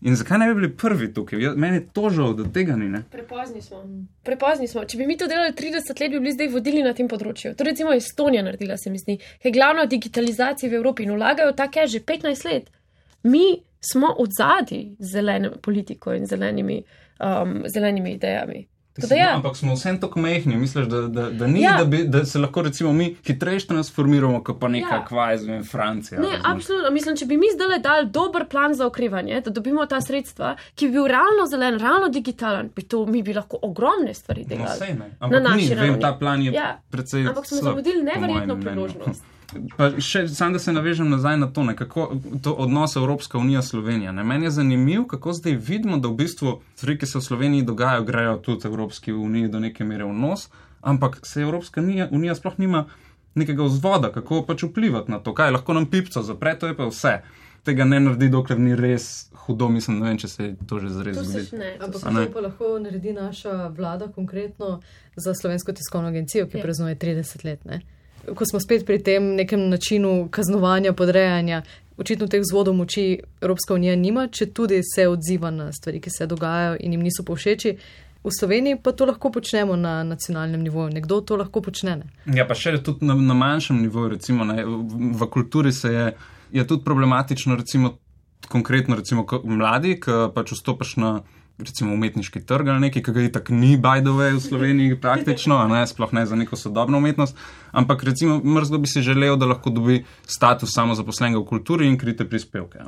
In 0.00 0.14
zakaj 0.16 0.38
ne 0.38 0.46
bi 0.48 0.54
bili 0.54 0.70
prvi 0.76 1.08
tukaj? 1.14 1.40
Ja, 1.42 1.52
Meni 1.58 1.80
je 1.80 1.86
to 1.92 2.10
žal, 2.14 2.34
da 2.38 2.46
tega 2.54 2.76
ni. 2.78 2.86
Ne? 2.88 3.02
Prepozni 3.10 3.62
smo. 3.62 3.82
Prepozni 4.22 4.68
smo. 4.70 4.84
Če 4.86 4.98
bi 5.00 5.08
mi 5.10 5.16
to 5.18 5.26
delali 5.26 5.52
30 5.58 5.90
let, 6.00 6.12
bi 6.12 6.20
bili 6.20 6.34
zdaj 6.36 6.50
vodili 6.52 6.84
na 6.86 6.92
tem 6.94 7.10
področju. 7.10 7.56
To 7.58 7.66
recimo 7.66 7.94
Estonija 7.94 8.44
naredila, 8.46 8.78
se 8.78 8.94
mi 8.94 9.02
zdi, 9.02 9.18
ki 9.18 9.50
je 9.50 9.54
glavna 9.54 9.88
digitalizacija 9.90 10.70
v 10.70 10.78
Evropi 10.78 11.06
in 11.06 11.16
vlagajo 11.18 11.54
take 11.58 11.86
že 11.90 12.04
15 12.06 12.46
let. 12.50 12.70
Mi 13.26 13.58
smo 13.82 14.14
od 14.18 14.30
zadaj 14.38 14.84
z 14.98 15.12
zeleno 15.12 15.50
politiko 15.62 16.14
in 16.14 16.26
zelenimi, 16.30 16.78
um, 17.18 17.62
zelenimi 17.66 18.14
idejami. 18.14 18.66
Tako 18.98 19.08
da 19.08 19.14
ja. 19.16 19.34
Ampak 19.34 19.56
smo 19.56 19.74
vsem 19.74 20.00
tako 20.00 20.20
mehni, 20.20 20.56
misliš, 20.56 20.86
da, 20.86 21.00
da, 21.02 21.30
da 21.32 21.46
ni, 21.46 21.62
Ja. 21.62 21.76
da, 21.78 21.84
bi, 21.86 22.04
da 22.04 22.24
se 22.24 22.38
lahko 22.38 22.62
recimo 22.62 22.92
mi 22.92 23.16
hitreje 23.22 23.60
transformiramo, 23.60 24.42
kot 24.42 24.60
pa 24.60 24.68
neka 24.68 24.94
Ja. 24.94 25.04
kvaj, 25.04 25.38
zvem, 25.38 25.64
Francija. 25.64 26.20
Ne, 26.20 26.26
razumeš? 26.26 26.42
absolutno. 26.46 26.90
Mislim, 26.90 27.16
če 27.16 27.26
bi 27.26 27.36
mi 27.36 27.46
zdaj 27.54 27.78
dali 27.80 28.06
dober 28.08 28.46
plan 28.46 28.74
za 28.74 28.86
okrevanje, 28.86 29.40
da 29.40 29.50
dobimo 29.52 29.86
ta 29.86 30.00
sredstva, 30.00 30.48
ki 30.74 30.86
bi 30.86 30.92
bil 30.92 31.06
realno 31.06 31.46
zelen, 31.46 31.78
realno 31.78 32.08
digitalen, 32.10 32.70
bi 32.76 32.82
to 32.84 33.06
mi 33.06 33.22
bi 33.22 33.34
lahko 33.34 33.58
ogromne 33.62 34.14
stvari 34.14 34.42
No, 34.42 34.48
delali. 34.48 34.78
sej 34.78 34.94
ne. 34.94 35.10
Na 35.22 35.40
naši 35.40 35.56
ni, 35.58 35.68
vem, 35.70 35.78
ravni. 35.78 36.00
ta 36.00 36.12
plan 36.14 36.42
je 36.42 36.52
Ja. 36.52 36.80
precej. 36.90 37.26
Ampak 37.26 37.46
smo 37.46 37.56
zamudili 37.58 38.02
neverjetno 38.04 38.56
priložnost. 38.56 39.22
Pa 39.76 39.90
še 39.98 40.26
sam, 40.28 40.52
da 40.52 40.58
se 40.58 40.72
navežem 40.72 41.08
nazaj 41.08 41.38
na 41.38 41.46
to, 41.48 41.62
ne, 41.62 41.72
kako 41.72 42.08
to 42.42 42.52
odnos 42.54 42.96
Evropska 42.96 43.38
unija 43.38 43.62
Slovenija. 43.62 44.12
Ne. 44.12 44.24
Meni 44.24 44.44
je 44.44 44.50
zanimivo, 44.50 45.06
kako 45.06 45.32
zdaj 45.32 45.56
vidimo, 45.56 45.96
da 45.96 46.08
v 46.08 46.14
bistvu 46.14 46.60
stvari, 46.74 46.98
ki 46.98 47.06
se 47.06 47.18
v 47.18 47.22
Sloveniji 47.22 47.62
dogajajo, 47.62 48.04
grejo 48.04 48.36
tudi 48.38 48.66
Evropski 48.66 49.12
uniji 49.12 49.48
do 49.48 49.60
neke 49.60 49.84
mere 49.84 50.04
v 50.04 50.12
nos, 50.12 50.48
ampak 50.82 51.20
se 51.22 51.40
Evropska 51.42 51.80
unija, 51.80 52.08
unija 52.10 52.34
sploh 52.34 52.58
nima 52.58 52.84
nekega 53.34 53.62
vzvoda, 53.62 54.12
kako 54.12 54.42
pač 54.42 54.62
vplivati 54.62 55.10
na 55.10 55.18
to, 55.18 55.34
kaj 55.34 55.50
lahko 55.50 55.72
nam 55.72 55.86
pipco 55.86 56.22
zapre, 56.22 56.58
to 56.58 56.66
je 56.66 56.76
pa 56.76 56.86
vse. 56.86 57.18
Tega 57.64 57.84
ne 57.84 58.00
naredi, 58.00 58.28
dokler 58.28 58.58
ni 58.58 58.76
res 58.76 59.30
hudo, 59.34 59.68
mislim, 59.68 59.98
ne 59.98 60.08
vem, 60.08 60.18
če 60.18 60.28
se 60.28 60.54
to 60.66 60.78
že 60.78 60.88
zgodilo. 60.88 61.24
ne. 61.52 61.76
Ampak 61.80 62.00
to 62.00 62.32
pa 62.32 62.40
lahko 62.40 62.78
naredi 62.78 63.12
naša 63.12 63.68
vlada 63.68 64.08
konkretno 64.08 64.80
za 65.16 65.34
Slovensko 65.34 65.72
tiskovno 65.72 66.08
agencijo, 66.08 66.46
ki 66.46 66.58
Ja. 66.58 66.62
praznuje 66.62 66.96
30 66.96 67.44
let. 67.44 67.64
Ne? 67.64 67.80
Ko 68.34 68.44
smo 68.44 68.60
spet 68.60 68.86
pri 68.86 68.98
tem 69.02 69.34
nekem 69.34 69.68
načinu 69.68 70.28
kaznovanja, 70.30 70.92
podrejanja, 70.92 71.62
očitno 71.96 72.26
teh 72.26 72.40
vzvodov 72.40 72.74
moči 72.74 73.20
Evropska 73.40 73.74
unija 73.74 73.96
nima, 73.96 74.28
če 74.28 74.50
tudi 74.52 74.82
se 74.84 75.08
odziva 75.08 75.50
na 75.50 75.72
stvari, 75.72 76.00
ki 76.00 76.10
se 76.10 76.26
dogajajo 76.26 76.76
in 76.80 76.92
jim 76.92 77.02
niso 77.02 77.24
povšeči. 77.26 77.76
V 78.24 78.32
Sloveniji 78.34 78.80
pa 78.82 78.92
to 78.92 79.06
lahko 79.06 79.30
počnemo 79.32 79.76
na 79.76 80.02
nacionalnem 80.04 80.62
nivoju. 80.62 80.90
Nekdo 80.90 81.20
to 81.20 81.36
lahko 81.36 81.62
počne. 81.62 81.96
Ne? 82.02 82.36
Ja, 82.36 82.44
pa 82.46 82.54
še 82.58 82.74
tudi 82.82 83.06
na, 83.06 83.14
na 83.14 83.34
manjšem 83.34 83.78
nivoju, 83.86 84.12
recimo 84.16 84.44
ne, 84.44 84.64
v, 84.66 85.12
v 85.16 85.28
kulturi 85.30 85.72
se 85.72 85.92
je, 85.94 86.06
je 86.52 86.66
tudi 86.66 86.84
problematično, 86.84 87.56
recimo 87.56 87.96
konkretno, 88.48 88.96
recimo 88.98 89.24
mladi, 89.44 89.96
ki 90.02 90.28
pač 90.34 90.52
vstopaš 90.56 90.96
na 90.98 91.12
recimo 91.58 91.94
umetniški 91.94 92.40
trg 92.46 92.68
ali 92.68 92.80
nekaj, 92.86 93.02
ki 93.02 93.12
ga 93.12 93.22
itak 93.26 93.48
ni, 93.50 93.76
way, 93.78 94.02
v 94.34 94.40
Sloveniji 94.40 94.98
praktično, 95.00 95.58
ne, 95.68 95.86
sploh 95.86 96.12
ne 96.12 96.26
za 96.26 96.36
neko 96.36 96.56
sodobno 96.56 96.98
umetnost, 96.98 97.36
ampak 97.72 98.04
recimo 98.06 98.38
mrzlo 98.44 98.78
bi 98.78 98.86
si 98.86 99.02
želel, 99.02 99.36
da 99.36 99.46
lahko 99.46 99.70
dobi 99.70 100.04
status 100.26 100.74
samozaposlenega 100.74 101.38
v 101.38 101.46
kulturi 101.48 101.88
in 101.88 101.98
krite 101.98 102.28
prispevke. 102.28 102.78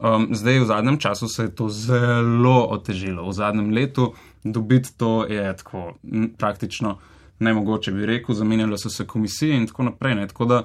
Um, 0.00 0.28
zdaj 0.34 0.60
v 0.60 0.66
zadnjem 0.70 0.98
času 0.98 1.28
se 1.28 1.42
je 1.42 1.54
to 1.54 1.68
zelo 1.68 2.66
otežilo. 2.70 3.28
V 3.28 3.32
zadnjem 3.32 3.70
letu 3.70 4.12
dobiti 4.44 4.94
to 4.98 5.26
je 5.26 5.56
tako 5.56 5.94
praktično 6.38 6.98
nemogoče, 7.38 7.92
bi 7.92 8.06
rekel, 8.06 8.34
zamenjalo 8.34 8.78
so 8.78 8.90
se 8.90 9.06
komisije 9.06 9.56
in 9.56 9.66
tako 9.66 9.90
naprej. 9.90 10.14
Ne. 10.14 10.28
Tako 10.28 10.44
da, 10.44 10.64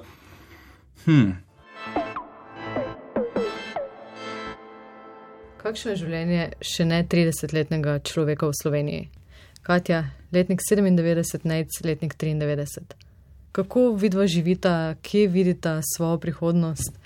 hm, 1.04 1.30
Kakšno 5.60 5.92
je 5.92 5.98
življenje 6.00 6.44
še 6.64 6.86
ne 6.88 7.02
30-letnega 7.04 7.98
človeka 8.08 8.48
v 8.48 8.56
Sloveniji? 8.56 9.02
Katja, 9.60 10.06
letnik 10.32 10.64
97, 10.64 11.44
Nec, 11.44 11.68
letnik 11.84 12.16
93. 12.16 12.96
Kako 13.52 13.92
vidva 14.00 14.24
živita, 14.24 14.94
kje 15.04 15.26
vidita 15.28 15.82
svojo 15.84 16.16
prihodnost? 16.22 16.96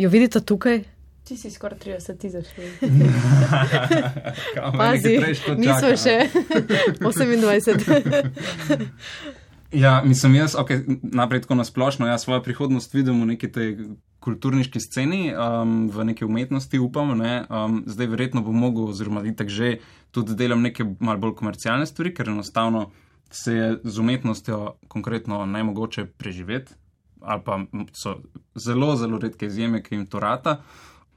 Jo 0.00 0.08
vidita 0.08 0.40
tukaj? 0.40 0.80
Ti 1.28 1.36
si 1.36 1.52
skoraj 1.52 1.78
30 1.84 2.16
tisoč. 2.24 2.48
Pazi, 4.80 5.20
nismo 5.60 5.92
še 6.00 6.16
28. 7.04 8.88
Ja, 9.76 10.00
mislim, 10.00 10.40
jaz, 10.40 10.56
okay, 10.56 10.80
naprej 11.02 11.44
tako 11.44 11.60
nasplošno, 11.60 12.08
jaz 12.08 12.24
svojo 12.24 12.40
prihodnost 12.48 12.96
vidim 12.96 13.20
v 13.20 13.36
neki 13.36 13.52
tej 13.52 13.76
kulturniški 14.20 14.80
sceni, 14.80 15.30
um, 15.32 15.88
v 15.92 16.04
neki 16.12 16.24
umetnosti, 16.24 16.78
upam. 16.78 17.14
Ne? 17.18 17.44
Um, 17.48 17.82
zdaj 17.86 18.10
verjetno 18.12 18.42
bom 18.44 18.56
mogel, 18.56 18.90
oziroma 18.92 19.24
itek 19.26 19.48
že, 19.48 19.78
tudi 20.10 20.36
delam 20.36 20.62
neke 20.62 20.84
malo 21.00 21.18
bolj 21.22 21.36
komercialne 21.38 21.86
stvari, 21.86 22.14
ker 22.14 22.28
enostavno 22.28 22.90
se 23.30 23.54
je 23.54 23.66
z 23.84 23.98
umetnostjo 23.98 24.74
konkretno 24.88 25.44
nemogoče 25.46 26.06
preživeti, 26.18 26.74
ali 27.20 27.42
pa 27.44 27.60
so 27.92 28.16
zelo, 28.54 28.96
zelo 28.96 29.18
redke 29.18 29.46
izjeme, 29.46 29.82
ki 29.82 29.94
jim 29.94 30.06
to 30.06 30.20
rata. 30.20 30.62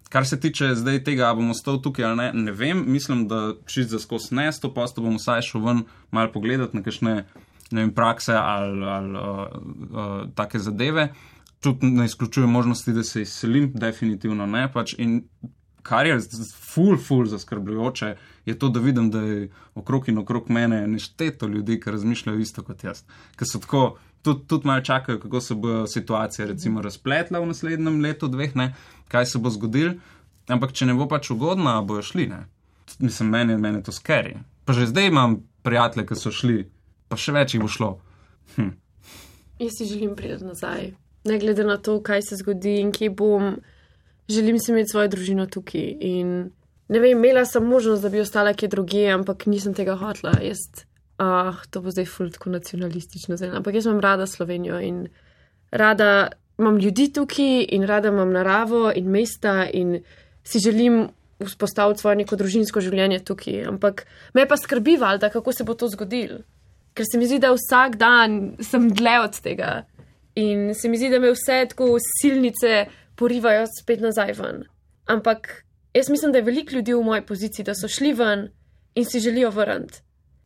Kar 0.09 0.27
se 0.27 0.39
tiče 0.39 0.75
zdaj 0.75 1.03
tega, 1.03 1.25
ali 1.25 1.41
bomo 1.41 1.53
stali 1.57 1.81
tukaj 1.81 2.05
ali 2.05 2.17
ne, 2.17 2.27
ne 2.33 2.51
vem, 2.51 2.83
mislim, 2.87 3.27
da 3.27 3.55
čist 3.65 3.89
za 3.89 3.99
skos 3.99 4.29
ne, 4.31 4.51
sto 4.53 4.69
pa 4.73 4.85
sto 4.87 5.01
bom 5.01 5.17
vsaj 5.17 5.41
šel 5.41 5.65
ven 5.65 5.83
malo 6.11 6.31
pogledati 6.31 6.77
na 6.77 6.83
kakšne 6.85 7.15
ne 7.71 7.81
vem, 7.81 7.93
prakse 7.93 8.35
ali, 8.37 8.85
ali 8.85 9.17
uh, 9.17 9.47
uh, 9.89 10.11
take 10.35 10.59
zadeve. 10.59 11.09
Tudi 11.63 11.87
ne 11.95 12.05
izključujem 12.05 12.51
možnosti, 12.51 12.93
da 12.93 13.03
se 13.03 13.21
izselim, 13.23 13.71
definitivno 13.73 14.45
ne. 14.45 14.67
Pač. 14.73 14.95
In 14.99 15.21
kar 15.83 16.07
je 16.07 16.17
ful, 16.55 16.97
ful 16.97 17.25
zaskrbljujoče, 17.25 18.15
je 18.45 18.59
to, 18.59 18.69
da 18.69 18.79
vidim, 18.79 19.11
da 19.11 19.21
je 19.21 19.49
okrog 19.75 20.09
in 20.09 20.17
okrog 20.17 20.49
mene 20.49 20.87
nešteto 20.87 21.47
ljudi, 21.47 21.79
ki 21.79 21.91
razmišljajo 21.91 22.39
isto 22.39 22.63
kot 22.63 22.83
jaz. 22.83 23.03
Ker 23.35 23.47
so 23.47 23.59
tako, 23.59 23.83
tudi, 24.21 24.47
tudi 24.47 24.67
malo 24.67 24.81
čakajo, 24.81 25.19
kako 25.19 25.41
se 25.41 25.55
bo 25.55 25.87
situacija 25.87 26.47
recimo 26.47 26.81
razpletla 26.81 27.39
v 27.39 27.51
naslednjem 27.51 28.01
letu, 28.01 28.27
dveh, 28.27 28.55
ne, 28.55 28.73
kaj 29.07 29.25
se 29.25 29.39
bo 29.39 29.51
zgodil. 29.51 29.97
Ampak 30.47 30.71
če 30.75 30.87
ne 30.87 30.95
bo 30.95 31.07
pač 31.07 31.31
ugodna, 31.31 31.81
bojo 31.81 32.03
šli. 32.03 32.27
Ne. 32.27 32.45
Mislim, 32.99 33.29
meni 33.29 33.77
je 33.77 33.83
to 33.83 33.91
skeri. 33.91 34.37
Pa 34.65 34.73
že 34.73 34.87
zdaj 34.87 35.07
imam 35.07 35.37
prijatelje, 35.63 36.07
ki 36.07 36.15
so 36.19 36.31
šli, 36.31 36.63
pa 37.07 37.19
še 37.19 37.35
več 37.35 37.55
jih 37.55 37.63
bo 37.63 37.71
šlo. 37.71 37.93
Hm. 38.55 38.73
Jaz 39.63 39.77
si 39.77 39.87
želim 39.87 40.15
priti 40.15 40.43
nazaj. 40.43 40.91
Ne 41.23 41.39
glede 41.39 41.63
na 41.63 41.77
to, 41.77 42.01
kaj 42.03 42.21
se 42.21 42.35
zgodi 42.35 42.79
in 42.81 42.91
kje 42.91 43.09
bom, 43.09 43.55
želim 44.29 44.59
si 44.59 44.71
imeti 44.71 44.91
svojo 44.91 45.07
družino 45.07 45.45
tukaj. 45.45 45.85
In 45.99 46.33
ne 46.87 46.99
vem, 46.99 47.17
imela 47.17 47.45
sem 47.45 47.63
možnost, 47.63 48.03
da 48.03 48.09
bi 48.09 48.19
ostala 48.19 48.53
kje 48.53 48.67
druge, 48.67 49.07
ampak 49.11 49.45
nisem 49.45 49.73
tega 49.73 49.95
hotla. 49.95 50.35
Jaz, 50.43 50.85
ah, 51.17 51.63
to 51.71 51.81
bo 51.81 51.91
zdaj 51.91 52.09
fultko 52.11 52.51
nacionalistično, 52.51 53.37
zdaj, 53.37 53.55
ampak 53.61 53.79
jaz 53.79 53.87
imam 53.87 54.03
rada 54.03 54.27
Slovenijo 54.27 54.79
in 54.83 55.07
rada 55.71 56.29
imam 56.59 56.77
ljudi 56.77 57.09
tukaj 57.13 57.65
in 57.69 57.83
rada 57.83 58.11
imam 58.13 58.31
naravo 58.31 58.91
in 58.95 59.09
mesta 59.09 59.67
in 59.73 60.01
si 60.43 60.59
želim 60.59 61.07
vzpostaviti 61.45 61.99
svoje 61.99 62.15
neko 62.15 62.35
družinsko 62.35 62.81
življenje 62.81 63.19
tukaj. 63.25 63.63
Ampak 63.67 64.05
me 64.33 64.45
pa 64.47 64.57
skrbi, 64.57 64.97
valjda, 64.97 65.29
kako 65.29 65.51
se 65.51 65.63
bo 65.63 65.73
to 65.73 65.87
zgodilo. 65.87 66.43
Ker 66.93 67.05
se 67.09 67.17
mi 67.17 67.27
zdi, 67.27 67.39
da 67.41 67.53
vsak 67.55 67.97
dan 67.97 68.55
sem 68.61 68.89
dlje 68.93 69.15
od 69.23 69.39
tega. 69.41 69.71
In 70.35 70.73
se 70.73 70.89
mi 70.89 70.97
zdi, 70.97 71.09
da 71.09 71.19
me 71.19 71.31
vse 71.31 71.65
tako 71.69 71.97
silnice 72.21 72.85
porivajo 73.15 73.67
spet 73.79 74.01
nazaj 74.01 74.33
ven. 74.39 74.63
Ampak 75.05 75.63
jaz 75.93 76.09
mislim, 76.09 76.31
da 76.31 76.37
je 76.37 76.47
veliko 76.47 76.75
ljudi 76.75 76.93
v 76.93 77.03
moji 77.03 77.21
poziciji, 77.25 77.65
da 77.65 77.75
so 77.75 77.87
šli 77.87 78.13
ven 78.13 78.47
in 78.95 79.05
si 79.05 79.19
želijo 79.19 79.49
vrniti. 79.49 80.01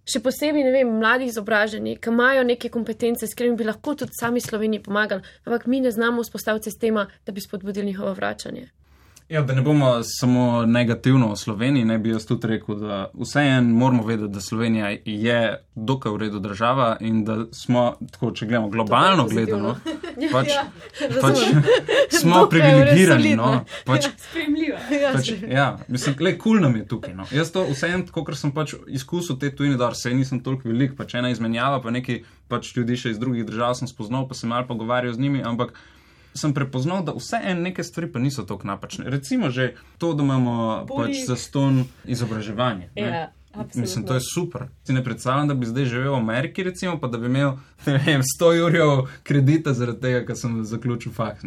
Še 0.08 0.22
posebej, 0.24 0.64
ne 0.64 0.72
vem, 0.72 0.92
mladi 1.00 1.26
izobraženi, 1.28 1.98
ki 2.00 2.12
imajo 2.14 2.44
neke 2.48 2.70
kompetence, 2.72 3.28
s 3.28 3.36
katerimi 3.36 3.58
bi 3.60 3.66
lahko 3.68 3.96
tudi 3.96 4.16
sami 4.16 4.40
Sloveniji 4.40 4.86
pomagali, 4.86 5.24
ampak 5.44 5.66
mi 5.68 5.82
ne 5.84 5.92
znamo 5.92 6.24
vzpostaviti 6.24 6.72
sistema, 6.72 7.08
da 7.26 7.36
bi 7.36 7.44
spodbudili 7.44 7.92
njihovo 7.92 8.14
vračanje. 8.16 8.70
Ja, 9.30 9.41
da 9.41 9.53
ne 9.53 9.61
bomo 9.61 10.03
samo 10.03 10.65
negativno 10.65 11.32
o 11.32 11.36
Sloveniji, 11.36 11.86
ne 11.86 11.97
bi 11.97 12.09
jaz 12.09 12.25
tudi 12.25 12.47
rekel, 12.47 12.75
da 12.75 13.11
vseeno 13.13 13.75
moramo 13.75 14.05
vedeti, 14.05 14.34
da 14.34 14.41
Slovenija 14.41 14.97
je 15.05 15.65
dokaj 15.75 16.11
v 16.11 16.17
redu 16.17 16.39
država 16.39 16.97
in 16.99 17.25
da 17.25 17.45
smo, 17.51 17.95
tako, 18.11 18.32
če 18.32 18.45
gledamo 18.45 18.69
globalno 18.69 19.25
gledano, 19.28 19.75
pač, 20.34 20.47
ja, 20.47 20.63
pač 21.21 21.43
smo 22.21 22.45
privilegirani. 22.49 23.36
No, 23.36 23.65
pač, 23.86 24.07
ja. 24.07 25.11
Pač, 25.13 25.34
ja, 25.49 25.67
mislim, 25.88 26.15
le 26.19 26.38
kul 26.38 26.55
cool 26.55 26.63
nam 26.63 26.80
je 26.80 26.88
tukaj. 26.88 27.13
No. 27.17 27.28
Jaz 27.32 27.51
to 27.51 27.65
vseeno, 27.67 28.07
kot 28.15 28.32
sem 28.39 28.55
pač 28.55 28.78
izkusil 28.88 29.36
te 29.43 29.51
tujine, 29.51 29.75
da 29.75 29.91
se 29.91 30.13
nisem 30.15 30.39
toliko 30.39 30.71
velik, 30.71 30.95
pač 30.95 31.17
ena 31.19 31.36
izmenjava, 31.36 31.84
pa 31.84 31.91
neki 31.91 32.21
pač 32.47 32.71
ljudi 32.80 32.95
še 32.95 33.11
iz 33.11 33.19
drugih 33.19 33.43
držav 33.45 33.75
sem 33.75 33.91
spoznal, 33.91 34.23
pa 34.32 34.39
sem 34.39 34.55
malo 34.55 34.71
pogovarjal 34.71 35.19
z 35.19 35.28
njimi, 35.28 35.43
ampak 35.43 35.75
sem 36.38 36.54
prepoznal, 36.54 37.04
da 37.04 37.16
vse 37.18 37.42
en 37.44 37.66
neke 37.66 37.84
stvari 37.84 38.12
pa 38.12 38.20
niso 38.20 38.46
tako 38.48 38.68
napačne. 38.68 39.10
Recimo 39.10 39.50
že 39.50 39.74
to, 39.98 40.14
da 40.14 40.24
imamo 40.24 40.86
pač 40.90 41.26
za 41.28 41.36
ston 41.36 41.86
izobraževanje. 42.06 42.90
Ja. 42.96 43.28
Mislim, 43.76 44.06
to 44.06 44.14
je 44.14 44.20
super. 44.34 44.62
Si 44.84 44.94
ne 44.94 45.04
predstavljam, 45.04 45.48
da 45.48 45.54
bi 45.54 45.66
zdaj 45.66 45.86
živel 45.86 46.14
v 46.14 46.18
Ameriki, 46.18 46.64
recimo, 46.64 47.00
pa 47.00 47.08
da 47.08 47.18
bi 47.18 47.26
imel 47.26 47.52
vem, 47.86 48.22
100 48.42 48.52
jurjev 48.58 48.90
kredita 49.24 49.74
zaradi 49.74 50.02
tega, 50.02 50.26
ker 50.26 50.38
sem 50.38 50.64
zaključil 50.66 51.12
faks. 51.12 51.42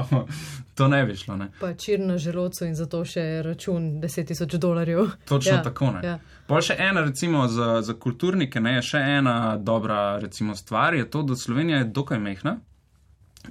to 0.76 0.88
ne 0.88 1.04
bi 1.06 1.16
šlo. 1.16 1.36
Ne. 1.36 1.50
Pa 1.60 1.74
čir 1.74 2.00
na 2.00 2.18
želodcu 2.18 2.64
in 2.64 2.74
zato 2.74 3.04
še 3.04 3.42
račun 3.42 3.90
10 4.02 4.26
tisoč 4.26 4.54
dolarjev. 4.54 5.06
Točno 5.28 5.52
ja, 5.52 5.62
tako. 5.62 5.92
Ja. 6.02 6.18
Pa 6.46 6.60
še 6.62 6.76
ena, 6.78 7.04
recimo, 7.04 7.48
za, 7.48 7.80
za 7.82 7.94
kulturnike, 7.94 8.60
ne, 8.60 8.78
še 8.82 8.98
ena 9.18 9.56
dobra 9.56 10.18
recimo, 10.18 10.56
stvar 10.56 10.94
je 10.94 11.10
to, 11.10 11.22
da 11.22 11.36
Slovenija 11.36 11.78
je 11.78 11.84
dokaj 11.84 12.18
mehna. 12.18 12.60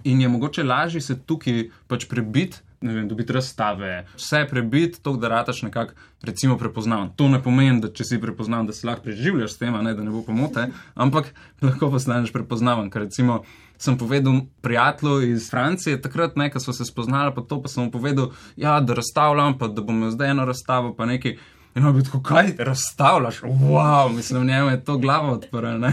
In 0.03 0.21
je 0.21 0.29
mogoče 0.29 0.63
lažje 0.63 1.01
se 1.01 1.19
tukaj 1.25 1.69
pač 1.87 2.05
prebiti, 2.07 2.61
ne 2.81 2.93
vem, 2.93 3.07
dobiti 3.07 3.33
razstave, 3.33 4.05
vse 4.15 4.45
prebiti, 4.49 5.01
to, 5.03 5.13
da 5.19 5.27
rataš 5.27 5.61
nekako, 5.61 5.93
recimo, 6.23 6.57
prepoznaven. 6.57 7.09
To 7.15 7.27
ne 7.27 7.41
pomeni, 7.43 7.81
da 7.83 7.91
če 7.91 8.05
si 8.07 8.19
prepoznaven, 8.21 8.69
da 8.69 8.75
se 8.75 8.87
lahko 8.87 9.03
preživljaš 9.09 9.57
s 9.57 9.59
tem, 9.59 9.75
da 9.75 9.93
ne 10.03 10.11
bo 10.11 10.21
pomote, 10.23 10.69
ampak 10.95 11.33
lahko 11.65 11.91
postaneš 11.91 12.31
prepoznaven. 12.35 12.87
Ker 12.89 13.03
recimo 13.07 13.41
sem 13.79 13.97
povedal 13.97 14.45
prijatelju 14.61 15.33
iz 15.33 15.49
Francije, 15.51 16.01
takrat 16.01 16.35
nekaj 16.39 16.63
smo 16.63 16.73
se 16.73 16.87
spoznali, 16.87 17.35
pa 17.35 17.41
to 17.41 17.61
pa 17.61 17.71
sem 17.71 17.83
mu 17.83 17.91
povedal, 17.91 18.31
ja, 18.55 18.79
da 18.79 18.95
razstavljam, 18.95 19.57
pa 19.57 19.67
da 19.67 19.83
bom 19.83 20.11
zdaj 20.11 20.35
eno 20.35 20.45
razstavo, 20.47 20.93
pa 20.95 21.09
nekaj. 21.09 21.39
In 21.75 21.85
on 21.85 21.95
bi 21.95 22.03
tako, 22.03 22.21
kaj 22.23 22.53
razstavljaš? 22.57 23.41
Wow, 23.41 24.15
mislim, 24.15 24.47
njemu 24.47 24.69
je 24.69 24.83
to 24.83 24.97
glavo 24.97 25.33
odprlo. 25.33 25.91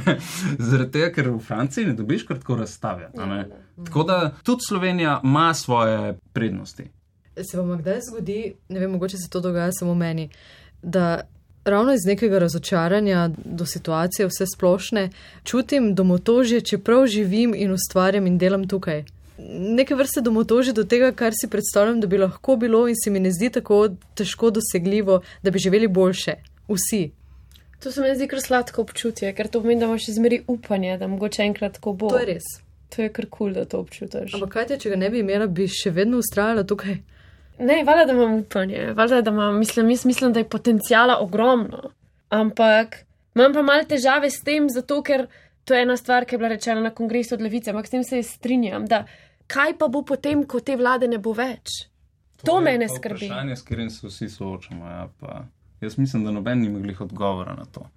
Zaradi 0.59 0.91
tega, 0.93 1.13
ker 1.13 1.31
v 1.31 1.39
Franciji 1.39 1.87
ne 1.87 1.93
dobiš 1.93 2.23
kar 2.27 2.39
tako 2.39 2.57
razstave. 2.57 3.11
Tako 3.85 4.03
da 4.03 4.35
tudi 4.43 4.63
Slovenija 4.69 5.21
ima 5.25 5.55
svoje 5.55 6.19
prednosti. 6.33 6.91
Se 7.51 7.59
vam 7.61 7.79
kdaj 7.79 8.01
zgodi, 8.11 8.55
ne 8.69 8.81
vem, 8.81 8.91
mogoče 8.91 9.17
se 9.17 9.31
to 9.31 9.41
dogaja 9.41 9.73
samo 9.73 9.95
meni, 9.95 10.31
da 10.83 11.21
ravno 11.65 11.93
iz 11.93 12.01
nekega 12.07 12.39
razočaranja 12.39 13.31
do 13.45 13.67
situacije 13.67 14.27
vse 14.27 14.47
splošne 14.57 15.11
čutim 15.45 15.95
domotožje, 15.95 16.61
čeprav 16.61 17.07
živim 17.07 17.55
in 17.55 17.73
ustvarjam 17.73 18.27
in 18.27 18.39
delam 18.39 18.69
tukaj 18.69 19.05
neke 19.51 19.95
vrste 19.95 20.21
domotoži 20.21 20.73
do 20.73 20.85
tega, 20.85 21.13
kar 21.13 21.35
si 21.35 21.51
predstavljam, 21.51 22.01
da 22.01 22.07
bi 22.07 22.19
lahko 22.19 22.57
bilo 22.57 22.87
in 22.89 22.97
se 23.05 23.11
mi 23.11 23.21
ne 23.21 23.31
zdi 23.33 23.51
tako 23.51 23.89
težko 24.15 24.51
dosegljivo, 24.51 25.21
da 25.43 25.51
bi 25.51 25.59
živeli 25.59 25.89
boljše. 25.89 26.35
Vsi. 26.69 27.11
To 27.83 27.93
se 27.93 28.03
mi 28.03 28.15
zdi 28.15 28.29
kar 28.29 28.41
sladko 28.41 28.83
občutje, 28.83 29.33
ker 29.35 29.49
to 29.49 29.61
pomeni, 29.63 29.81
da 29.81 29.87
imaš 29.87 30.09
izmeri 30.09 30.43
upanje, 30.49 30.99
da 30.99 31.07
mogoče 31.07 31.43
enkrat 31.43 31.77
tako 31.79 31.93
bo. 31.93 32.09
To 32.09 32.19
je 32.19 32.27
res. 32.27 32.49
To 32.95 33.03
je 33.03 33.13
kar 33.13 33.27
kul, 33.27 33.51
cool, 33.51 33.55
da 33.55 33.65
to 33.65 33.81
občutiš. 33.83 34.35
Ampak 34.35 34.53
kaj 34.53 34.67
te, 34.67 34.79
če 34.83 34.95
ga 34.95 34.97
ne 34.97 35.11
bi 35.11 35.21
imela, 35.21 35.47
bi 35.47 35.67
še 35.69 35.91
vedno 35.91 36.21
ustrajala 36.23 36.65
tukaj? 36.65 36.97
Ne, 37.59 37.81
valjda, 37.85 38.05
da 38.05 38.13
imam 38.13 38.39
upanje, 38.39 38.93
valjda, 38.97 39.21
da 39.27 39.31
imam, 39.31 39.59
mislim, 39.59 39.87
mislim, 39.87 40.33
da 40.33 40.41
je 40.41 40.49
potencijala 40.49 41.19
ogromno. 41.21 41.91
Ampak 42.29 43.03
imam 43.35 43.55
pa 43.55 43.63
malo 43.63 43.85
težave 43.89 44.31
s 44.31 44.43
tem, 44.45 44.69
zato 44.71 45.03
ker 45.03 45.27
to 45.65 45.75
je 45.75 45.83
ena 45.83 45.97
stvar, 45.97 46.25
ki 46.25 46.35
je 46.35 46.39
bila 46.39 46.49
rečena 46.55 46.81
na 46.81 46.91
kongresu 46.95 47.35
od 47.35 47.43
levice, 47.43 47.71
ampak 47.71 47.87
s 47.87 47.91
tem 47.91 48.05
se 48.05 48.23
strinjam, 48.23 48.87
da 48.87 49.05
kaj 49.47 49.79
pa 49.79 49.89
bo 49.89 50.03
potem, 50.03 50.45
ko 50.47 50.61
te 50.61 50.77
vlade 50.77 51.09
ne 51.09 51.19
bo 51.19 51.33
več? 51.33 51.87
To, 52.37 52.47
to 52.47 52.61
me 52.61 52.77
skrbi. 52.89 53.27
Vprašanje, 53.27 53.57
s 53.57 53.63
katerim 53.63 53.91
se 53.91 54.07
vsi 54.07 54.29
soočamo. 54.29 54.87
Ja, 54.87 55.09
jaz 55.81 55.99
mislim, 55.99 56.25
da 56.25 56.31
noben 56.31 56.61
ni 56.61 56.67
imel 56.67 56.95
odgovora 57.01 57.55
na 57.55 57.65
to. 57.65 57.89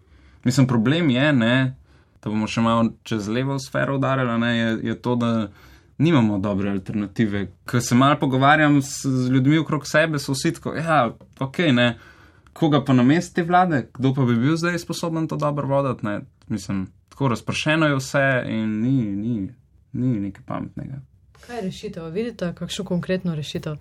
Mislim, 0.43 0.68
problem 0.68 1.10
je, 1.10 1.34
ne, 1.34 1.76
da 2.24 2.30
bomo 2.30 2.47
še 2.47 2.62
malo 2.62 2.93
čez 3.04 3.28
levo 3.28 3.60
sfero 3.60 3.95
udarili, 3.95 4.47
je, 4.58 4.70
je 4.84 4.95
to, 5.02 5.16
da 5.16 5.50
nimamo 6.00 6.38
dobre 6.39 6.72
alternative. 6.72 7.47
Ker 7.68 7.84
se 7.84 7.95
malo 7.95 8.20
pogovarjam 8.20 8.82
s, 8.82 9.04
z 9.06 9.30
ljudmi 9.30 9.58
okrog 9.58 9.88
sebe, 9.88 10.20
so 10.20 10.34
vsi 10.34 10.54
tako, 10.56 10.76
ja, 10.76 11.12
ok, 11.39 11.60
ne. 11.76 11.89
Koga 12.54 12.82
pa 12.86 12.93
na 12.93 13.04
mestu 13.04 13.39
te 13.39 13.43
vlade, 13.43 13.86
kdo 13.93 14.14
pa 14.16 14.26
bi 14.28 14.36
bil 14.39 14.56
zdaj 14.58 14.80
sposoben 14.80 15.28
to 15.28 15.38
dobro 15.39 15.68
voditi? 15.68 16.08
Mislim, 16.47 16.88
tako 17.10 17.28
razpršeno 17.36 17.88
je 17.88 18.00
vse 18.00 18.26
in 18.47 18.80
ni, 18.82 18.95
ni, 19.16 19.36
ni 19.93 20.20
nekaj 20.20 20.43
pametnega. 20.47 21.02
Kaj 21.48 21.56
je 21.56 21.62
rešitev? 21.62 22.12
Vidite, 22.14 22.54
kakšno 22.58 22.86
konkretno 22.86 23.36
rešitev? 23.36 23.78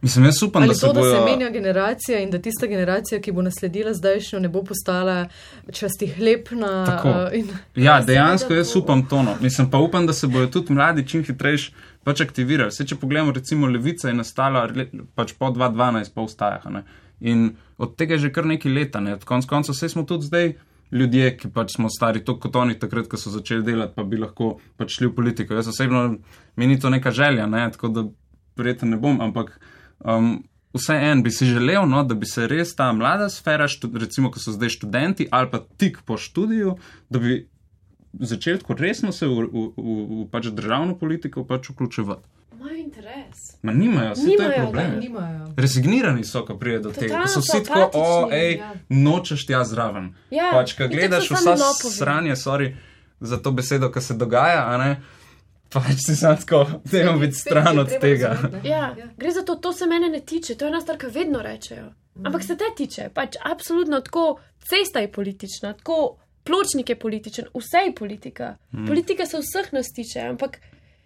Mislim, 0.00 0.24
jaz 0.24 0.42
upam, 0.42 0.62
Ali 0.62 0.68
da 0.68 0.74
se 0.74 0.86
to, 0.86 0.92
bojo... 0.92 1.12
da 1.12 1.18
se 1.18 1.24
menja 1.24 1.50
generacija 1.50 2.18
in 2.20 2.30
da 2.30 2.38
tista 2.38 2.66
generacija, 2.66 3.20
ki 3.20 3.32
bo 3.32 3.42
nasledila 3.42 3.94
zdajšnjo, 3.94 4.40
ne 4.40 4.48
bo 4.48 4.62
postala 4.62 5.28
časti 5.72 6.06
hlepna. 6.06 7.00
Uh, 7.04 7.38
in... 7.38 7.48
Ja, 7.74 8.00
dejansko 8.00 8.54
jaz 8.54 8.72
bo... 8.74 8.80
upam 8.80 9.06
to. 9.08 9.22
No. 9.22 9.34
Mislim 9.40 9.70
pa 9.70 9.78
upam, 9.78 10.06
da 10.06 10.12
se 10.12 10.26
bojo 10.26 10.46
tudi 10.46 10.72
mladi 10.72 11.06
čim 11.08 11.24
hitrejš 11.24 11.72
pač 12.04 12.20
aktivirali. 12.20 12.70
Vse, 12.70 12.86
če 12.86 12.96
pogledamo, 12.96 13.34
recimo 13.34 13.66
Levica 13.66 14.08
je 14.08 14.14
nastala 14.14 14.68
pač 15.14 15.34
po 15.38 15.50
2012, 15.50 16.14
po 16.14 16.28
ustajah. 16.30 16.70
In 17.20 17.50
od 17.78 17.96
tega 17.96 18.14
je 18.14 18.28
že 18.28 18.32
kar 18.32 18.46
nekaj 18.46 18.72
leta. 18.72 19.00
Ne. 19.00 19.18
Konc 19.18 19.46
koncev, 19.46 19.74
vse 19.74 19.88
smo 19.88 20.06
tudi 20.06 20.30
zdaj 20.30 20.52
ljudje, 20.92 21.32
ki 21.36 21.50
pač 21.54 21.74
smo 21.76 21.90
stari 21.92 22.24
toliko 22.24 22.48
kot 22.48 22.56
oni, 22.56 22.78
takrat, 22.78 23.08
ko 23.08 23.20
so 23.20 23.32
začeli 23.32 23.64
delati, 23.66 23.94
pa 23.96 24.04
bi 24.04 24.20
lahko 24.20 24.56
pač 24.80 24.98
šli 24.98 25.10
v 25.10 25.16
politiko. 25.16 25.56
Jaz 25.58 25.68
osebno 25.72 26.04
meni 26.56 26.78
to 26.80 26.90
neka 26.90 27.10
želja, 27.10 27.46
ne? 27.46 27.66
tako 27.72 27.88
da 27.88 28.06
prijeten 28.58 28.90
ne 28.90 28.98
bom, 29.00 29.20
ampak 29.20 29.54
um, 30.00 30.38
vse 30.74 30.96
en 31.10 31.22
bi 31.22 31.30
si 31.30 31.46
želel, 31.46 31.86
no, 31.88 32.02
da 32.04 32.14
bi 32.14 32.26
se 32.26 32.46
res 32.50 32.74
ta 32.76 32.90
mlada 32.92 33.28
sfera, 33.32 33.68
recimo, 33.94 34.32
ko 34.32 34.42
so 34.42 34.54
zdaj 34.56 34.74
študenti 34.78 35.28
ali 35.30 35.50
pa 35.50 35.62
tik 35.76 36.02
po 36.06 36.18
študiju, 36.18 36.76
da 37.10 37.22
bi 37.22 37.38
začeli 38.12 38.58
tako 38.58 38.74
resno 38.78 39.12
se 39.12 39.26
v, 39.26 39.46
v, 39.52 39.68
v, 39.76 40.00
v 40.24 40.26
pač 40.32 40.50
državno 40.52 40.98
politiko 40.98 41.44
pač 41.44 41.70
vključevati. 41.70 42.26
Imajo 42.56 42.76
interes. 42.80 43.47
Ma 43.62 43.72
nimajo, 43.72 44.12
vse 44.14 44.36
to 44.36 44.42
je 44.42 44.56
problem. 44.56 45.00
Resignirani 45.56 46.24
so, 46.24 46.44
ko 46.46 46.54
pride 46.58 46.78
do 46.84 46.92
tega. 46.94 47.24
So 47.26 47.40
vsi 47.42 47.64
tako, 47.66 47.90
o, 47.98 48.28
hej, 48.30 48.60
ja. 48.60 48.74
nočeš 48.88 49.46
tja 49.46 49.64
zraven. 49.66 50.12
Ja, 50.30 50.52
pač, 50.54 50.76
ko 50.78 50.86
gledaš 50.90 51.30
vsa 51.30 51.56
sranje, 51.90 52.36
sorry 52.38 52.74
za 53.20 53.36
to 53.36 53.50
besedo, 53.50 53.90
ki 53.92 54.00
se 54.00 54.14
dogaja, 54.14 54.66
a 54.66 54.76
ne. 54.78 54.90
Pač 55.72 56.00
si 56.06 56.16
sam 56.16 56.36
tako, 56.36 56.64
da 56.84 57.00
imam 57.00 57.20
biti 57.20 57.36
stran 57.36 57.78
od 57.78 57.90
tega. 58.00 58.36
Ja, 58.64 58.94
ja. 58.98 59.08
Gre 59.16 59.30
za 59.30 59.42
to, 59.44 59.54
to 59.54 59.72
se 59.72 59.86
mene 59.86 60.08
ne 60.08 60.20
tiče, 60.20 60.54
to 60.54 60.64
je 60.64 60.68
ena 60.72 60.80
stvar, 60.80 60.98
ki 60.98 61.10
vedno 61.12 61.42
rečejo. 61.42 61.90
Ampak 62.24 62.44
se 62.44 62.56
te 62.56 62.70
tiče, 62.76 63.10
pač 63.14 63.36
absolutno 63.44 64.00
tako, 64.00 64.40
cesta 64.70 65.00
je 65.04 65.12
politična, 65.12 65.72
tako 65.72 66.16
pločnik 66.44 66.88
je 66.88 66.98
političen, 66.98 67.50
vse 67.54 67.84
je 67.86 67.94
politika. 67.94 68.56
Hmm. 68.70 68.86
Politika 68.86 69.26
se 69.26 69.38
vseh 69.38 69.72
nas 69.72 69.92
tiče, 69.94 70.24
ampak, 70.30 70.56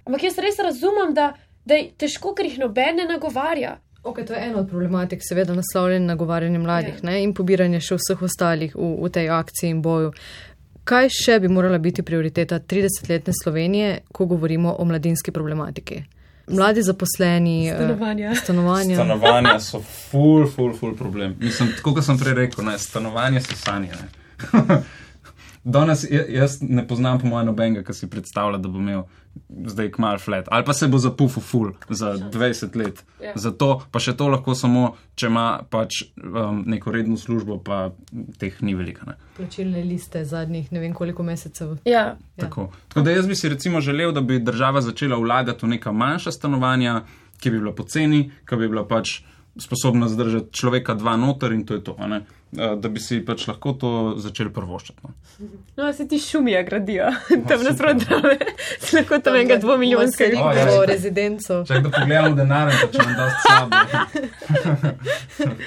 ampak 0.07 0.23
jaz 0.23 0.39
res 0.39 0.61
razumem, 0.63 1.15
da 1.15 1.33
da 1.65 1.79
je 1.79 1.91
težko, 1.99 2.35
ker 2.35 2.47
jih 2.47 2.59
noben 2.63 2.97
ne 2.97 3.09
nagovarja. 3.09 3.79
Okay, 4.03 4.27
to 4.27 4.35
je 4.35 4.41
ena 4.49 4.59
od 4.59 4.69
problematik, 4.69 5.21
seveda, 5.23 5.55
naslovljen 5.55 6.03
na 6.03 6.15
nagovarjanje 6.15 6.59
mladih 6.59 6.95
ja. 6.95 7.07
ne, 7.07 7.21
in 7.23 7.35
pobiranje 7.35 7.79
še 7.81 8.01
vseh 8.01 8.23
ostalih 8.27 8.73
v, 8.75 8.89
v 8.99 9.11
tej 9.15 9.29
akciji 9.31 9.71
in 9.71 9.83
boju. 9.83 10.11
Kaj 10.83 11.13
še 11.15 11.37
bi 11.39 11.51
morala 11.53 11.79
biti 11.79 12.03
prioriteta 12.03 12.59
30-letne 12.59 13.35
Slovenije, 13.43 14.01
ko 14.11 14.27
govorimo 14.27 14.75
o 14.75 14.85
mladinski 14.85 15.31
problematiki? 15.31 16.01
Mladi 16.51 16.83
zaposleni, 16.83 17.71
stanovanja. 17.71 18.35
stanovanja. 18.35 18.97
Stanovanja 18.99 19.55
so 19.63 19.79
full, 20.11 20.49
full, 20.51 20.75
full 20.75 20.97
problem. 20.99 21.37
Mislim, 21.39 21.71
tako 21.77 21.95
kot 21.95 22.09
sem 22.09 22.19
prej 22.19 22.35
rekel, 22.41 22.67
ne, 22.67 22.75
stanovanje 22.83 23.45
so 23.47 23.61
sanje. 23.61 23.95
Danes 25.65 26.07
jaz 26.11 26.59
ne 26.61 26.83
poznam, 26.89 27.21
po 27.21 27.27
mojem, 27.31 27.47
nobenega, 27.47 27.85
ki 27.87 27.95
si 27.95 28.09
predstavlja, 28.11 28.59
da 28.59 28.69
bo 28.69 28.81
imel 28.83 29.05
zdaj 29.67 29.91
kmal 29.95 30.19
flat. 30.19 30.49
Ali 30.51 30.65
pa 30.65 30.75
se 30.75 30.89
bo 30.89 30.99
zapufil 30.99 31.43
full 31.43 31.71
za 31.89 32.13
20 32.19 32.77
let. 32.77 33.05
Ja. 33.23 33.33
Zato 33.35 33.83
pa 33.91 34.01
še 34.03 34.17
to 34.19 34.27
lahko 34.29 34.57
samo, 34.59 34.97
če 35.15 35.31
ima 35.31 35.47
pač 35.71 36.03
um, 36.19 36.65
neko 36.67 36.93
redno 36.93 37.17
službo, 37.17 37.61
pa 37.63 37.93
teh 38.43 38.59
ni 38.67 38.75
veliko. 38.75 39.15
Plačilne 39.39 39.85
liste 39.87 40.25
zadnjih 40.27 40.73
ne 40.73 40.83
vem 40.83 40.95
koliko 40.95 41.23
mesecev. 41.23 41.79
Ja. 41.89 42.17
Tako. 42.41 42.73
Tako 42.89 43.07
da 43.07 43.15
jaz 43.15 43.31
bi 43.31 43.39
si 43.39 43.49
recimo 43.53 43.81
želel, 43.81 44.13
da 44.13 44.21
bi 44.21 44.43
država 44.43 44.83
začela 44.83 45.17
vlagati 45.17 45.67
v 45.67 45.77
neka 45.77 45.93
manjša 45.93 46.35
stanovanja, 46.35 47.03
ki 47.39 47.51
bi 47.51 47.63
bila 47.63 47.75
poceni, 47.75 48.25
ki 48.49 48.59
bi 48.59 48.69
bila 48.71 48.85
pač 48.89 49.21
sposobna 49.59 50.09
zdržati 50.09 50.53
človeka 50.53 50.95
dva 50.95 51.17
noter 51.17 51.53
in 51.53 51.67
to 51.67 51.75
je 51.75 51.85
to. 51.85 51.97
Da 52.53 52.89
bi 52.89 53.01
si 53.01 53.25
pač 53.25 53.47
lahko 53.49 53.73
to 53.73 54.15
začeli 54.21 54.53
prvoščati. 54.53 54.99
No, 55.03 55.11
no 55.77 55.93
se 55.93 56.09
ti 56.09 56.19
šumija 56.19 56.63
gradijo, 56.63 57.13
tam 57.49 57.63
nasprotno, 57.65 58.23
se 58.81 58.97
lahko 58.99 59.19
tam 59.19 59.37
enega 59.37 59.57
dvomilijonskega 59.57 60.41
oh, 60.41 60.57
ja, 60.57 60.85
rezidenco. 60.89 61.65
Če 61.69 61.81
da 61.81 61.91
pogledamo 61.93 62.37
denar, 62.37 62.73
pa 62.81 62.87
če 62.93 62.99
nam 63.09 63.17
da 63.17 63.31
slabo. 63.47 63.77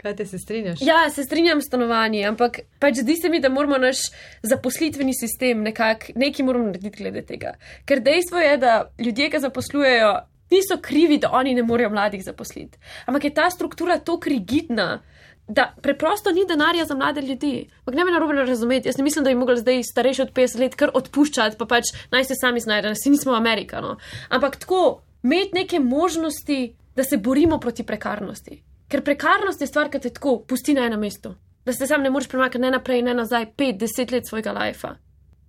Kaj 0.00 0.16
te 0.16 0.24
se 0.26 0.38
strinjaš? 0.38 0.78
Ja, 0.80 1.10
se 1.10 1.24
strinjam 1.24 1.60
s 1.60 1.66
stanovanji, 1.68 2.24
ampak 2.24 2.60
pač 2.80 2.94
zdi 3.02 3.16
se 3.20 3.28
mi, 3.28 3.40
da 3.40 3.48
moramo 3.52 3.78
naš 3.78 3.96
zaposlitveni 4.42 5.14
sistem 5.14 5.62
nekako, 5.66 6.06
nekaj 6.16 6.46
moramo 6.46 6.66
narediti 6.70 7.02
glede 7.02 7.22
tega. 7.28 7.52
Ker 7.84 8.00
dejstvo 8.00 8.38
je, 8.40 8.56
da 8.56 8.92
ljudje, 8.98 9.30
ki 9.30 9.38
zaposlujejo, 9.44 10.14
niso 10.50 10.78
krivi, 10.82 11.18
da 11.18 11.30
oni 11.32 11.54
ne 11.54 11.62
morejo 11.62 11.90
mladih 11.90 12.24
zaposliti. 12.24 12.78
Ampak 13.06 13.24
je 13.24 13.34
ta 13.34 13.50
struktura 13.50 13.98
tako 13.98 14.28
rigidna, 14.28 15.02
da 15.48 15.74
preprosto 15.82 16.30
ni 16.30 16.44
denarja 16.48 16.84
za 16.84 16.94
mlade 16.94 17.20
ljudi. 17.20 17.68
Ampak 17.78 17.94
ne 17.94 18.04
me 18.04 18.12
narobe 18.12 18.34
razumeti, 18.34 18.88
jaz 18.88 18.98
ne 18.98 19.04
mislim, 19.04 19.24
da 19.24 19.30
bi 19.30 19.36
mogli 19.36 19.56
zdaj 19.56 19.82
starejši 19.82 20.22
od 20.22 20.32
50 20.32 20.60
let 20.60 20.74
kar 20.74 20.90
odpuščati, 20.94 21.56
pa 21.58 21.66
pač 21.66 21.90
naj 22.10 22.24
se 22.24 22.34
sami 22.40 22.60
znajdejo, 22.60 22.94
si 22.94 23.10
nismo 23.10 23.34
Amerikano. 23.34 23.96
Ampak 24.28 24.56
tako, 24.56 25.02
imeti 25.22 25.54
neke 25.54 25.80
možnosti, 25.80 26.76
da 26.96 27.04
se 27.04 27.16
borimo 27.16 27.58
proti 27.58 27.82
prekarnosti. 27.86 28.62
Ker 28.88 29.02
prekarnost 29.04 29.60
je 29.60 29.66
stvar, 29.66 29.90
ki 29.90 30.00
te 30.00 30.10
tako 30.10 30.38
pusti 30.46 30.74
na 30.74 30.86
enem 30.86 31.00
mestu. 31.00 31.34
Da 31.66 31.72
se 31.72 31.86
sam 31.86 32.02
ne 32.02 32.10
moreš 32.10 32.28
premakniti 32.28 32.62
ne 32.62 32.70
naprej, 32.70 33.02
ne 33.02 33.14
nazaj, 33.14 33.46
5-10 33.56 34.12
let 34.12 34.26
svojega 34.26 34.52
lajfa. 34.52 34.94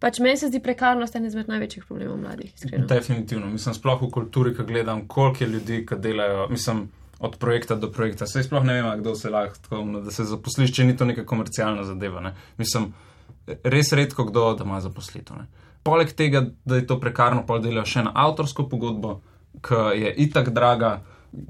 Pač 0.01 0.17
meni 0.19 0.37
se 0.37 0.49
zdi 0.49 0.59
prekarnost 0.63 1.15
ena 1.15 1.29
izmed 1.29 1.49
največjih 1.51 1.85
problemov 1.85 2.17
mladih. 2.23 2.53
Iskreno. 2.55 2.87
Definitivno. 2.89 3.51
Mislim, 3.53 3.75
sploh 3.77 4.01
v 4.01 4.09
kulturi, 4.09 4.55
ki 4.57 4.65
gledam, 4.65 5.03
koliko 5.07 5.43
je 5.43 5.49
ljudi, 5.49 5.77
ki 5.85 5.97
delajo, 6.01 6.47
mislim, 6.49 6.87
od 7.21 7.37
projekta 7.37 7.77
do 7.77 7.91
projekta. 7.93 8.25
Sej 8.27 8.47
sploh 8.47 8.65
ne 8.65 8.79
vem, 8.79 8.89
kdo 9.03 9.13
se 9.15 9.29
lahko, 9.29 9.83
da 10.01 10.11
se 10.11 10.25
zaposliš, 10.25 10.73
če 10.73 10.87
ni 10.89 10.97
to 10.97 11.05
neka 11.05 11.25
komercialna 11.29 11.85
zadeva. 11.85 12.23
Ne. 12.25 12.33
Mislim, 12.57 12.89
res 13.63 13.93
redko 13.93 14.25
kdo, 14.31 14.47
da 14.57 14.65
ima 14.65 14.81
zaposlitev. 14.81 15.45
Poleg 15.85 16.15
tega, 16.17 16.47
da 16.65 16.81
je 16.81 16.87
to 16.89 16.97
prekarno, 17.01 17.45
pa 17.45 17.59
delajo 17.61 17.85
še 17.85 18.07
na 18.09 18.15
avtorsko 18.25 18.65
pogodbo, 18.69 19.19
ki 19.61 19.85
je 20.01 20.15
itak 20.25 20.49
draga, 20.49 20.95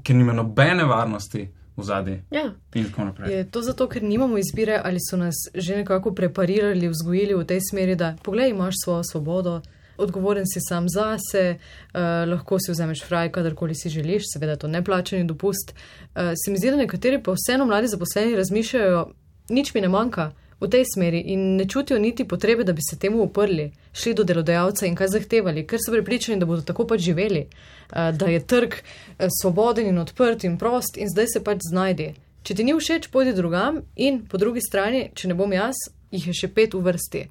ki 0.04 0.14
nima 0.14 0.36
nobene 0.36 0.84
varnosti 0.84 1.48
v 1.76 1.84
zadnji. 1.84 2.22
Ja. 2.30 2.52
In 2.74 2.84
tako 2.84 3.04
naprej. 3.04 3.32
Je 3.32 3.50
to 3.50 3.62
zato, 3.62 3.88
ker 3.88 4.02
nimamo 4.02 4.38
izbire 4.38 4.80
ali 4.84 4.98
so 5.00 5.16
nas 5.16 5.34
že 5.54 5.76
nekako 5.76 6.14
preparirali, 6.14 6.88
vzgojili 6.88 7.34
v 7.34 7.44
tej 7.44 7.60
smeri, 7.70 7.96
da 7.96 8.16
pogledaj, 8.22 8.50
imaš 8.50 8.74
svojo 8.84 9.04
svobodo. 9.04 9.60
Odgovoren 9.96 10.44
si 10.46 10.60
sam 10.60 10.88
zase, 10.88 11.56
uh, 11.58 12.00
lahko 12.28 12.58
si 12.58 12.72
vzameš 12.72 13.04
fraj, 13.04 13.32
kadarkoli 13.32 13.74
si 13.74 13.88
želiš, 13.88 14.22
seveda 14.32 14.56
to 14.56 14.68
neplačeni 14.68 15.24
dopust. 15.24 15.74
Uh, 15.74 16.32
se 16.44 16.50
mi 16.50 16.58
zdi, 16.58 16.70
da 16.70 16.76
nekateri 16.76 17.22
pa 17.22 17.34
vseeno 17.36 17.66
mladi 17.66 17.88
zaposleni 17.88 18.36
razmišljajo, 18.36 19.10
nič 19.48 19.74
mi 19.74 19.80
ne 19.80 19.88
manjka, 19.88 20.32
v 20.62 20.70
tej 20.70 20.84
smeri 20.94 21.20
in 21.34 21.56
ne 21.56 21.66
čutijo 21.68 21.98
niti 21.98 22.24
potrebe, 22.28 22.64
da 22.64 22.72
bi 22.72 22.82
se 22.90 22.98
temu 22.98 23.22
uprli, 23.22 23.72
šli 23.92 24.14
do 24.14 24.24
delodajalca 24.24 24.86
in 24.86 24.94
kaj 24.94 25.08
zahtevali, 25.16 25.66
ker 25.66 25.82
so 25.82 25.92
pripričani, 25.92 26.38
da 26.40 26.46
bodo 26.46 26.62
tako 26.62 26.86
pač 26.86 27.00
živeli, 27.00 27.46
eh, 27.46 28.12
da 28.12 28.26
je 28.30 28.40
trg 28.46 28.74
eh, 28.74 29.28
svoboden 29.40 29.88
in 29.88 29.98
odprt 29.98 30.44
in 30.44 30.58
prost 30.58 30.96
in 30.96 31.10
zdaj 31.10 31.26
se 31.34 31.44
pač 31.44 31.66
znajdi. 31.70 32.12
Če 32.42 32.54
ti 32.54 32.64
ni 32.64 32.74
všeč, 32.74 33.08
pojdi 33.10 33.34
drugam 33.34 33.82
in 33.96 34.24
po 34.26 34.38
drugi 34.38 34.60
strani, 34.62 35.10
če 35.14 35.28
ne 35.30 35.34
bom 35.38 35.52
jaz, 35.52 35.78
jih 36.10 36.26
je 36.26 36.34
še 36.34 36.50
pet 36.54 36.74
v 36.74 36.82
vrsti. 36.86 37.22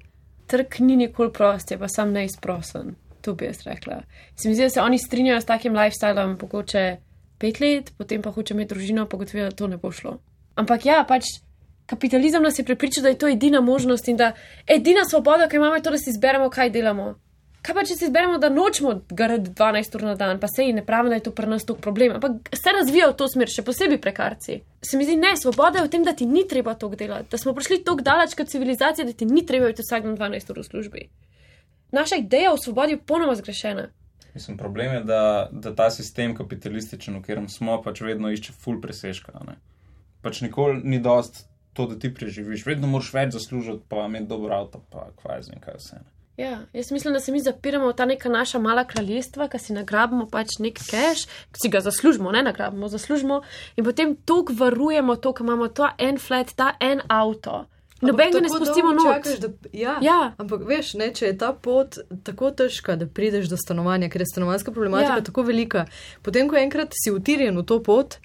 Trg 0.48 0.80
ni 0.80 0.96
nikoli 0.96 1.32
prost, 1.32 1.70
je 1.70 1.78
pa 1.78 1.88
sam 1.88 2.12
neizprosen. 2.12 2.94
To 3.22 3.34
bi 3.38 3.46
jaz 3.46 3.62
rekla. 3.64 4.02
Se 4.36 4.48
mi 4.48 4.54
zdi, 4.54 4.66
da 4.66 4.70
se 4.70 4.80
oni 4.80 4.98
strinjajo 4.98 5.40
s 5.40 5.48
takim 5.48 5.76
lifestylem, 5.76 6.36
pokoče 6.40 6.84
pet 7.38 7.60
let, 7.60 7.92
potem 7.98 8.22
pa 8.22 8.32
hoče 8.32 8.54
imeti 8.54 8.74
družino, 8.74 9.06
pa 9.06 9.20
gotovo, 9.20 9.44
da 9.44 9.56
to 9.56 9.68
ne 9.70 9.78
bo 9.78 9.92
šlo. 9.94 10.16
Ampak 10.58 10.86
ja, 10.86 11.02
pač 11.08 11.28
kapitalizem 11.92 12.42
nas 12.42 12.58
je 12.58 12.64
prepričal, 12.64 13.02
da 13.02 13.12
je 13.12 13.18
to 13.18 13.28
edina 13.28 13.60
možnost 13.60 14.08
in 14.08 14.16
da 14.16 14.32
edina 14.66 15.04
svoboda, 15.04 15.48
ki 15.48 15.60
imamo, 15.60 15.76
je 15.76 15.82
to, 15.82 15.90
da 15.90 15.98
si 16.00 16.10
izberemo, 16.10 16.48
kaj 16.50 16.70
delamo. 16.70 17.14
Kaj 17.62 17.76
pa, 17.76 17.82
če 17.86 17.94
si 17.94 18.08
izberemo, 18.08 18.40
da 18.42 18.48
nočemo 18.50 18.94
garati 19.10 19.52
12 19.58 19.96
ur 19.96 20.02
na 20.08 20.14
dan, 20.18 20.40
pa 20.42 20.48
se 20.50 20.64
ji 20.66 20.72
ne 20.74 20.82
pravi, 20.86 21.12
da 21.12 21.18
je 21.20 21.24
to 21.28 21.32
pri 21.36 21.46
nas 21.46 21.66
tok 21.68 21.78
problem, 21.84 22.16
ampak 22.16 22.56
se 22.58 22.72
razvija 22.74 23.10
v 23.12 23.16
to 23.20 23.28
smer, 23.30 23.50
še 23.52 23.62
posebej 23.62 24.00
prekarci. 24.02 24.56
Se 24.82 24.98
mi 24.98 25.06
zdi, 25.06 25.14
ne, 25.20 25.36
svoboda 25.38 25.78
je 25.78 25.86
v 25.86 25.92
tem, 25.92 26.02
da 26.02 26.16
ti 26.18 26.26
ni 26.26 26.42
treba 26.48 26.74
tok 26.74 26.96
delati, 26.98 27.30
da 27.30 27.38
smo 27.38 27.54
prišli 27.54 27.84
tok 27.86 28.02
daleč 28.02 28.34
kot 28.38 28.50
civilizacija, 28.50 29.06
da 29.06 29.14
ti 29.14 29.28
ni 29.30 29.44
treba 29.46 29.70
biti 29.70 29.86
vsak 29.86 30.08
dan 30.08 30.16
12 30.18 30.50
ur 30.50 30.58
v 30.58 30.66
službi. 30.70 31.04
Naša 31.94 32.18
ideja 32.24 32.50
o 32.50 32.58
svobodi 32.58 32.96
je 32.96 33.02
ponoma 33.12 33.36
zgrešena. 33.38 33.86
Mislim, 34.34 34.56
problem 34.56 34.94
je, 34.94 35.04
da, 35.06 35.22
da 35.52 35.74
ta 35.76 35.90
sistem 35.90 36.34
kapitalističen, 36.34 37.14
v 37.14 37.22
katerem 37.22 37.48
smo, 37.52 37.76
pač 37.84 38.00
vedno 38.02 38.32
išče 38.32 38.56
full 38.58 38.80
presežka. 38.82 39.38
Pač 40.24 40.40
nikoli 40.42 40.80
ni 40.82 40.98
dost 41.04 41.44
to, 41.72 41.86
da 41.86 41.98
ti 41.98 42.14
preživiš. 42.14 42.66
Vedno 42.66 42.88
moraš 42.88 43.12
več 43.14 43.36
zaslužiti, 43.36 43.84
pa 43.88 44.06
imeti 44.06 44.28
dobro 44.30 44.54
avto, 44.54 44.82
pa 44.90 45.08
kvaj 45.22 45.42
z 45.42 45.54
nekaj 45.56 45.78
vse. 45.78 46.02
Ja, 46.36 46.58
jaz 46.72 46.90
mislim, 46.90 47.14
da 47.14 47.20
se 47.20 47.32
mi 47.32 47.40
zapiramo 47.40 47.88
v 47.88 47.96
ta 47.96 48.04
neka 48.04 48.28
naša 48.28 48.58
mala 48.58 48.84
kraljestva, 48.88 49.48
ki 49.52 49.58
si 49.58 49.74
nagrabimo 49.76 50.26
pač 50.32 50.56
nek 50.64 50.80
cash, 50.80 51.26
ki 51.52 51.60
si 51.62 51.68
ga 51.68 51.82
zaslužimo, 51.84 52.32
ne 52.32 52.42
nagrabimo, 52.42 52.88
zaslužimo 52.88 53.42
in 53.76 53.84
potem 53.84 54.16
tok 54.16 54.50
varujemo 54.56 55.16
to, 55.16 55.34
ker 55.36 55.44
imamo 55.44 55.68
ta 55.68 55.92
en 55.98 56.18
flat, 56.18 56.54
ta 56.56 56.72
en 56.80 57.04
avto. 57.08 57.66
Noben 58.02 58.32
ga 58.32 58.40
ne 58.40 58.48
spustimo 58.50 58.90
noč. 58.96 59.28
Ja, 59.72 59.98
ja. 60.02 60.32
Ampak 60.40 60.64
veš, 60.66 60.94
ne, 60.98 61.12
če 61.14 61.28
je 61.28 61.36
ta 61.38 61.52
pot 61.52 62.00
tako 62.26 62.50
težka, 62.50 62.96
da 62.98 63.06
prideš 63.06 63.52
do 63.52 63.60
stanovanja, 63.60 64.08
ker 64.10 64.24
je 64.24 64.32
stanovanska 64.32 64.74
problematika 64.74 65.20
ja. 65.20 65.26
tako 65.28 65.44
velika, 65.46 65.84
potem 66.26 66.50
ko 66.50 66.58
enkrat 66.58 66.96
si 66.98 67.12
utirjen 67.14 67.60
v 67.60 67.66
to 67.68 67.78
pot, 67.84 68.18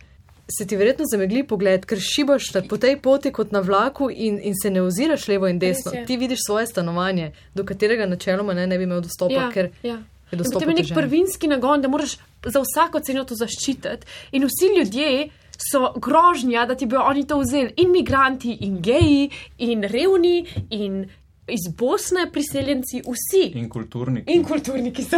se 0.49 0.67
ti 0.67 0.75
verjetno 0.75 1.05
zamegli 1.11 1.43
pogled, 1.47 1.85
ker 1.85 1.99
šibaš 1.99 2.51
po 2.69 2.77
tej 2.77 2.97
poti 3.03 3.31
kot 3.35 3.51
na 3.51 3.59
vlaku 3.59 4.09
in, 4.09 4.39
in 4.43 4.53
se 4.55 4.69
ne 4.71 4.81
oziraš 4.81 5.27
levo 5.27 5.47
in 5.47 5.59
desno. 5.59 5.91
Ti 6.07 6.17
vidiš 6.17 6.45
svoje 6.45 6.67
stanovanje, 6.67 7.31
do 7.53 7.65
katerega 7.65 8.05
načeloma 8.05 8.53
ne, 8.53 8.67
ne 8.67 8.77
bi 8.77 8.87
imel 8.87 9.01
dostopa, 9.01 9.33
ja, 9.33 9.49
ker 9.51 9.69
ja. 9.83 9.97
je 10.31 10.39
dostop. 10.39 10.63
To 10.63 10.69
je 10.69 10.75
nek 10.75 10.93
prvinski 10.95 11.47
nagon, 11.47 11.81
da 11.81 11.91
moraš 11.91 12.17
za 12.45 12.63
vsako 12.63 12.99
ceno 12.99 13.25
to 13.27 13.35
zaščititi. 13.35 14.07
In 14.31 14.47
vsi 14.47 14.71
ljudje 14.77 15.29
so 15.57 15.93
grožnja, 15.99 16.65
da 16.65 16.75
ti 16.75 16.85
bodo 16.85 17.03
oni 17.03 17.27
to 17.27 17.39
vzeli. 17.41 17.73
In 17.77 17.91
migranti, 17.91 18.57
in 18.61 18.81
geji, 18.81 19.29
in 19.57 19.83
revni, 19.83 20.45
in 20.69 21.07
iz 21.47 21.75
Bosne 21.77 22.31
priseljenci, 22.33 23.01
vsi. 23.01 23.59
In 23.59 23.69
kulturniki. 23.69 24.33
In 24.33 24.43
kulturniki 24.43 25.03
so. 25.03 25.17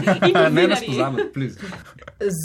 ne 0.50 0.66
nas 0.68 0.82
pozabiti, 0.86 1.28
plis. 1.32 1.58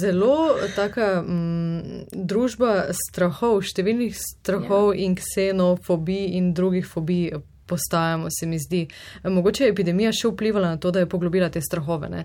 Zelo 0.01 0.55
taka 0.75 1.23
m, 1.27 1.33
mm, 1.33 2.05
družba 2.13 2.91
strahov, 2.93 3.63
številnih 3.65 4.15
strahov 4.15 4.93
ja. 4.93 5.01
in 5.05 5.17
ksenofobij 5.19 6.37
in 6.39 6.53
drugih 6.53 6.87
fobij. 6.87 7.35
Postajamo, 7.65 8.27
se 8.29 8.45
mi 8.45 8.59
zdi. 8.61 8.83
Mogoče 9.23 9.63
je 9.63 9.71
epidemija 9.73 10.11
še 10.13 10.29
vplivala 10.29 10.75
na 10.75 10.77
to, 10.77 10.91
da 10.93 11.01
je 11.01 11.07
poglobila 11.09 11.47
te 11.49 11.63
strahove, 11.65 12.11
ne? 12.13 12.19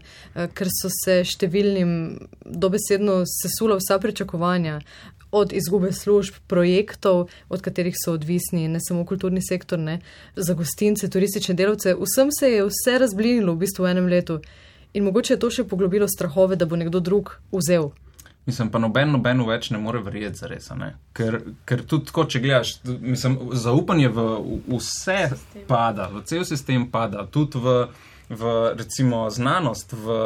ker 0.53 0.69
so 0.69 0.91
se 0.93 1.23
številnim 1.25 1.95
dobesedno 2.45 3.23
sesula 3.25 3.79
vsa 3.81 3.97
pričakovanja 4.03 4.83
od 5.31 5.53
izgube 5.53 5.93
služb, 5.93 6.35
projektov, 6.47 7.29
od 7.49 7.61
katerih 7.61 7.95
so 8.05 8.13
odvisni, 8.13 8.69
ne 8.69 8.79
samo 8.83 9.05
kulturni 9.07 9.43
sektor, 9.43 9.79
ne, 9.79 10.01
za 10.37 10.55
gostince, 10.55 11.11
turistične 11.11 11.55
delavce. 11.55 11.95
Vsem 11.95 12.29
se 12.41 12.51
je 12.51 12.67
vse 12.67 12.99
razblinilo 12.99 13.55
v 13.55 13.65
bistvu 13.65 13.85
v 13.85 13.91
enem 13.95 14.07
letu 14.07 14.41
in 14.93 15.05
mogoče 15.05 15.35
je 15.35 15.41
to 15.41 15.51
še 15.51 15.65
poglobilo 15.65 16.09
strahove, 16.09 16.57
da 16.57 16.67
bo 16.67 16.77
nekdo 16.77 17.01
drug 17.01 17.37
vzel. 17.53 17.91
Mislim, 18.47 18.71
pa 18.73 18.81
noben, 18.83 19.13
nobeno 19.13 19.45
več 19.47 19.69
ne 19.71 19.79
more 19.79 20.01
verjeti 20.03 20.41
za 20.41 20.49
res. 20.51 20.71
Ker, 21.15 21.37
ker 21.69 21.83
tudi 21.87 22.09
tako, 22.09 22.25
če 22.25 22.41
gledaš, 22.43 22.73
mislim, 22.85 23.37
zaupanje 23.53 24.09
v, 24.09 24.25
v 24.67 24.79
vse 24.79 25.19
sistem. 25.35 25.67
pada, 25.69 26.09
v 26.11 26.23
cel 26.27 26.47
sistem 26.49 26.87
pada, 26.91 27.27
tudi 27.31 27.61
v, 27.61 27.77
v 28.33 28.55
recimo 28.81 29.29
znanost, 29.31 29.93
v 29.93 30.17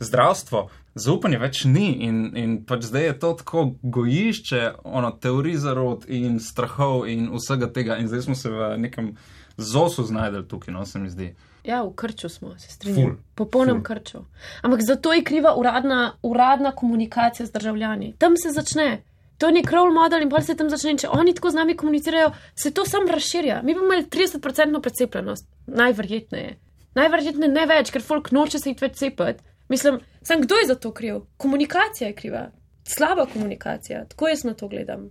zdravstvo 0.00 0.68
zaupanja 0.98 1.38
več 1.38 1.64
ni 1.64 1.88
in, 2.06 2.22
in 2.36 2.54
pač 2.66 2.88
zdaj 2.88 3.04
je 3.04 3.18
to 3.22 3.32
tako 3.42 3.64
gojišče, 3.82 4.62
ono 4.84 5.10
teorij 5.22 5.58
zarod 5.62 6.06
in 6.08 6.38
strahov 6.42 7.06
in 7.10 7.28
vsega 7.34 7.70
tega. 7.72 7.98
In 7.98 8.08
zdaj 8.10 8.26
smo 8.28 8.38
se 8.38 8.50
v 8.50 8.72
nekem 8.78 9.12
zosu 9.56 10.04
znajdel 10.06 10.46
tukaj, 10.48 10.74
no 10.74 10.86
se 10.86 10.98
mi 10.98 11.10
zdi. 11.10 11.32
Ja, 11.66 11.82
v 11.84 11.92
krču 11.98 12.28
smo, 12.28 12.54
se 12.58 12.70
strinjam. 12.70 13.18
Popolnem 13.34 13.82
krču. 13.84 14.22
Ampak 14.62 14.80
zato 14.86 15.12
je 15.12 15.24
kriva 15.24 15.54
uradna, 15.58 16.14
uradna 16.22 16.72
komunikacija 16.72 17.46
z 17.46 17.52
državljani. 17.52 18.14
Tam 18.18 18.36
se 18.36 18.54
začne. 18.54 19.02
To 19.38 19.46
je 19.46 19.54
nek 19.54 19.70
role 19.70 19.94
model 19.94 20.22
in 20.22 20.30
pa 20.30 20.40
se 20.42 20.56
tam 20.56 20.70
začne. 20.70 20.94
In 20.96 21.02
če 21.02 21.10
oni 21.12 21.34
tako 21.34 21.50
z 21.50 21.60
nami 21.60 21.76
komunicirajo, 21.76 22.30
se 22.54 22.72
to 22.74 22.86
sam 22.86 23.06
razširja. 23.10 23.60
Mi 23.62 23.74
bomo 23.74 23.92
imeli 23.92 24.06
30% 24.10 24.80
precepljenost, 24.82 25.46
najverjetneje. 25.66 26.56
Najverjetneje 26.94 27.52
ne 27.52 27.66
več, 27.66 27.92
ker 27.94 28.02
folk 28.02 28.32
noče 28.32 28.58
se 28.58 28.72
jih 28.72 28.82
več 28.82 28.96
cepiti. 29.02 29.44
Mislim, 29.68 30.00
sam 30.22 30.40
kdo 30.40 30.54
je 30.54 30.66
za 30.66 30.74
to 30.74 30.92
kriv? 30.92 31.20
Komunikacija 31.36 32.08
je 32.08 32.14
kriva. 32.14 32.50
Slaba 32.84 33.26
komunikacija. 33.32 34.04
Tako 34.04 34.28
jaz 34.28 34.44
na 34.44 34.54
to 34.54 34.68
gledam. 34.68 35.10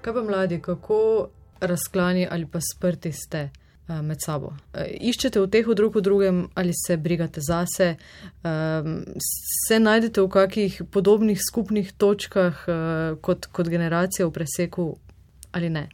Kaj 0.00 0.12
pa 0.12 0.22
mladi, 0.22 0.60
kako 0.62 1.28
razklani 1.60 2.28
ali 2.30 2.46
pa 2.46 2.58
sprti 2.60 3.12
ste 3.12 3.50
uh, 3.88 4.00
med 4.00 4.18
sabo? 4.20 4.46
Uh, 4.46 4.82
iščete 5.00 5.40
v 5.40 5.48
teh 5.48 5.66
drug 5.66 5.96
v 5.96 6.02
drugem 6.02 6.48
ali 6.54 6.72
se 6.86 6.96
brigate 6.96 7.40
zase, 7.40 7.94
um, 8.44 9.04
se 9.68 9.80
najdete 9.80 10.20
v 10.20 10.28
kakih 10.28 10.82
podobnih 10.92 11.40
skupnih 11.40 11.92
točkah 11.92 12.66
kot, 13.20 13.46
kot 13.46 13.68
generacija 13.68 14.26
v 14.26 14.32
preseku 14.32 14.96
ali 15.52 15.70
ne? 15.70 15.88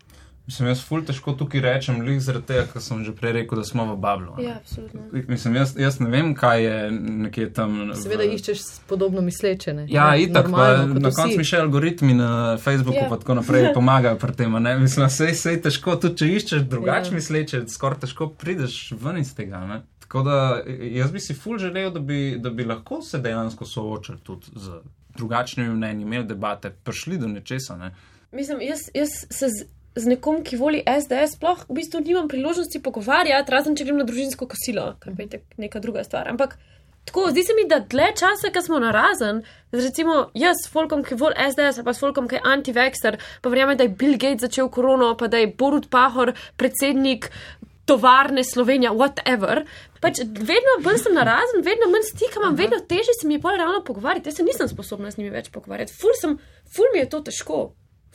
Mislim, 0.50 0.68
jaz 0.68 0.80
ful 0.82 1.04
težko 1.06 1.30
tukaj 1.38 1.60
rečem, 1.62 2.00
lih 2.02 2.16
zaradi 2.18 2.48
tega, 2.48 2.64
ker 2.72 2.82
sem 2.82 3.04
že 3.06 3.12
prej 3.14 3.36
rekel, 3.36 3.60
da 3.60 3.64
smo 3.68 3.84
v 3.86 3.92
Bablu. 4.02 4.32
Ja, 4.42 4.56
absolutno. 4.58 5.04
Mislim, 5.30 5.54
jaz, 5.60 5.76
jaz 5.78 6.00
ne 6.02 6.10
vem, 6.10 6.32
kaj 6.34 6.64
je 6.64 6.78
nekje 7.26 7.46
tam. 7.54 7.76
Seveda 7.94 8.26
v... 8.26 8.34
iščeš 8.34 8.64
podobno 8.90 9.22
misleče. 9.22 9.76
Ne? 9.78 9.86
Ja, 9.86 10.08
ja 10.10 10.24
itak, 10.24 10.50
pa 10.50 10.66
na 10.90 11.14
koncu 11.14 11.38
mi 11.38 11.46
še 11.46 11.62
algoritmi 11.62 12.18
na 12.18 12.32
Facebooku 12.58 12.98
ja. 12.98 13.06
pa 13.06 13.20
tako 13.22 13.38
naprej 13.38 13.70
pomagajo 13.78 14.18
pri 14.18 14.36
tem. 14.42 14.58
Mislim, 14.82 15.06
sej, 15.20 15.36
sej 15.38 15.62
težko, 15.70 15.94
tudi 16.02 16.24
če 16.24 16.32
iščeš 16.40 16.68
drugače 16.74 17.14
ja. 17.14 17.20
misleče, 17.20 17.64
skoraj 17.70 18.02
težko 18.08 18.32
prideš 18.34 18.82
ven 18.98 19.22
iz 19.22 19.30
tega. 19.38 19.62
Ne? 19.70 19.82
Tako 20.02 20.26
da 20.26 20.36
jaz 20.66 21.14
bi 21.14 21.22
si 21.22 21.38
ful 21.38 21.62
želel, 21.62 21.94
da 21.94 22.02
bi, 22.02 22.40
da 22.42 22.50
bi 22.50 22.66
lahko 22.66 23.04
se 23.06 23.22
dejansko 23.22 23.70
soočali 23.70 24.26
tudi 24.26 24.58
z 24.58 24.82
drugačnimi 25.14 25.70
mnenji, 25.78 26.10
imeli 26.10 26.26
debate, 26.26 26.74
prišli 26.74 27.22
do 27.22 27.30
nečesa. 27.38 27.78
Ne? 27.78 27.94
Mislim, 28.34 28.66
jaz, 28.66 28.90
jaz 28.98 29.22
se. 29.30 29.46
Z 29.46 29.76
z 29.94 30.06
nekom, 30.06 30.42
ki 30.46 30.58
voli 30.60 30.82
SDS, 30.86 31.36
sploh 31.36 31.64
v 31.68 31.76
bistvu 31.80 32.02
nimam 32.04 32.28
priložnosti 32.30 32.82
pogovarjati, 32.82 33.52
razen 33.52 33.76
če 33.76 33.86
grem 33.88 33.98
na 34.00 34.06
družinsko 34.06 34.46
kosilo, 34.50 34.94
kar 35.02 35.16
je 35.18 35.42
neka 35.58 35.82
druga 35.82 36.04
stvar. 36.06 36.30
Ampak 36.30 36.56
tako, 37.08 37.30
zdi 37.34 37.42
se 37.46 37.56
mi, 37.58 37.66
da 37.68 37.80
dlje 37.82 38.12
časa, 38.22 38.52
ki 38.54 38.62
smo 38.62 38.78
na 38.82 38.92
razen, 38.94 39.42
recimo 39.74 40.28
jaz 40.38 40.62
s 40.64 40.70
folkom, 40.70 41.02
ki 41.06 41.18
voli 41.18 41.34
SDS, 41.50 41.82
pa 41.86 41.94
s 41.94 42.02
folkom, 42.02 42.28
ki 42.30 42.38
je 42.38 42.44
anti-vexter, 42.52 43.18
pa 43.42 43.50
verjamem, 43.50 43.80
da 43.80 43.88
je 43.88 43.96
Bill 44.02 44.20
Gates 44.20 44.46
začel 44.46 44.70
korono, 44.70 45.16
pa 45.18 45.30
da 45.32 45.42
je 45.42 45.50
Borut 45.50 45.90
Pahor 45.90 46.36
predsednik. 46.60 47.32
Tovarne 47.90 48.44
Slovenija, 48.46 48.92
whatever. 48.94 49.64
Pač 49.98 50.20
vedno 50.22 50.76
bolj 50.84 51.00
sem 51.02 51.16
na 51.16 51.24
razen, 51.26 51.64
vedno 51.66 51.88
manj 51.90 52.04
stikam, 52.06 52.44
vedno 52.54 52.78
težje 52.86 53.16
se 53.18 53.26
mi 53.26 53.34
je 53.34 53.42
bolj 53.42 53.56
realno 53.58 53.80
pogovarjati. 53.82 54.30
Jaz 54.30 54.36
se 54.38 54.46
nisem 54.46 54.70
sposobna 54.70 55.10
z 55.10 55.18
njimi 55.18 55.32
več 55.34 55.50
pogovarjati. 55.50 55.96
Ful, 55.98 56.14
sem, 56.20 56.36
ful 56.70 56.86
mi 56.94 57.02
je 57.02 57.08
to 57.10 57.18
težko 57.26 57.64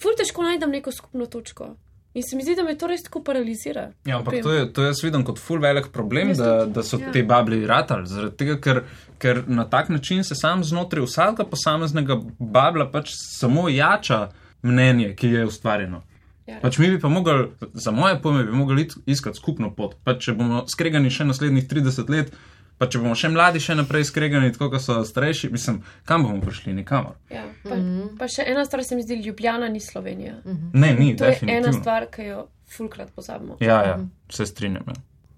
ful 0.02 0.16
težko 0.18 0.44
najdem 0.44 0.72
neko 0.72 0.92
skupno 0.92 1.26
točko. 1.26 1.76
In 2.16 2.24
se 2.24 2.38
mi 2.38 2.44
zdi, 2.44 2.54
da 2.56 2.64
me 2.64 2.78
to 2.80 2.88
res 2.88 3.02
tako 3.04 3.20
paralizira. 3.28 3.90
Ja, 4.08 4.22
ampak 4.22 4.38
to, 4.44 4.54
je, 4.54 4.68
to 4.74 4.86
jaz 4.86 5.02
vidim 5.04 5.26
kot 5.28 5.40
ful 5.44 5.60
velik 5.60 5.90
problem, 5.92 6.32
da, 6.40 6.64
da 6.64 6.84
so 6.84 6.96
ja. 7.02 7.12
te 7.12 7.26
babli 7.28 7.60
ratali. 7.68 8.08
Zaradi 8.08 8.38
tega, 8.40 8.56
ker, 8.64 8.80
ker 9.20 9.42
na 9.52 9.66
tak 9.70 9.92
način 9.92 10.24
se 10.24 10.38
sam 10.40 10.64
znotraj 10.64 11.04
vsakega 11.04 11.44
posameznega 11.52 12.22
babla 12.40 12.88
pač 12.92 13.12
samo 13.20 13.68
jača 13.70 14.30
mnenje, 14.64 15.12
ki 15.20 15.34
je 15.34 15.44
ustvarjeno. 15.50 16.06
Ja, 16.48 16.62
pač 16.62 16.78
mi 16.80 16.88
bi 16.94 17.02
pa 17.02 17.12
mogli, 17.12 17.50
za 17.74 17.92
moje 17.92 18.22
pojme, 18.22 18.46
bi 18.48 18.56
mogli 18.56 18.88
iskati 19.06 19.38
skupno 19.38 19.74
pot. 19.76 19.98
Pač 20.08 20.30
če 20.30 20.38
bomo 20.40 20.64
skregani 20.72 21.12
še 21.12 21.28
naslednjih 21.28 21.68
30 21.68 22.16
let, 22.16 22.32
Pa 22.78 22.90
če 22.92 23.00
bomo 23.00 23.16
še 23.16 23.30
mladi, 23.32 23.62
še 23.64 23.76
naprej 23.80 24.04
skregani, 24.10 24.52
tako 24.52 24.68
kot 24.74 24.84
so 24.84 24.98
starejši, 25.08 25.50
mislim, 25.52 25.80
kam 26.06 26.26
bomo 26.28 26.42
prišli, 26.44 26.74
nikamor. 26.76 27.16
Ja, 27.32 27.46
pa, 27.64 27.76
mm 27.76 27.82
-hmm. 27.82 28.18
pa 28.20 28.28
še 28.28 28.44
ena 28.48 28.66
stvar 28.66 28.84
se 28.84 28.96
mi 28.96 29.02
zdi, 29.02 29.16
Ljubljana 29.16 29.70
ni 29.70 29.80
Slovenija. 29.80 30.34
Mm 30.46 30.52
-hmm. 30.52 30.70
Ne, 30.74 30.94
ni. 30.94 31.16
To 31.16 31.26
je 31.26 31.40
ena 31.48 31.74
stvar, 31.74 32.08
ki 32.12 32.22
jo 32.22 32.48
fulkrat 32.78 33.12
pozabimo. 33.16 33.58
Ja, 33.60 33.84
ja, 33.86 34.00
se 34.30 34.46
strinjam. 34.46 34.84
Ja. 34.88 34.94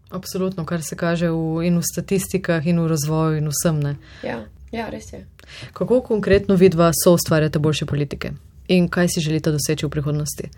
Absolutno, 0.09 0.65
kar 0.65 0.81
se 0.81 0.95
kaže 0.95 1.29
v, 1.29 1.65
in 1.67 1.77
v 1.77 1.83
statistikah, 1.83 2.67
in 2.67 2.79
v 2.79 2.87
razvoju, 2.87 3.37
in 3.37 3.49
vsem. 3.51 3.79
Ne. 3.79 3.95
Ja, 4.23 4.45
ja, 4.71 4.89
res 4.89 5.13
je. 5.13 5.27
Kako 5.73 6.01
konkretno 6.01 6.55
vidva 6.55 6.91
so 7.03 7.13
ustvarjate 7.13 7.59
boljše 7.59 7.85
politike 7.85 8.31
in 8.67 8.89
kaj 8.89 9.07
si 9.07 9.19
želite 9.19 9.51
doseči 9.51 9.85
v 9.85 9.89
prihodnosti? 9.89 10.49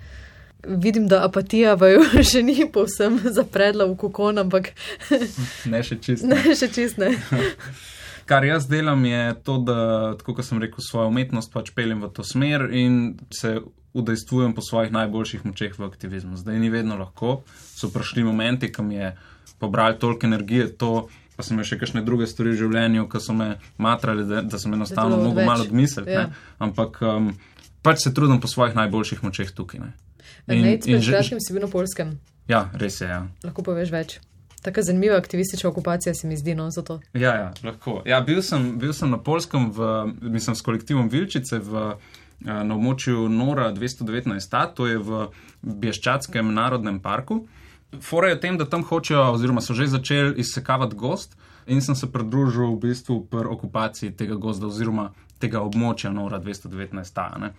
Vidim, 0.68 1.08
da 1.08 1.24
apatija 1.26 1.74
vaju 1.80 2.04
še 2.32 2.44
ni 2.44 2.66
povsem 2.72 3.20
zapredla 3.32 3.88
v 3.88 3.96
kokon, 4.00 4.42
ampak. 4.44 4.74
ne 5.66 5.84
še 5.84 6.00
čist. 6.04 6.28
Ne 6.28 6.42
še 6.60 6.68
čist. 6.74 7.00
Ne. 7.00 7.14
Kar 8.30 8.46
jaz 8.46 8.68
delam 8.70 9.06
je 9.08 9.34
to, 9.44 9.58
da, 9.66 9.80
tako 10.20 10.36
kot 10.38 10.46
sem 10.46 10.60
rekel, 10.62 10.84
svojo 10.86 11.10
umetnost 11.10 11.54
pač 11.54 11.72
peljem 11.74 12.04
v 12.06 12.12
to 12.14 12.26
smer 12.28 12.68
in 12.76 13.18
se 13.34 13.58
udejstvujem 13.98 14.54
po 14.54 14.62
svojih 14.62 14.92
najboljših 14.94 15.48
močeh 15.48 15.74
v 15.80 15.88
aktivizmu. 15.88 16.38
Zdaj 16.38 16.60
ni 16.62 16.70
vedno 16.70 17.00
lahko, 17.00 17.40
so 17.58 17.90
prišli 17.90 18.22
momenti, 18.28 18.70
ko 18.70 18.86
mi 18.86 19.00
je 19.00 19.16
pobrali 19.58 19.98
toliko 19.98 20.28
energije, 20.30 20.68
to, 20.78 21.08
pa 21.40 21.48
sem 21.48 21.58
še 21.66 21.80
kakšne 21.80 22.04
druge 22.06 22.28
stvari 22.30 22.54
v 22.54 22.60
življenju, 22.60 23.08
ki 23.10 23.24
so 23.24 23.34
me 23.34 23.56
matrali, 23.82 24.28
da, 24.30 24.44
da 24.46 24.60
sem 24.62 24.76
enostavno 24.78 25.18
mogel 25.24 25.48
malo 25.50 25.66
odmisliti. 25.66 26.14
Ja. 26.14 26.28
Ampak 26.62 27.02
um, 27.02 27.32
pač 27.90 28.06
se 28.06 28.14
trudim 28.14 28.38
po 28.40 28.48
svojih 28.48 28.78
najboljših 28.78 29.24
močeh 29.26 29.50
tukaj. 29.52 29.82
Ne. 29.82 29.94
Nec, 30.48 30.86
pred 30.86 31.02
kratkim 31.02 31.42
si 31.42 31.54
bil 31.54 31.66
na 31.66 31.70
Polskem. 31.72 32.20
Ja, 32.50 32.68
res 32.78 33.02
je. 33.02 33.10
Ja. 33.10 33.24
Lahko 33.46 33.66
poveš 33.66 33.90
več. 33.94 34.20
Tako 34.62 34.84
zanimiva 34.84 35.18
aktivistična 35.18 35.70
okupacija 35.70 36.14
se 36.14 36.28
mi 36.28 36.38
zdi, 36.38 36.56
no, 36.56 36.68
za 36.72 36.84
to. 36.86 37.00
Ja, 37.14 37.34
ja, 37.36 37.52
lahko. 37.64 38.02
Ja, 38.06 38.20
bil 38.22 38.42
sem, 38.46 38.74
bil 38.80 38.94
sem 38.94 39.10
na 39.10 39.18
Polskem, 39.18 39.70
v, 39.72 39.90
mislim, 40.22 40.56
s 40.56 40.66
kolektivom 40.66 41.10
Vilčice 41.10 41.62
v, 41.64 41.86
eh, 41.96 42.50
na 42.52 42.76
območju 42.76 43.30
Nora 43.30 43.72
219, 43.72 44.76
to 44.76 44.88
je 44.88 44.98
v 44.98 45.30
Bješčatskem 45.62 46.54
narodnem 46.54 47.00
parku. 47.00 47.48
Fora 48.02 48.30
je 48.30 48.36
v 48.36 48.42
tem, 48.44 48.58
da 48.58 48.68
tam 48.70 48.84
hočejo, 48.86 49.32
oziroma 49.34 49.62
so 49.66 49.74
že 49.74 49.88
začeli 49.88 50.38
izsekavati 50.38 50.96
gost 50.96 51.38
in 51.66 51.82
sem 51.82 51.96
se 51.96 52.12
pridružil 52.12 52.76
v 52.76 52.90
bistvu 52.90 53.26
pri 53.32 53.50
okupaciji 53.50 54.12
tega 54.12 54.36
gozda 54.36 54.68
oziroma 54.68 55.12
tega 55.40 55.64
območja 55.64 56.12
Nora 56.12 56.40
219. 56.40 57.50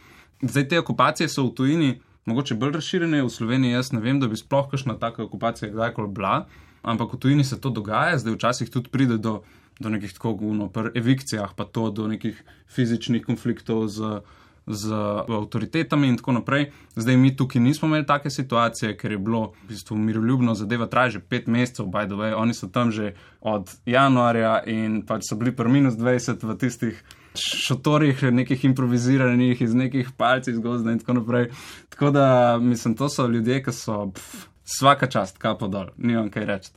Zdaj 0.42 0.68
te 0.68 0.78
okupacije 0.78 1.28
so 1.28 1.44
v 1.44 1.54
tujini 1.54 2.00
mogoče 2.24 2.54
bolj 2.54 2.72
razširjene, 2.78 3.22
v 3.22 3.30
Sloveniji 3.30 3.72
jaz 3.72 3.92
ne 3.92 4.00
vem, 4.00 4.20
da 4.20 4.28
bi 4.28 4.36
sploh 4.36 4.68
kakšna 4.70 4.96
taka 4.98 5.24
okupacija 5.24 5.70
kdajkoli 5.72 6.08
bila, 6.08 6.46
ampak 6.82 7.14
v 7.14 7.20
tujini 7.20 7.44
se 7.44 7.60
to 7.60 7.70
dogaja, 7.70 8.18
zdaj 8.18 8.36
včasih 8.36 8.70
tudi 8.70 8.88
pride 8.92 9.18
do, 9.18 9.40
do 9.80 9.92
nekih 9.92 10.12
tako 10.16 10.34
guno, 10.40 10.68
pri 10.68 10.92
evikcijah, 10.94 11.52
pa 11.56 11.64
to 11.64 11.90
do 11.90 12.08
nekih 12.08 12.40
fizičnih 12.72 13.24
konfliktov 13.26 13.88
z, 13.88 14.20
z 14.66 14.96
avtoritetami 15.28 16.08
in 16.08 16.16
tako 16.16 16.38
naprej. 16.38 16.70
Zdaj 16.96 17.16
mi 17.16 17.36
tukaj 17.36 17.60
nismo 17.60 17.88
imeli 17.88 18.06
take 18.06 18.30
situacije, 18.30 18.96
ker 18.96 19.12
je 19.12 19.18
bilo 19.18 19.52
v 19.64 19.72
bistvu 19.74 19.96
miroljubno, 19.96 20.54
zadeva 20.54 20.86
traja 20.86 21.18
že 21.18 21.20
pet 21.20 21.48
mesecev, 21.48 21.88
by 21.92 22.08
the 22.08 22.16
way, 22.16 22.32
oni 22.36 22.54
so 22.54 22.68
tam 22.68 22.92
že 22.92 23.12
od 23.40 23.68
januarja 23.86 24.62
in 24.66 25.02
pač 25.04 25.28
so 25.28 25.36
bili 25.36 25.52
pri 25.56 25.68
minus 25.68 26.00
20 26.00 26.48
v 26.48 26.56
tistih 26.56 27.04
šotorih, 27.38 28.22
nekih 28.32 28.64
improviziranih, 28.64 29.60
iz 29.62 29.74
nekih 29.74 30.10
palcev, 30.16 30.54
iz 30.54 30.60
gozda 30.60 30.92
in 30.92 30.98
tako 30.98 31.20
naprej. 31.20 31.50
Tako 31.88 32.10
da 32.10 32.58
mislim, 32.58 32.96
to 32.96 33.08
so 33.08 33.26
ljudje, 33.26 33.62
ki 33.64 33.72
so 33.72 34.10
pf, 34.14 34.46
vsaka 34.66 35.06
čast, 35.06 35.38
kapo 35.38 35.68
dol, 35.68 35.92
nimam 35.96 36.30
kaj 36.30 36.46
reči. 36.46 36.72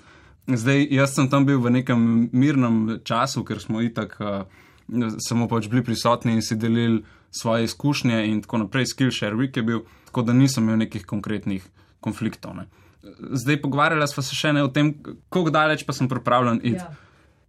Zdaj, 0.47 0.87
jaz 0.91 1.13
sem 1.15 1.29
tam 1.31 1.45
bil 1.47 1.61
v 1.63 1.71
nekem 1.71 2.29
mirnem 2.35 2.99
času, 3.07 3.45
ker 3.47 3.61
smo 3.63 3.81
itak 3.81 4.17
uh, 4.19 4.43
samo 5.23 5.47
pač 5.47 5.69
bili 5.71 5.83
prisotni 5.83 6.33
in 6.35 6.41
si 6.41 6.55
delili 6.59 7.03
svoje 7.31 7.63
izkušnje 7.63 8.25
in 8.27 8.41
tako 8.41 8.65
naprej. 8.65 8.91
Skillshare 8.91 9.35
week 9.35 9.57
je 9.57 9.63
bil, 9.63 9.79
tako 10.05 10.21
da 10.21 10.33
nisem 10.33 10.63
imel 10.63 10.83
nekih 10.83 11.05
konkretnih 11.05 11.63
konfliktov. 11.99 12.55
Ne. 12.55 12.67
Zdaj, 13.31 13.61
pogovarjali 13.61 14.07
smo 14.07 14.23
se 14.23 14.35
še 14.35 14.53
ne 14.53 14.63
o 14.63 14.67
tem, 14.67 14.93
kako 15.29 15.49
daleč 15.49 15.85
pa 15.87 15.95
sem 15.95 16.09
pripravljen 16.11 16.59
iti. 16.63 16.83
Ja. 16.83 16.91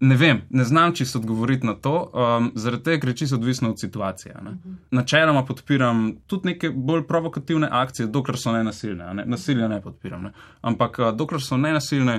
Ne 0.05 0.17
vem, 0.21 0.41
ne 0.51 0.65
znam 0.65 0.93
čisto 0.95 1.19
odgovoriti 1.19 1.67
na 1.67 1.75
to, 1.75 1.95
um, 2.13 2.51
zaradi 2.55 2.83
tega, 2.85 3.01
ker 3.01 3.13
je 3.13 3.17
čisto 3.17 3.37
odvisno 3.37 3.71
od 3.71 3.81
situacije. 3.81 4.35
Ne. 4.45 4.57
Načeloma 4.91 5.45
podpiram 5.49 6.03
tudi 6.27 6.49
neke 6.49 6.71
bolj 6.71 7.07
provokativne 7.09 7.69
akcije, 7.71 8.07
dokler 8.07 8.37
so 8.39 8.53
nenasilne. 8.53 9.15
Ne. 9.15 9.25
Nasilje 9.27 9.69
ne 9.69 9.81
podpiram, 9.83 10.23
ne. 10.23 10.33
ampak 10.61 10.99
uh, 10.99 11.13
dokler 11.17 11.43
so 11.43 11.57
nenasilne, 11.57 12.19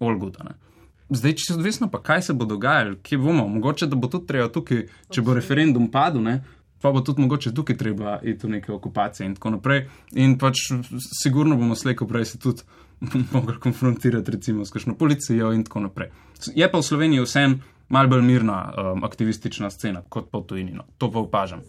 olguda. 0.00 0.44
Ne. 0.44 0.58
Zdaj, 1.08 1.32
če 1.38 1.46
se 1.46 1.54
odvisno, 1.54 1.88
pa 1.90 2.02
kaj 2.02 2.22
se 2.28 2.36
bo 2.36 2.44
dogajalo, 2.48 2.98
kje 3.02 3.18
bomo, 3.18 3.48
mogoče 3.48 3.86
da 3.86 3.96
bo 3.96 4.08
tudi 4.08 4.26
treba 4.26 4.48
tukaj, 4.52 4.84
če 5.12 5.24
bo 5.24 5.34
referendum 5.36 5.88
padel, 5.92 6.24
ne, 6.24 6.38
pa 6.80 6.92
bo 6.92 7.00
tudi 7.00 7.24
mogoče 7.24 7.54
tukaj 7.54 7.76
treba 7.80 8.18
iti 8.22 8.46
v 8.46 8.56
neke 8.58 8.72
okupacije 8.72 9.26
in 9.28 9.34
tako 9.38 9.56
naprej. 9.56 9.86
In 10.20 10.36
pač 10.40 10.66
sigurno 11.22 11.56
bomo 11.56 11.76
slejko 11.76 12.08
prej 12.08 12.34
se 12.34 12.40
tudi 12.40 12.64
mogli 13.34 13.60
konfrontirati 13.60 14.30
recimo 14.30 14.64
s 14.64 14.70
kakšno 14.70 14.94
policijo 14.94 15.52
in 15.52 15.64
tako 15.64 15.80
naprej. 15.80 16.10
Je 16.54 16.70
pa 16.70 16.78
v 16.78 16.82
Sloveniji 16.82 17.24
vsem 17.24 17.60
mal 17.88 18.08
bolj 18.08 18.22
mirna 18.22 18.72
um, 18.72 19.04
aktivistična 19.04 19.70
scena 19.70 20.02
kot 20.08 20.30
po 20.30 20.40
tujini. 20.40 20.72
No. 20.72 20.84
To 20.98 21.10
pa 21.12 21.18
opažam. 21.18 21.62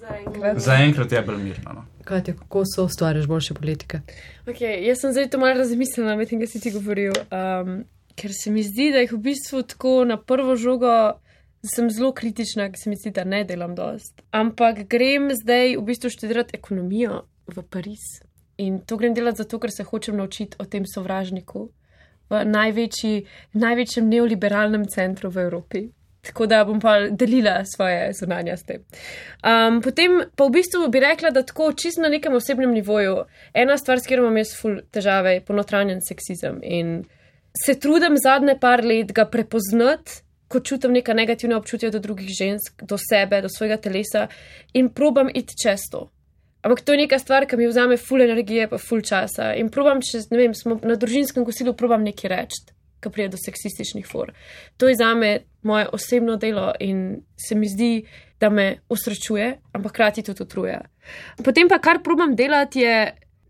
Zaenkrat 0.55 1.09
za 1.09 1.15
je 1.15 1.21
bolj 1.21 1.43
mirna. 1.43 1.73
No. 1.73 1.85
Katja, 2.03 2.33
kako 2.33 2.63
so 2.75 2.85
ustvarjali 2.85 3.27
boljše 3.27 3.53
politike? 3.53 4.01
Okay, 4.45 4.79
jaz 4.87 5.01
sem 5.01 5.11
zdaj 5.11 5.29
to 5.29 5.39
malo 5.39 5.57
razmislila, 5.57 6.15
medtem 6.15 6.39
ko 6.39 6.47
si 6.47 6.59
ti 6.59 6.71
govoril, 6.71 7.13
um, 7.31 7.83
ker 8.15 8.31
se 8.33 8.51
mi 8.51 8.63
zdi, 8.63 8.91
da 8.93 9.03
jih 9.03 9.13
v 9.13 9.21
bistvu 9.29 9.63
tako 9.63 10.03
na 10.05 10.17
prvo 10.17 10.55
žogo. 10.55 11.19
Sem 11.65 11.89
zelo 11.89 12.11
kritična, 12.13 12.67
ker 12.69 12.77
se 12.77 12.89
mi 12.89 12.95
zdi, 12.95 13.09
da 13.09 13.23
ne 13.25 13.41
delam 13.43 13.73
dost. 13.75 14.21
Ampak 14.31 14.83
grem 14.89 15.31
zdaj 15.33 15.79
v 15.79 15.81
bistvu 15.87 16.11
študirati 16.13 16.53
ekonomijo 16.59 17.23
v 17.49 17.63
Pariz. 17.65 18.24
In 18.57 18.79
to 18.87 18.97
grem 18.97 19.13
delati 19.13 19.43
zato, 19.43 19.59
ker 19.59 19.71
se 19.71 19.83
hočem 19.83 20.17
naučiti 20.17 20.57
o 20.59 20.65
tem 20.65 20.85
sovražniku 20.87 21.69
v 22.29 22.45
največji, 22.45 23.25
največjem 23.53 24.09
neoliberalnem 24.09 24.87
centru 24.89 25.29
v 25.29 25.45
Evropi. 25.45 25.83
Tako 26.25 26.47
da 26.49 26.63
bom 26.65 26.79
pa 26.81 26.95
delila 27.09 27.59
svoje 27.69 28.13
zunanja 28.17 28.57
s 28.57 28.63
tem. 28.65 28.81
Um, 29.45 29.77
potem 29.81 30.23
pa 30.35 30.47
v 30.47 30.55
bistvu 30.57 30.87
bi 30.89 30.99
rekla, 31.03 31.29
da 31.29 31.43
tako 31.45 31.69
čisto 31.77 32.01
na 32.01 32.09
nekem 32.09 32.33
osebnem 32.33 32.73
nivoju, 32.73 33.27
ena 33.53 33.77
stvar, 33.77 34.01
s 34.01 34.09
katero 34.09 34.25
imam 34.25 34.39
jaz 34.41 34.55
ful 34.57 34.79
težave, 34.91 35.35
je 35.35 35.45
ponotranjen 35.45 36.01
seksizem. 36.01 36.57
In 36.63 37.03
se 37.53 37.77
trudim 37.79 38.17
zadnje 38.17 38.57
par 38.59 38.81
let 38.83 39.13
ga 39.13 39.27
prepoznati, 39.29 40.23
ko 40.47 40.59
čutim 40.59 40.93
neka 40.93 41.13
negativna 41.13 41.57
občutja 41.57 41.89
do 41.93 41.99
drugih 41.99 42.29
žensk, 42.29 42.83
do 42.83 42.97
sebe, 43.01 43.41
do 43.41 43.49
svojega 43.49 43.77
telesa 43.77 44.27
in 44.73 44.89
probam 44.89 45.29
iti 45.33 45.57
čez 45.61 45.89
to. 45.91 46.07
Ampak 46.65 46.81
to 46.81 46.95
je 46.95 47.03
neka 47.03 47.19
stvar, 47.21 47.45
ki 47.45 47.59
mi 47.59 47.67
vzame 47.69 47.97
ful 48.01 48.23
energije, 48.25 48.65
pa 48.71 48.79
ful 48.81 49.03
časa. 49.05 49.51
In 49.53 49.69
probam, 49.69 50.01
če 50.01 50.23
ne 50.31 50.39
vem, 50.39 50.53
smo 50.57 50.79
na 50.81 50.95
družinskem 50.97 51.45
kosilu, 51.45 51.75
probam 51.77 52.01
nekaj 52.01 52.31
reči, 52.31 52.63
ki 53.05 53.11
prije 53.13 53.29
do 53.35 53.37
seksističnih 53.37 54.07
for. 54.09 54.31
To 54.81 54.89
je 54.89 54.97
zame 54.97 55.29
moje 55.61 55.91
osebno 55.93 56.39
delo 56.41 56.71
in 56.81 57.21
se 57.37 57.55
mi 57.55 57.69
zdi, 57.69 57.91
da 58.41 58.49
me 58.49 58.79
usrečuje, 58.89 59.51
ampak 59.77 59.93
hkrati 59.93 60.23
tudi 60.25 60.43
utruje. 60.43 60.79
Potem 61.45 61.69
pa 61.69 61.77
kar 61.79 62.01
probam 62.03 62.35
delati 62.35 62.81
je, 62.81 62.97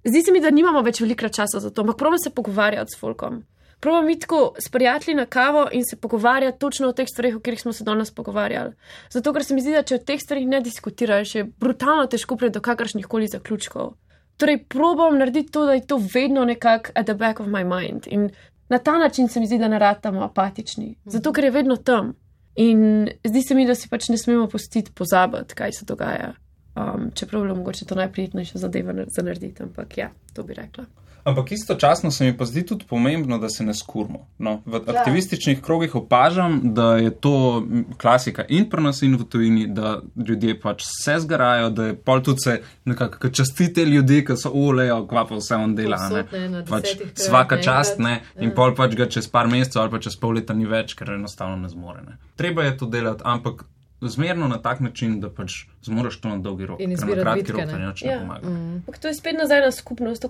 zdi 0.03 0.22
se 0.22 0.36
mi, 0.36 0.43
da 0.43 0.51
nimamo 0.51 0.84
več 0.84 0.99
veliko 1.01 1.32
časa 1.32 1.63
za 1.63 1.72
to, 1.72 1.82
ampak 1.82 1.97
probam 1.97 2.20
se 2.20 2.36
pogovarjati 2.36 2.91
s 2.91 2.99
folkom. 2.99 3.41
Probam 3.80 4.06
biti 4.08 4.22
tako 4.22 4.54
s 4.60 4.70
prijatelji 4.72 5.16
na 5.16 5.26
kavo 5.26 5.68
in 5.72 5.84
se 5.90 5.96
pogovarjati 5.96 6.60
točno 6.60 6.88
o 6.88 6.94
teh 6.94 7.08
stvarih, 7.08 7.36
o 7.36 7.40
katerih 7.40 7.62
smo 7.62 7.74
se 7.74 7.84
danes 7.84 8.12
pogovarjali. 8.12 8.74
Zato, 9.10 9.34
ker 9.34 9.44
se 9.44 9.54
mi 9.54 9.62
zdi, 9.62 9.76
da 9.76 9.84
če 9.84 9.96
o 9.96 10.04
teh 10.08 10.22
stvarih 10.22 10.48
ne 10.48 10.62
diskutiraš, 10.62 11.36
je 11.36 11.44
brutalno 11.44 12.08
težko 12.08 12.38
priti 12.38 12.54
do 12.54 12.62
kakršnih 12.62 13.08
koli 13.08 13.28
zaključkov. 13.28 13.94
Torej, 14.38 14.64
probam 14.68 15.18
narediti 15.18 15.52
to, 15.52 15.66
da 15.66 15.74
je 15.74 15.88
to 15.88 16.00
vedno 16.14 16.46
nekako 16.46 16.92
at 16.96 17.06
the 17.06 17.14
back 17.14 17.40
of 17.40 17.48
my 17.48 17.64
mind. 17.64 18.08
In 18.08 18.30
na 18.70 18.80
ta 18.80 18.98
način 18.98 19.28
se 19.28 19.40
mi 19.40 19.48
zdi, 19.48 19.58
da 19.58 19.68
ne 19.68 19.80
ratamo 19.80 20.24
apatični. 20.24 20.96
Zato, 21.06 21.34
ker 21.34 21.44
je 21.44 21.52
vedno 21.52 21.76
tam. 21.76 22.14
In 22.56 23.10
zdi 23.24 23.42
se 23.42 23.56
mi, 23.56 23.68
da 23.68 23.76
si 23.76 23.90
pač 23.90 24.10
ne 24.10 24.18
smemo 24.18 24.48
pustiti 24.48 24.92
pozabiti, 24.96 25.56
kaj 25.56 25.72
se 25.72 25.86
dogaja. 25.86 26.34
Um, 26.76 27.12
čeprav 27.16 27.46
je 27.46 27.54
mogoče 27.54 27.86
to 27.86 27.96
najprijetnejša 27.96 28.58
zadeva 28.58 28.94
za 29.08 29.22
narediti, 29.24 29.64
ampak 29.64 29.98
ja, 29.98 30.10
to 30.34 30.44
bi 30.44 30.54
rekla. 30.54 30.86
Ampak 31.26 31.52
istočasno 31.52 32.12
se 32.12 32.26
mi 32.26 32.38
pa 32.38 32.46
zdi 32.46 32.66
tudi 32.66 32.86
pomembno, 32.90 33.38
da 33.38 33.50
se 33.50 33.64
ne 33.64 33.74
skurmo. 33.74 34.28
No, 34.38 34.62
v 34.66 34.74
ja. 34.74 35.00
aktivističnih 35.00 35.62
krogih 35.62 35.96
opažam, 35.96 36.60
da 36.64 36.96
je 36.96 37.10
to 37.12 37.64
klasika 37.98 38.46
in 38.50 38.70
pri 38.70 38.84
nas 38.84 39.02
in 39.02 39.16
v 39.16 39.26
tujini, 39.26 39.66
da 39.68 40.02
ljudje 40.28 40.60
pač 40.60 40.86
se 41.04 41.18
zgarajo, 41.20 41.70
da 41.70 41.86
je 41.86 41.96
pol 41.96 42.22
tudi 42.22 42.40
se 42.40 42.62
nekako 42.86 43.30
častite 43.30 43.86
ljudi, 43.86 44.22
ki 44.26 44.38
so 44.38 44.52
ulejo, 44.54 45.02
kva 45.10 45.26
pa 45.26 45.40
vse 45.42 45.56
on 45.56 45.76
dela. 45.76 45.98
Ne, 46.14 46.64
pač 46.70 46.94
svaka 47.18 47.58
čast 47.62 47.98
ne 48.00 48.20
in 48.38 48.52
ja. 48.52 48.56
pol 48.56 48.76
pač 48.78 48.94
ga 48.94 49.10
čez 49.10 49.28
par 49.28 49.50
mesecev 49.50 49.82
ali 49.82 49.92
pa 49.92 50.00
čez 50.06 50.20
pol 50.22 50.38
leta 50.38 50.54
ni 50.54 50.70
več, 50.70 50.94
ker 50.94 51.16
enostavno 51.18 51.58
ne 51.58 51.74
zmore. 51.74 52.06
Ne. 52.06 52.20
Treba 52.38 52.70
je 52.70 52.78
to 52.78 52.86
delati, 52.86 53.26
ampak 53.26 53.66
zmerno 54.10 54.47
na 54.47 54.58
tak 54.62 54.80
način, 54.80 55.20
da 55.20 55.30
pač 55.30 55.51
zmoriš 55.84 56.20
to 56.22 56.30
na 56.30 56.38
dolgi 56.38 56.66
rok. 56.66 56.80
In 56.80 56.91
izbiraš 56.91 57.24
kratki 57.24 57.51
rok, 57.51 57.66
da 57.66 57.78
neč 57.78 58.03
ne 58.03 58.20
pomaga. 58.20 58.49
Mm. 58.49 58.84
To 59.01 59.08
je 59.08 59.14
spet 59.14 59.38
nazaj 59.38 59.62
na 59.62 59.72
skupnost, 59.72 60.26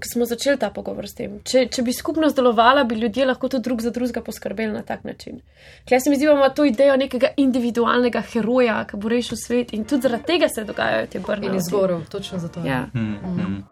ki 0.00 0.12
smo 0.12 0.26
začeli 0.26 0.58
ta 0.58 0.70
pogovor 0.70 1.08
s 1.08 1.14
tem. 1.18 1.40
Če, 1.44 1.66
če 1.72 1.82
bi 1.82 1.94
skupnost 1.96 2.36
delovala, 2.36 2.84
bi 2.84 3.00
ljudje 3.00 3.26
lahko 3.26 3.48
tudi 3.48 3.68
drug 3.68 3.82
za 3.82 3.90
drugega 3.90 4.22
poskrbeli 4.22 4.72
na 4.72 4.82
tak 4.82 5.04
način. 5.04 5.40
Kaj 5.88 6.00
se 6.00 6.10
mi 6.10 6.16
zdi, 6.16 6.28
imamo 6.28 6.48
to 6.48 6.64
idejo 6.64 6.96
nekega 6.96 7.32
individualnega 7.36 8.22
heroja, 8.32 8.82
ki 8.90 8.96
bo 8.96 9.12
rešil 9.12 9.38
svet 9.40 9.72
in 9.72 9.84
tudi 9.84 10.08
zaradi 10.08 10.28
tega 10.32 10.48
se 10.48 10.64
dogajajo 10.64 11.06
te 11.12 11.20
brne. 11.20 11.46
In 11.46 11.60
izvorov, 11.60 12.08
točno 12.10 12.38
zato. 12.38 12.64
Ja. 12.66 12.86
Mm, 12.94 13.00
mm. 13.00 13.38
Mm. 13.40 13.62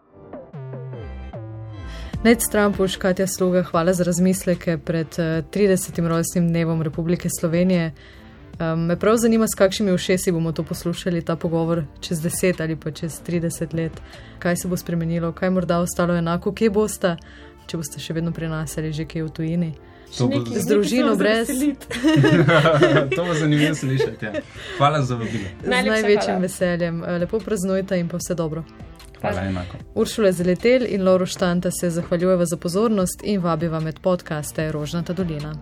Ned 2.23 2.41
Strampuš, 2.41 2.95
Katja 2.95 3.27
Sluga, 3.27 3.63
hvala 3.63 3.93
za 3.93 4.03
razmisleke 4.03 4.77
pred 4.77 5.07
30. 5.07 5.99
Eh, 5.99 6.07
rojstnim 6.07 6.47
dnevom 6.49 6.81
Republike 6.81 7.29
Slovenije. 7.39 7.91
Um, 8.61 8.85
me 8.85 8.99
prav 8.99 9.17
zanima, 9.17 9.47
s 9.47 9.55
kakšnimi 9.55 9.91
ušesi 9.91 10.31
bomo 10.31 10.51
to 10.51 10.63
poslušali, 10.63 11.21
ta 11.21 11.35
pogovor 11.35 11.83
čez 11.99 12.19
10 12.19 12.61
ali 12.61 12.75
pa 12.75 12.91
čez 12.91 13.21
30 13.27 13.73
let. 13.75 13.91
Kaj 14.39 14.55
se 14.55 14.67
bo 14.67 14.77
spremenilo, 14.77 15.31
kaj 15.31 15.49
morda 15.49 15.79
ostalo 15.79 16.15
enako, 16.15 16.53
kje 16.53 16.69
boste, 16.69 17.15
če 17.67 17.77
boste 17.77 17.99
še 17.99 18.13
vedno 18.13 18.31
pri 18.31 18.47
nas 18.47 18.77
ali 18.77 18.93
že 18.93 19.05
kje 19.05 19.23
v 19.23 19.29
tujini. 19.29 19.71
Bo... 20.19 20.43
Z 20.45 20.67
družino 20.67 21.15
brez. 21.15 21.49
to 23.15 23.25
bo 23.25 23.33
zanimivo 23.33 23.75
slišati. 23.75 24.25
Ja. 24.25 24.31
Hvala 24.77 25.01
za 25.01 25.15
vabilo. 25.15 25.49
Z 25.63 25.67
največjim 25.67 26.21
hvala. 26.21 26.39
veseljem. 26.39 27.03
Eh, 27.03 27.17
lepo 27.17 27.39
praznujte 27.39 27.99
in 27.99 28.09
pa 28.09 28.17
vse 28.17 28.35
dobro. 28.35 28.63
Hvala 29.21 29.47
enako. 29.49 29.77
Uršula 29.95 30.31
Zeletel 30.31 30.85
in 30.89 31.07
Lauro 31.07 31.25
Štanta 31.25 31.71
se 31.71 31.89
zahvaljujeva 31.89 32.45
za 32.45 32.57
pozornost 32.57 33.21
in 33.23 33.41
vabiva 33.41 33.79
med 33.79 33.99
podkaste 33.99 34.71
Rožnata 34.71 35.13
dolina. 35.13 35.55